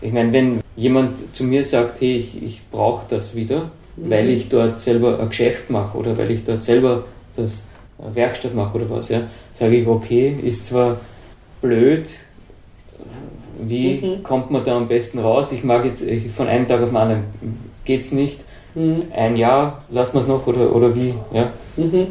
Ich 0.00 0.12
meine, 0.12 0.32
wenn 0.32 0.60
jemand 0.76 1.34
zu 1.34 1.44
mir 1.44 1.64
sagt, 1.64 2.00
hey, 2.00 2.16
ich, 2.16 2.42
ich 2.42 2.62
brauche 2.70 3.06
das 3.08 3.34
wieder, 3.34 3.70
Mhm. 3.96 4.10
weil 4.10 4.28
ich 4.28 4.48
dort 4.50 4.78
selber 4.78 5.18
ein 5.18 5.28
Geschäft 5.30 5.70
mache 5.70 5.96
oder 5.96 6.18
weil 6.18 6.30
ich 6.30 6.44
dort 6.44 6.62
selber 6.62 7.04
das 7.34 7.62
eine 7.98 8.14
Werkstatt 8.14 8.54
mache 8.54 8.76
oder 8.76 8.90
was, 8.90 9.08
ja, 9.08 9.22
sage 9.54 9.76
ich, 9.76 9.86
okay, 9.86 10.36
ist 10.42 10.66
zwar 10.66 10.98
blöd, 11.62 12.04
wie 13.58 13.94
Mhm. 14.02 14.22
kommt 14.22 14.50
man 14.50 14.64
da 14.64 14.76
am 14.76 14.86
besten 14.86 15.18
raus? 15.18 15.50
Ich 15.52 15.64
mag 15.64 15.84
jetzt 15.86 16.02
ich, 16.02 16.30
von 16.30 16.46
einem 16.46 16.68
Tag 16.68 16.82
auf 16.82 16.90
den 16.90 16.96
anderen 16.98 17.24
geht's 17.86 18.12
nicht. 18.12 18.40
Mhm. 18.74 19.04
Ein 19.14 19.36
Jahr 19.36 19.82
lassen 19.90 20.12
wir 20.14 20.20
es 20.20 20.28
noch 20.28 20.46
oder, 20.46 20.74
oder 20.76 20.94
wie, 20.94 21.14
ja, 21.32 21.48
Mhm. 21.78 22.06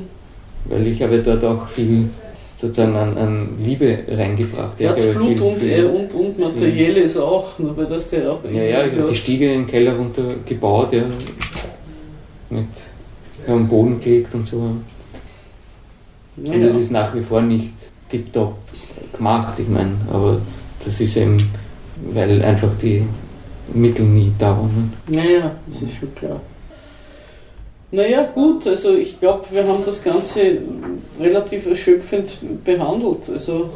Weil 0.65 0.87
ich 0.87 1.01
habe 1.01 1.19
dort 1.21 1.43
auch 1.43 1.67
viel 1.67 2.09
sozusagen 2.55 2.95
an, 2.95 3.17
an 3.17 3.49
Liebe 3.59 3.99
reingebracht. 4.07 4.79
Ja, 4.79 4.95
Herzblut 4.95 5.27
viel- 5.27 5.41
und, 5.41 5.57
viel- 5.59 5.71
äh, 5.71 5.83
und, 5.83 6.13
und 6.13 6.39
Materielles 6.39 7.17
auch, 7.17 7.59
nur 7.59 7.75
weil 7.75 7.85
das 7.85 8.09
der 8.09 8.31
auch 8.31 8.39
Ja, 8.51 8.63
ja, 8.63 8.85
ich 8.85 8.97
habe 8.99 9.09
die 9.09 9.15
Stiege 9.15 9.45
in 9.51 9.61
den 9.61 9.67
Keller 9.67 9.95
runter 9.95 10.23
gebaut, 10.45 10.93
ja. 10.93 11.03
Mit 12.49 12.65
ja, 13.47 13.53
am 13.53 13.67
Boden 13.67 13.99
gelegt 13.99 14.33
und 14.33 14.47
so. 14.47 14.57
ja, 16.43 16.53
Und 16.53 16.61
das 16.63 16.73
ja. 16.73 16.79
ist 16.79 16.91
nach 16.91 17.13
wie 17.15 17.21
vor 17.21 17.41
nicht 17.41 17.73
tiptop 18.09 18.55
gemacht, 19.17 19.53
ich 19.59 19.67
meine, 19.67 19.91
aber 20.11 20.39
das 20.83 21.01
ist 21.01 21.17
eben 21.17 21.37
weil 22.13 22.41
einfach 22.43 22.69
die 22.81 23.03
Mittel 23.73 24.05
nie 24.05 24.31
da 24.37 24.49
waren. 24.51 24.93
Naja, 25.07 25.51
das 25.67 25.81
ist 25.81 25.95
schon 25.95 26.13
klar. 26.13 26.39
Naja, 27.95 28.23
gut, 28.23 28.67
also 28.67 28.93
ich 28.93 29.21
glaube, 29.21 29.45
wir 29.51 29.65
haben 29.65 29.81
das 29.85 30.03
Ganze 30.03 30.57
relativ 31.17 31.65
erschöpfend 31.65 32.29
behandelt. 32.65 33.29
Also 33.31 33.69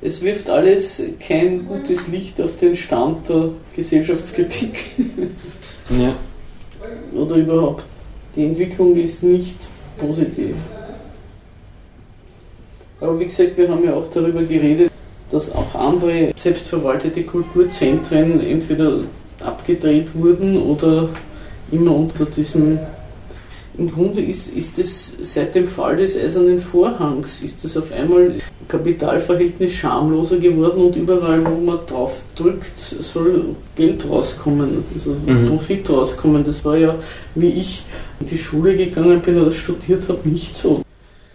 es 0.00 0.22
wirft 0.22 0.48
alles 0.48 1.02
kein 1.18 1.66
gutes 1.66 2.06
Licht 2.06 2.40
auf 2.40 2.54
den 2.54 2.76
Stand 2.76 3.28
der 3.28 3.48
Gesellschaftskritik. 3.74 4.78
Ja. 5.90 6.14
Oder 7.20 7.34
überhaupt. 7.34 7.84
Die 8.36 8.44
Entwicklung 8.44 8.94
ist 8.94 9.24
nicht 9.24 9.56
positiv. 9.98 10.54
Aber 13.00 13.18
wie 13.18 13.24
gesagt, 13.24 13.56
wir 13.56 13.68
haben 13.68 13.82
ja 13.82 13.94
auch 13.94 14.06
darüber 14.08 14.44
geredet, 14.44 14.92
dass 15.32 15.50
auch 15.50 15.74
andere 15.74 16.30
selbstverwaltete 16.36 17.24
Kulturzentren 17.24 18.40
entweder 18.40 19.00
abgedreht 19.40 20.14
wurden 20.14 20.56
oder 20.62 21.08
immer 21.72 21.94
unter 21.94 22.24
diesem. 22.26 22.78
Im 23.78 23.90
Grunde 23.90 24.20
ist, 24.20 24.54
ist 24.54 24.78
es 24.78 25.14
seit 25.22 25.54
dem 25.54 25.64
Fall 25.64 25.96
des 25.96 26.16
Eisernen 26.16 26.58
Vorhangs, 26.58 27.40
ist 27.40 27.64
es 27.64 27.76
auf 27.76 27.92
einmal 27.92 28.34
Kapitalverhältnis 28.68 29.72
schamloser 29.72 30.36
geworden 30.38 30.82
und 30.86 30.96
überall, 30.96 31.42
wo 31.46 31.60
man 31.60 31.78
drauf 31.86 32.20
drückt, 32.34 32.78
soll 32.78 33.54
Geld 33.76 34.04
rauskommen, 34.08 34.84
also 34.94 35.16
Mhm. 35.24 35.48
Profit 35.48 35.88
rauskommen. 35.88 36.44
Das 36.44 36.64
war 36.64 36.76
ja, 36.76 36.94
wie 37.36 37.50
ich 37.50 37.84
in 38.18 38.26
die 38.26 38.38
Schule 38.38 38.76
gegangen 38.76 39.20
bin 39.20 39.40
oder 39.40 39.52
studiert 39.52 40.08
habe, 40.08 40.28
nicht 40.28 40.56
so. 40.56 40.82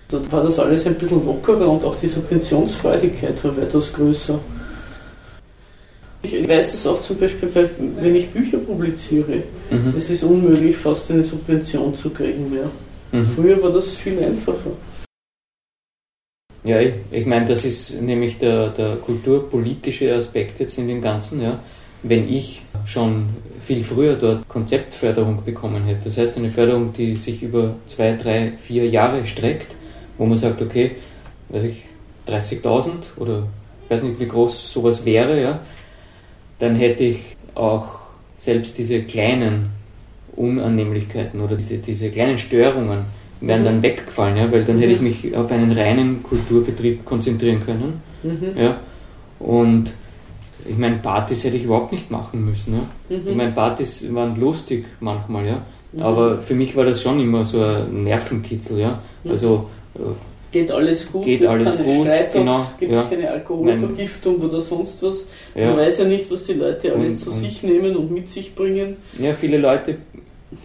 Da 0.09 0.19
war 0.31 0.43
das 0.43 0.59
alles 0.59 0.85
ein 0.85 0.95
bisschen 0.95 1.25
lockerer 1.25 1.67
und 1.67 1.83
auch 1.83 1.95
die 1.95 2.07
Subventionsfreudigkeit 2.07 3.43
war 3.43 3.57
weitaus 3.57 3.91
größer. 3.91 4.37
Ich 6.33 6.47
weiß 6.47 6.73
es 6.73 6.87
auch 6.87 7.01
zum 7.01 7.17
Beispiel, 7.17 7.49
bei, 7.49 7.69
wenn 8.01 8.15
ich 8.15 8.29
Bücher 8.29 8.57
publiziere. 8.57 9.43
Mhm. 9.69 9.93
Es 9.97 10.09
ist 10.09 10.23
unmöglich, 10.23 10.75
fast 10.75 11.11
eine 11.11 11.23
Subvention 11.23 11.95
zu 11.95 12.09
kriegen 12.09 12.49
mehr. 12.49 12.69
Mhm. 13.11 13.25
Früher 13.35 13.61
war 13.61 13.71
das 13.71 13.95
viel 13.95 14.19
einfacher. 14.23 14.71
Ja, 16.63 16.79
ich, 16.79 16.93
ich 17.11 17.25
meine, 17.27 17.45
das 17.45 17.63
ist 17.63 18.01
nämlich 18.01 18.39
der, 18.39 18.69
der 18.69 18.95
kulturpolitische 18.95 20.13
Aspekt 20.15 20.59
jetzt 20.59 20.77
in 20.79 20.87
dem 20.87 21.01
Ganzen, 21.01 21.41
ja. 21.41 21.59
Wenn 22.01 22.31
ich 22.31 22.61
schon 22.85 23.29
viel 23.61 23.83
früher 23.83 24.15
dort 24.15 24.47
Konzeptförderung 24.47 25.43
bekommen 25.43 25.85
hätte, 25.85 26.05
das 26.05 26.17
heißt 26.17 26.37
eine 26.37 26.51
Förderung, 26.51 26.93
die 26.93 27.15
sich 27.15 27.41
über 27.41 27.75
zwei, 27.87 28.13
drei, 28.13 28.53
vier 28.61 28.87
Jahre 28.87 29.25
streckt, 29.25 29.75
wo 30.17 30.25
man 30.25 30.37
sagt, 30.37 30.61
okay, 30.61 30.91
weiß 31.49 31.63
ich, 31.63 31.83
30.000 32.27 32.91
oder 33.17 33.47
ich 33.83 33.91
weiß 33.91 34.03
nicht, 34.03 34.19
wie 34.19 34.27
groß 34.27 34.71
sowas 34.71 35.05
wäre, 35.05 35.39
ja, 35.39 35.59
dann 36.59 36.75
hätte 36.75 37.03
ich 37.03 37.35
auch 37.55 37.99
selbst 38.37 38.77
diese 38.77 39.01
kleinen 39.03 39.69
Unannehmlichkeiten 40.35 41.41
oder 41.41 41.55
diese, 41.55 41.77
diese 41.77 42.09
kleinen 42.09 42.37
Störungen 42.37 42.99
wären 43.41 43.61
Mhm. 43.61 43.65
dann 43.65 43.83
weggefallen, 43.83 44.37
ja, 44.37 44.51
weil 44.51 44.63
dann 44.63 44.79
hätte 44.79 44.93
ich 44.93 45.01
mich 45.01 45.35
auf 45.35 45.51
einen 45.51 45.71
reinen 45.71 46.23
Kulturbetrieb 46.23 47.05
konzentrieren 47.05 47.63
können. 47.65 48.01
Mhm. 48.23 48.57
Ja. 48.57 48.77
Und 49.39 49.91
ich 50.67 50.77
meine, 50.77 50.95
Partys 50.97 51.43
hätte 51.43 51.57
ich 51.57 51.65
überhaupt 51.65 51.91
nicht 51.91 52.09
machen 52.09 52.43
müssen. 52.45 52.73
Ja. 52.73 53.17
Mhm. 53.17 53.27
Ich 53.27 53.35
meine, 53.35 53.51
Partys 53.51 54.13
waren 54.13 54.39
lustig 54.39 54.85
manchmal, 54.99 55.45
ja. 55.45 55.61
Mhm. 55.91 56.01
Aber 56.01 56.41
für 56.41 56.55
mich 56.55 56.75
war 56.75 56.85
das 56.85 57.01
schon 57.01 57.19
immer 57.19 57.45
so 57.45 57.61
ein 57.61 58.03
Nervenkitzel, 58.03 58.79
ja. 58.79 58.99
Mhm. 59.23 59.31
Also 59.31 59.69
geht 60.55 60.71
alles 60.71 61.11
gut, 61.11 61.25
Geht 61.25 61.45
alles 61.45 61.75
keine 61.75 61.87
gut, 61.89 62.01
Streit, 62.05 62.31
genau, 62.31 62.65
gibt 62.79 62.93
es 62.93 62.99
ja. 62.99 63.05
keine 63.09 63.29
Alkoholvergiftung 63.31 64.37
oder 64.37 64.61
sonst 64.61 65.03
was. 65.03 65.25
Man 65.53 65.63
ja, 65.65 65.75
weiß 65.77 65.97
ja 65.99 66.05
nicht, 66.05 66.31
was 66.31 66.43
die 66.45 66.53
Leute 66.53 66.93
alles 66.93 67.13
Und- 67.13 67.19
zu 67.19 67.29
und- 67.31 67.35
sich 67.39 67.61
nehmen 67.63 67.93
und 67.97 68.09
mit 68.09 68.29
sich 68.29 68.55
bringen. 68.55 68.95
ja, 69.19 69.33
viele 69.33 69.57
Leute 69.57 69.97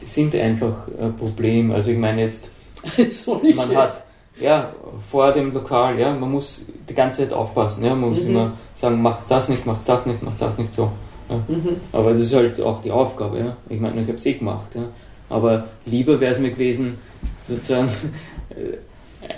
sind 0.04 0.32
einfach 0.36 0.86
ein 1.00 1.16
Problem. 1.16 1.72
Also 1.72 1.90
ich 1.90 1.98
meine 1.98 2.22
jetzt, 2.22 2.48
man 3.56 3.70
ja. 3.72 3.82
hat 3.82 4.04
ja 4.40 4.72
vor 5.10 5.32
dem 5.32 5.52
Lokal, 5.52 5.98
ja, 5.98 6.12
man 6.14 6.30
muss 6.30 6.64
die 6.88 6.94
ganze 6.94 7.22
Zeit 7.22 7.32
aufpassen, 7.32 7.84
ja, 7.84 7.94
man 7.96 8.10
muss 8.10 8.22
Mhm. 8.22 8.30
immer 8.30 8.52
sagen, 8.74 9.02
macht's 9.02 9.26
das 9.26 9.48
nicht, 9.48 9.66
macht's 9.66 9.86
das 9.86 10.06
nicht, 10.06 10.22
macht's 10.22 10.38
das 10.40 10.56
nicht 10.56 10.72
so. 10.72 10.90
Mhm. 11.48 11.76
Aber 11.92 12.12
das 12.12 12.22
ist 12.22 12.34
halt 12.34 12.60
auch 12.60 12.80
die 12.80 12.92
Aufgabe, 12.92 13.38
ja. 13.38 13.56
Ich 13.68 13.80
meine, 13.80 14.00
ich 14.02 14.06
habe 14.08 14.18
es 14.18 14.26
eh 14.26 14.34
gemacht, 14.34 14.68
ja. 14.76 14.82
Aber 15.28 15.66
lieber 15.86 16.20
wäre 16.20 16.32
es 16.32 16.38
mir 16.38 16.50
gewesen, 16.52 16.96
sozusagen 17.48 17.88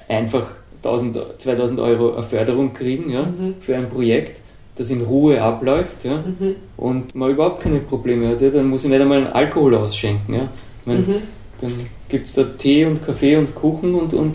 einfach 0.09 0.51
1000, 0.82 1.18
2000 1.38 1.80
Euro 1.80 2.14
eine 2.14 2.22
Förderung 2.24 2.72
kriegen, 2.74 3.11
ja, 3.11 3.22
Mhm. 3.22 3.55
für 3.61 3.76
ein 3.76 3.88
Projekt, 3.88 4.40
das 4.76 4.90
in 4.90 5.03
Ruhe 5.03 5.40
abläuft, 5.40 6.05
ja, 6.05 6.16
Mhm. 6.18 6.55
und 6.76 7.14
man 7.14 7.30
überhaupt 7.30 7.61
keine 7.62 7.78
Probleme 7.80 8.28
hat, 8.28 8.40
ja, 8.40 8.51
dann 8.51 8.68
muss 8.68 8.84
ich 8.84 8.90
nicht 8.90 9.01
einmal 9.01 9.18
einen 9.18 9.32
Alkohol 9.32 9.74
ausschenken, 9.74 10.34
ja. 10.34 10.49
Meine, 10.84 11.01
Mhm. 11.01 11.14
dann 11.61 11.72
gibt 12.09 12.26
es 12.26 12.34
da 12.34 12.45
Tee 12.59 12.84
und 12.86 13.05
Kaffee 13.05 13.36
und 13.36 13.55
Kuchen 13.55 13.95
und, 13.95 14.12
und 14.14 14.34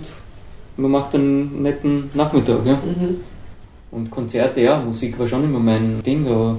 man 0.78 0.92
macht 0.92 1.16
einen 1.16 1.62
netten 1.62 2.10
Nachmittag, 2.14 2.60
ja. 2.66 2.74
Mhm. 2.74 3.18
Und 3.92 4.12
Konzerte, 4.12 4.62
ja, 4.62 4.80
Musik 4.80 5.18
war 5.20 5.28
schon 5.28 5.44
immer 5.44 5.60
mein 5.60 6.02
Ding, 6.04 6.28
aber 6.28 6.58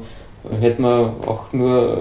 hätte 0.61 0.81
man 0.83 1.01
auch 1.27 1.53
nur 1.53 1.99
ein 1.99 2.01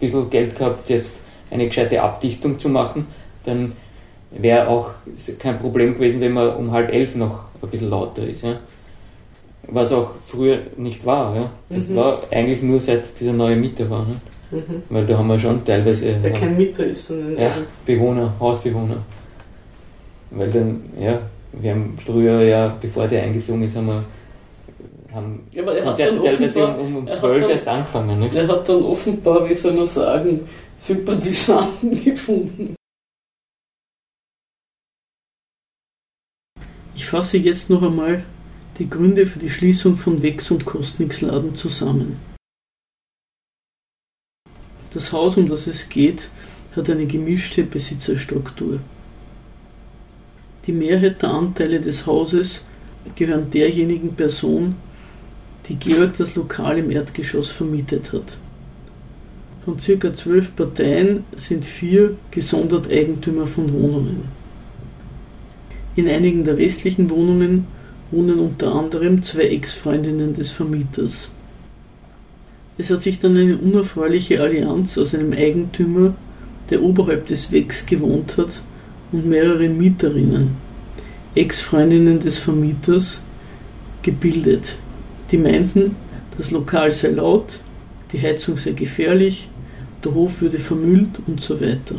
bisschen 0.00 0.30
Geld 0.30 0.56
gehabt, 0.56 0.88
jetzt 0.88 1.16
eine 1.50 1.66
gescheite 1.66 2.00
Abdichtung 2.02 2.58
zu 2.58 2.68
machen, 2.68 3.06
dann 3.44 3.72
wäre 4.30 4.68
auch 4.68 4.90
kein 5.38 5.58
Problem 5.58 5.94
gewesen, 5.94 6.20
wenn 6.20 6.32
man 6.32 6.54
um 6.56 6.70
halb 6.72 6.92
elf 6.92 7.14
noch 7.16 7.44
ein 7.62 7.68
bisschen 7.70 7.90
lauter 7.90 8.22
ist. 8.26 8.42
Ja. 8.44 8.56
Was 9.70 9.92
auch 9.92 10.12
früher 10.24 10.58
nicht 10.76 11.04
war. 11.04 11.34
Ja. 11.36 11.50
Das 11.68 11.88
Mhm. 11.88 11.96
war 11.96 12.22
eigentlich 12.30 12.62
nur 12.62 12.80
seit 12.80 13.18
dieser 13.20 13.32
neue 13.32 13.56
Miete 13.56 13.88
war. 13.90 14.06
Ne. 14.06 14.14
Mhm. 14.50 14.82
Weil 14.88 15.04
da 15.06 15.18
haben 15.18 15.28
wir 15.28 15.38
schon 15.38 15.62
teilweise 15.64 16.14
Der 16.14 16.32
kein 16.32 16.56
Mieter 16.56 16.84
ist, 16.84 17.06
sondern 17.08 17.36
ja, 17.38 17.52
Bewohner, 17.84 18.32
Hausbewohner. 18.40 18.96
Weil 20.30 20.50
dann, 20.50 20.80
ja, 20.98 21.18
wir 21.52 21.70
haben 21.70 21.98
früher 22.04 22.42
ja, 22.42 22.76
bevor 22.80 23.06
der 23.08 23.22
eingezogen 23.24 23.62
ist, 23.62 23.76
haben 23.76 23.86
wir 23.88 24.02
haben 25.14 25.40
Ja, 25.52 25.62
aber 25.62 25.74
er 25.74 25.84
hat 25.86 25.98
dann 25.98 26.22
teilweise 26.22 26.62
offenbar, 26.62 26.80
um, 26.80 26.96
um 26.96 27.06
er 27.06 27.12
hat 27.12 27.18
12 27.20 27.42
dann- 27.42 27.50
erst 27.50 27.68
angefangen. 27.68 28.20
Ne? 28.20 28.28
er 28.34 28.48
hat 28.48 28.68
dann 28.68 28.82
offenbar, 28.82 29.48
wie 29.48 29.54
soll 29.54 29.72
man 29.72 29.88
sagen, 29.88 30.40
Sympathisanten 30.76 32.04
gefunden. 32.04 32.74
Ich 36.98 37.06
fasse 37.06 37.38
jetzt 37.38 37.70
noch 37.70 37.84
einmal 37.84 38.24
die 38.80 38.90
Gründe 38.90 39.24
für 39.24 39.38
die 39.38 39.50
Schließung 39.50 39.96
von 39.96 40.20
Wex 40.20 40.50
und 40.50 40.64
Kostnix-Laden 40.64 41.54
zusammen. 41.54 42.16
Das 44.90 45.12
Haus, 45.12 45.36
um 45.36 45.48
das 45.48 45.68
es 45.68 45.88
geht, 45.88 46.28
hat 46.74 46.90
eine 46.90 47.06
gemischte 47.06 47.62
Besitzerstruktur. 47.62 48.80
Die 50.66 50.72
Mehrheit 50.72 51.22
der 51.22 51.30
Anteile 51.30 51.80
des 51.80 52.04
Hauses 52.04 52.62
gehören 53.14 53.48
derjenigen 53.48 54.16
Person, 54.16 54.74
die 55.68 55.76
Georg 55.76 56.16
das 56.18 56.34
Lokal 56.34 56.78
im 56.78 56.90
Erdgeschoss 56.90 57.52
vermietet 57.52 58.12
hat. 58.12 58.38
Von 59.64 59.78
circa 59.78 60.12
zwölf 60.12 60.56
Parteien 60.56 61.22
sind 61.36 61.64
vier 61.64 62.16
gesondert 62.32 62.90
Eigentümer 62.90 63.46
von 63.46 63.72
Wohnungen. 63.72 64.37
In 65.98 66.06
einigen 66.06 66.44
der 66.44 66.56
restlichen 66.56 67.10
Wohnungen 67.10 67.66
wohnen 68.12 68.38
unter 68.38 68.72
anderem 68.72 69.20
zwei 69.24 69.48
Ex-Freundinnen 69.48 70.32
des 70.32 70.52
Vermieters. 70.52 71.28
Es 72.78 72.88
hat 72.90 73.02
sich 73.02 73.18
dann 73.18 73.36
eine 73.36 73.58
unerfreuliche 73.58 74.40
Allianz 74.40 74.96
aus 74.96 75.12
einem 75.12 75.32
Eigentümer, 75.32 76.14
der 76.70 76.84
oberhalb 76.84 77.26
des 77.26 77.50
Wegs 77.50 77.84
gewohnt 77.84 78.36
hat, 78.36 78.62
und 79.10 79.26
mehreren 79.26 79.76
Mieterinnen, 79.76 80.50
Ex-Freundinnen 81.34 82.20
des 82.20 82.38
Vermieters, 82.38 83.20
gebildet. 84.02 84.76
Die 85.32 85.36
meinten, 85.36 85.96
das 86.36 86.52
Lokal 86.52 86.92
sei 86.92 87.08
laut, 87.08 87.58
die 88.12 88.22
Heizung 88.22 88.56
sei 88.56 88.70
gefährlich, 88.70 89.48
der 90.04 90.14
Hof 90.14 90.42
würde 90.42 90.60
vermüllt 90.60 91.18
und 91.26 91.40
so 91.40 91.60
weiter. 91.60 91.96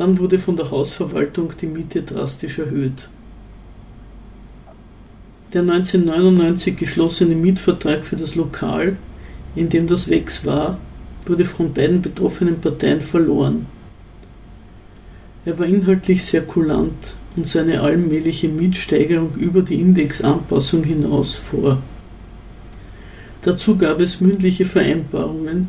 Dann 0.00 0.18
wurde 0.18 0.38
von 0.38 0.56
der 0.56 0.70
Hausverwaltung 0.70 1.52
die 1.60 1.66
Miete 1.66 2.00
drastisch 2.00 2.58
erhöht. 2.58 3.10
Der 5.52 5.60
1999 5.60 6.74
geschlossene 6.74 7.34
Mietvertrag 7.34 8.02
für 8.02 8.16
das 8.16 8.34
Lokal, 8.34 8.96
in 9.54 9.68
dem 9.68 9.88
das 9.88 10.08
Wex 10.08 10.46
war, 10.46 10.78
wurde 11.26 11.44
von 11.44 11.74
beiden 11.74 12.00
betroffenen 12.00 12.62
Parteien 12.62 13.02
verloren. 13.02 13.66
Er 15.44 15.58
war 15.58 15.66
inhaltlich 15.66 16.24
sehr 16.24 16.46
kulant 16.46 17.12
und 17.36 17.46
seine 17.46 17.82
allmähliche 17.82 18.48
Mietsteigerung 18.48 19.34
über 19.34 19.60
die 19.60 19.82
Indexanpassung 19.82 20.82
hinaus 20.82 21.34
vor. 21.34 21.76
Dazu 23.42 23.76
gab 23.76 24.00
es 24.00 24.22
mündliche 24.22 24.64
Vereinbarungen, 24.64 25.68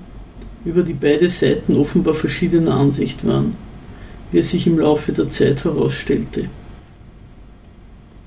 über 0.64 0.84
die 0.84 0.94
beide 0.94 1.28
Seiten 1.28 1.76
offenbar 1.76 2.14
verschiedener 2.14 2.76
Ansicht 2.76 3.28
waren, 3.28 3.58
wie 4.32 4.40
es 4.40 4.52
sich 4.52 4.68
im 4.68 4.80
Laufe 4.80 5.12
der 5.12 5.30
Zeit 5.30 5.64
herausstellte. 5.64 6.46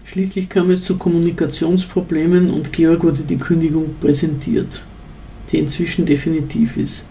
Schließlich 0.05 0.49
kam 0.49 0.71
es 0.71 0.85
zu 0.85 0.97
Kommunikationsproblemen 0.97 2.51
und 2.51 2.73
Georg 2.73 3.03
wurde 3.03 3.23
die 3.23 3.39
Kündigung 3.39 3.97
präsentiert, 4.01 4.83
die 5.51 5.59
inzwischen 5.59 6.07
definitiv 6.07 6.77
ist. 6.77 7.05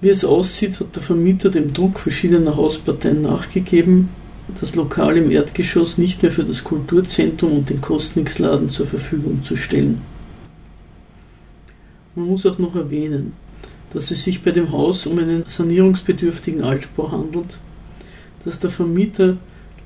Wie 0.00 0.10
es 0.10 0.24
aussieht, 0.24 0.78
hat 0.78 0.94
der 0.94 1.02
Vermieter 1.02 1.48
dem 1.48 1.72
Druck 1.72 1.98
verschiedener 1.98 2.56
Hausparteien 2.56 3.22
nachgegeben, 3.22 4.10
das 4.60 4.74
Lokal 4.74 5.16
im 5.16 5.30
Erdgeschoss 5.30 5.98
nicht 5.98 6.22
mehr 6.22 6.30
für 6.30 6.44
das 6.44 6.62
Kulturzentrum 6.62 7.52
und 7.52 7.70
den 7.70 7.80
Kostnix-Laden 7.80 8.70
zur 8.70 8.86
Verfügung 8.86 9.42
zu 9.42 9.56
stellen. 9.56 10.02
Man 12.14 12.28
muss 12.28 12.46
auch 12.46 12.58
noch 12.58 12.76
erwähnen, 12.76 13.32
dass 13.92 14.10
es 14.10 14.24
sich 14.24 14.42
bei 14.42 14.50
dem 14.50 14.72
Haus 14.72 15.06
um 15.06 15.18
einen 15.18 15.44
sanierungsbedürftigen 15.46 16.62
Altbau 16.62 17.12
handelt, 17.12 17.58
dass 18.44 18.60
der 18.60 18.70
Vermieter 18.70 19.36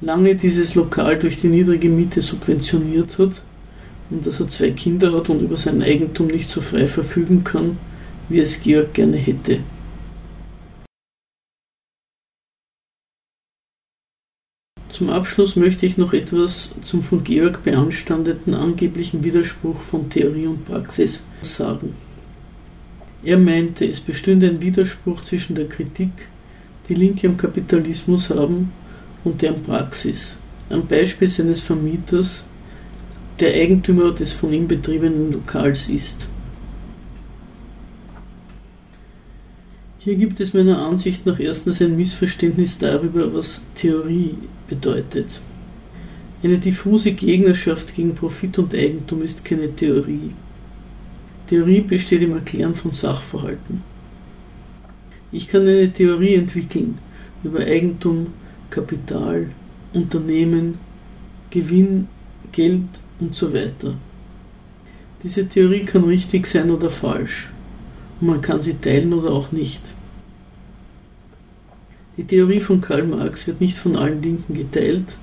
lange 0.00 0.34
dieses 0.34 0.74
Lokal 0.74 1.18
durch 1.18 1.38
die 1.38 1.48
niedrige 1.48 1.88
Miete 1.88 2.22
subventioniert 2.22 3.18
hat 3.18 3.42
und 4.10 4.26
dass 4.26 4.40
er 4.40 4.48
zwei 4.48 4.70
Kinder 4.70 5.12
hat 5.12 5.28
und 5.28 5.42
über 5.42 5.56
sein 5.56 5.82
Eigentum 5.82 6.26
nicht 6.26 6.50
so 6.50 6.60
frei 6.60 6.86
verfügen 6.86 7.44
kann, 7.44 7.78
wie 8.28 8.40
es 8.40 8.60
Georg 8.60 8.94
gerne 8.94 9.16
hätte. 9.16 9.60
Zum 14.90 15.08
Abschluss 15.08 15.56
möchte 15.56 15.86
ich 15.86 15.96
noch 15.96 16.12
etwas 16.12 16.72
zum 16.84 17.02
von 17.02 17.24
Georg 17.24 17.62
beanstandeten 17.62 18.54
angeblichen 18.54 19.24
Widerspruch 19.24 19.80
von 19.80 20.10
Theorie 20.10 20.46
und 20.46 20.66
Praxis 20.66 21.22
sagen. 21.40 21.94
Er 23.22 23.38
meinte, 23.38 23.84
es 23.86 24.00
bestünde 24.00 24.48
ein 24.48 24.62
Widerspruch 24.62 25.22
zwischen 25.22 25.54
der 25.54 25.68
Kritik, 25.68 26.10
die 26.88 26.94
Linke 26.94 27.28
am 27.28 27.36
Kapitalismus 27.36 28.30
haben, 28.30 28.72
und 29.24 29.42
deren 29.42 29.62
Praxis. 29.62 30.36
Am 30.70 30.86
Beispiel 30.86 31.28
seines 31.28 31.60
Vermieters, 31.60 32.44
der 33.38 33.54
Eigentümer 33.54 34.12
des 34.12 34.32
von 34.32 34.52
ihm 34.52 34.68
betriebenen 34.68 35.32
Lokals 35.32 35.88
ist. 35.88 36.28
Hier 39.98 40.16
gibt 40.16 40.40
es 40.40 40.54
meiner 40.54 40.78
Ansicht 40.78 41.26
nach 41.26 41.38
erstens 41.38 41.82
ein 41.82 41.96
Missverständnis 41.96 42.78
darüber, 42.78 43.34
was 43.34 43.62
Theorie 43.74 44.34
bedeutet. 44.66 45.40
Eine 46.42 46.56
diffuse 46.56 47.12
Gegnerschaft 47.12 47.94
gegen 47.94 48.14
Profit 48.14 48.58
und 48.58 48.74
Eigentum 48.74 49.22
ist 49.22 49.44
keine 49.44 49.74
Theorie. 49.74 50.32
Theorie 51.50 51.80
besteht 51.80 52.22
im 52.22 52.34
Erklären 52.34 52.76
von 52.76 52.92
Sachverhalten. 52.92 53.82
Ich 55.32 55.48
kann 55.48 55.62
eine 55.62 55.92
Theorie 55.92 56.36
entwickeln 56.36 56.98
über 57.42 57.58
Eigentum, 57.58 58.28
Kapital, 58.70 59.50
Unternehmen, 59.92 60.78
Gewinn, 61.50 62.06
Geld 62.52 63.00
und 63.18 63.34
so 63.34 63.52
weiter. 63.52 63.94
Diese 65.24 65.48
Theorie 65.48 65.84
kann 65.84 66.04
richtig 66.04 66.46
sein 66.46 66.70
oder 66.70 66.88
falsch 66.88 67.50
und 68.20 68.28
man 68.28 68.40
kann 68.40 68.62
sie 68.62 68.74
teilen 68.74 69.12
oder 69.12 69.32
auch 69.32 69.50
nicht. 69.50 69.80
Die 72.16 72.24
Theorie 72.28 72.60
von 72.60 72.80
Karl 72.80 73.08
Marx 73.08 73.48
wird 73.48 73.60
nicht 73.60 73.76
von 73.76 73.96
allen 73.96 74.22
Linken 74.22 74.54
geteilt 74.54 75.16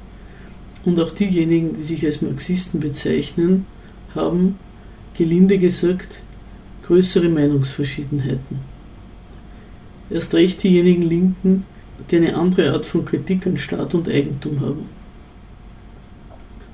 und 0.84 1.00
auch 1.00 1.12
diejenigen, 1.12 1.74
die 1.74 1.84
sich 1.84 2.06
als 2.06 2.22
Marxisten 2.22 2.82
bezeichnen, 2.82 3.66
haben, 4.14 4.60
gelinde 5.18 5.58
gesagt, 5.58 6.22
größere 6.84 7.28
Meinungsverschiedenheiten. 7.28 8.60
Erst 10.10 10.34
recht 10.36 10.64
diejenigen 10.64 11.02
Linken, 11.02 11.66
die 12.10 12.18
eine 12.18 12.36
andere 12.36 12.72
Art 12.72 12.86
von 12.86 13.04
Kritik 13.04 13.46
an 13.48 13.58
Staat 13.58 13.94
und 13.94 14.08
Eigentum 14.08 14.62
haben. 14.62 14.86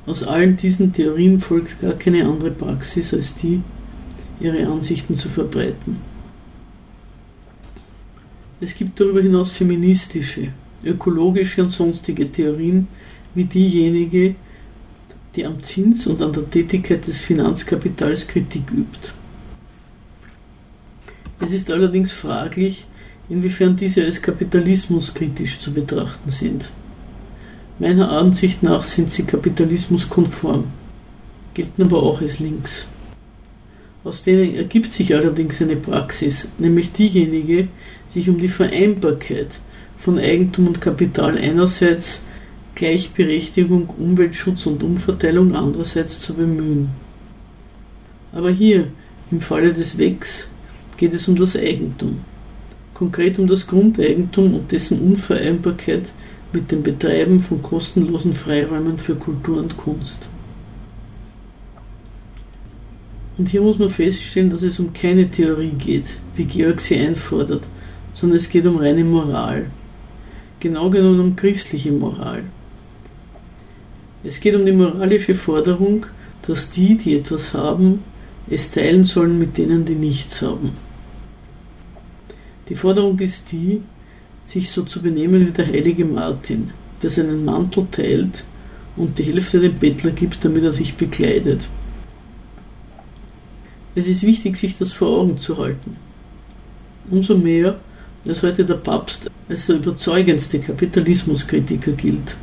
Aus 0.06 0.24
allen 0.24 0.58
diesen 0.58 0.92
Theorien 0.92 1.40
folgt 1.40 1.82
gar 1.82 1.94
keine 1.94 2.26
andere 2.26 2.52
Praxis 2.52 3.14
als 3.14 3.34
die, 3.36 3.62
ihre 4.40 4.68
Ansichten 4.68 5.18
zu 5.18 5.30
verbreiten. 5.30 5.98
Es 8.60 8.76
gibt 8.76 9.00
darüber 9.00 9.22
hinaus 9.22 9.52
feministische, 9.52 10.50
ökologische 10.84 11.64
und 11.64 11.72
sonstige 11.72 12.32
Theorien, 12.32 12.88
wie 13.34 13.46
diejenige, 13.46 14.36
die 15.36 15.46
am 15.46 15.62
Zins 15.64 16.08
und 16.08 16.22
an 16.22 16.34
der 16.34 16.50
Tätigkeit 16.50 17.08
des 17.08 17.22
Finanzkapitals 17.22 18.28
Kritik 18.28 18.72
übt. 18.72 19.12
Es 21.40 21.52
ist 21.54 21.72
allerdings 21.72 22.12
fraglich, 22.12 22.86
inwiefern 23.30 23.76
diese 23.76 24.04
als 24.04 24.22
kapitalismuskritisch 24.22 25.60
zu 25.60 25.74
betrachten 25.74 26.30
sind. 26.30 26.70
Meiner 27.80 28.12
Ansicht 28.12 28.62
nach 28.64 28.84
sind 28.84 29.12
sie 29.12 29.24
kapitalismuskonform, 29.24 30.66
gelten 31.54 31.84
aber 31.84 32.04
auch 32.04 32.22
als 32.22 32.40
links. 32.40 32.86
Aus 34.04 34.24
denen 34.24 34.56
ergibt 34.56 34.92
sich 34.92 35.16
allerdings 35.16 35.62
eine 35.62 35.78
Praxis, 35.78 36.48
nämlich 36.60 36.92
diejenige, 36.92 37.70
sich 38.08 38.30
um 38.30 38.38
die 38.38 38.50
Vereinbarkeit 38.50 39.60
von 39.98 40.20
Eigentum 40.20 40.68
und 40.68 40.82
Kapital 40.82 41.38
einerseits, 41.38 42.22
Gleichberechtigung, 42.76 43.90
Umweltschutz 43.98 44.66
und 44.66 44.84
Umverteilung 44.84 45.56
andererseits 45.56 46.20
zu 46.20 46.34
bemühen. 46.34 46.90
Aber 48.32 48.50
hier, 48.50 48.88
im 49.32 49.42
Falle 49.42 49.74
des 49.74 49.98
WEX, 49.98 50.48
geht 50.98 51.14
es 51.14 51.28
um 51.28 51.36
das 51.36 51.56
Eigentum 51.56 52.20
konkret 52.94 53.40
um 53.40 53.48
das 53.48 53.68
Grundeigentum 53.68 54.54
und 54.54 54.72
dessen 54.72 55.00
Unvereinbarkeit 55.02 56.12
mit 56.54 56.72
dem 56.72 56.84
Betreiben 56.84 57.40
von 57.40 57.62
kostenlosen 57.62 58.34
Freiräumen 58.34 59.00
für 59.00 59.16
Kultur 59.16 59.58
und 59.58 59.76
Kunst. 59.76 60.30
Und 63.38 63.50
hier 63.50 63.62
muss 63.62 63.80
man 63.80 63.90
feststellen, 63.90 64.52
dass 64.52 64.62
es 64.62 64.80
um 64.80 64.94
keine 64.94 65.30
Theorie 65.30 65.72
geht, 65.78 66.06
wie 66.36 66.46
Georg 66.46 66.80
sie 66.80 66.98
einfordert, 66.98 67.64
sondern 68.14 68.38
es 68.38 68.48
geht 68.48 68.66
um 68.68 68.78
reine 68.78 69.04
Moral. 69.04 69.66
Genau 70.60 70.90
genommen 70.92 71.20
um 71.20 71.36
christliche 71.36 71.92
Moral. 71.92 72.44
Es 74.24 74.40
geht 74.40 74.56
um 74.56 74.66
die 74.66 74.72
moralische 74.72 75.36
Forderung, 75.36 76.06
dass 76.48 76.70
die, 76.70 76.96
die 76.96 77.18
etwas 77.18 77.54
haben, 77.54 78.04
es 78.50 78.72
teilen 78.72 79.04
sollen 79.04 79.40
mit 79.40 79.58
denen, 79.58 79.86
die 79.86 79.96
nichts 79.96 80.42
haben. 80.42 80.72
Die 82.70 82.76
Forderung 82.76 83.20
ist 83.20 83.52
die, 83.52 83.82
sich 84.46 84.70
so 84.70 84.84
zu 84.84 85.02
benehmen 85.02 85.46
wie 85.46 85.52
der 85.52 85.68
heilige 85.68 86.06
Martin, 86.06 86.72
der 87.02 87.10
seinen 87.10 87.44
Mantel 87.44 87.88
teilt 87.92 88.44
und 88.96 89.18
die 89.18 89.24
Hälfte 89.24 89.60
dem 89.60 89.76
Bettler 89.76 90.12
gibt, 90.12 90.44
damit 90.44 90.64
er 90.64 90.74
sich 90.74 90.96
bekleidet. 90.96 91.68
Es 93.96 94.08
ist 94.08 94.24
wichtig, 94.24 94.58
sich 94.58 94.78
das 94.78 94.92
vor 94.92 95.20
Augen 95.20 95.40
zu 95.40 95.58
halten. 95.58 95.98
Umso 97.10 97.38
mehr, 97.38 97.80
als 98.26 98.42
heute 98.42 98.64
der 98.64 98.76
Papst 98.76 99.30
als 99.50 99.66
der 99.66 99.76
überzeugendste 99.76 100.60
Kapitalismuskritiker 100.60 101.92
gilt. 101.92 102.38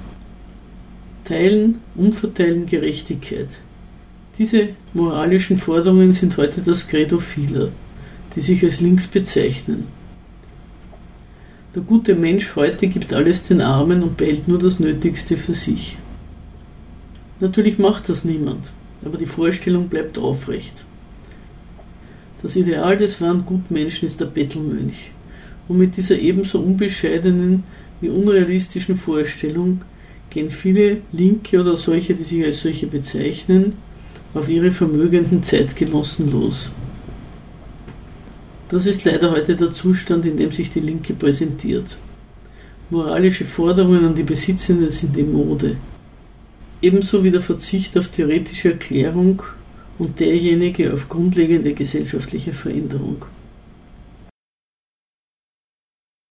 Teilen, 1.31 1.79
Umverteilen, 1.95 2.67
Gerechtigkeit. 2.67 3.47
Diese 4.37 4.71
moralischen 4.95 5.59
Forderungen 5.59 6.11
sind 6.11 6.37
heute 6.37 6.61
das 6.61 6.89
Credo 6.89 7.21
vieler, 7.21 7.69
die 8.35 8.41
sich 8.41 8.65
als 8.65 8.81
links 8.81 9.07
bezeichnen. 9.07 9.87
Der 11.73 11.83
gute 11.83 12.17
Mensch 12.17 12.57
heute 12.57 12.89
gibt 12.89 13.13
alles 13.13 13.45
den 13.45 13.61
Armen 13.61 14.03
und 14.03 14.17
behält 14.17 14.49
nur 14.49 14.59
das 14.59 14.81
Nötigste 14.81 15.37
für 15.37 15.55
sich. 15.55 15.99
Natürlich 17.39 17.79
macht 17.79 18.09
das 18.09 18.25
niemand, 18.25 18.73
aber 19.05 19.17
die 19.17 19.25
Vorstellung 19.25 19.89
bleibt 19.89 20.19
aufrecht. 20.19 20.85
Das 22.43 22.57
Ideal 22.57 22.97
des 22.97 23.21
wahren 23.21 23.45
Gutmenschen 23.45 24.09
ist 24.09 24.19
der 24.19 24.27
Bettelmönch. 24.27 25.13
Und 25.69 25.79
mit 25.79 25.97
dieser 25.97 26.19
ebenso 26.19 26.59
unbescheidenen 26.59 27.63
wie 28.01 28.09
unrealistischen 28.09 28.97
Vorstellung 28.97 29.83
gehen 30.31 30.51
viele 30.51 30.99
Linke 31.13 31.61
oder 31.61 31.77
solche, 31.77 32.15
die 32.15 32.23
sich 32.23 32.45
als 32.45 32.61
solche 32.61 32.87
bezeichnen, 32.87 33.75
auf 34.33 34.49
ihre 34.49 34.71
vermögenden 34.71 35.43
Zeitgenossen 35.43 36.31
los. 36.31 36.71
Das 38.69 38.87
ist 38.87 39.05
leider 39.05 39.33
heute 39.33 39.57
der 39.57 39.73
Zustand, 39.73 40.25
in 40.25 40.37
dem 40.37 40.53
sich 40.53 40.71
die 40.71 40.81
Linke 40.81 41.13
präsentiert. 41.15 41.99
Moralische 42.89 43.45
Forderungen 43.45 44.05
an 44.05 44.15
die 44.15 44.23
Besitzenden 44.23 44.91
sind 44.91 45.17
in 45.17 45.33
Mode. 45.33 45.77
Ebenso 46.81 47.25
wie 47.25 47.31
der 47.31 47.41
Verzicht 47.41 47.99
auf 47.99 48.09
theoretische 48.09 48.71
Erklärung 48.71 49.43
und 49.99 50.21
derjenige 50.21 50.93
auf 50.93 51.09
grundlegende 51.09 51.75
gesellschaftliche 51.75 52.53
Veränderung. 52.53 53.25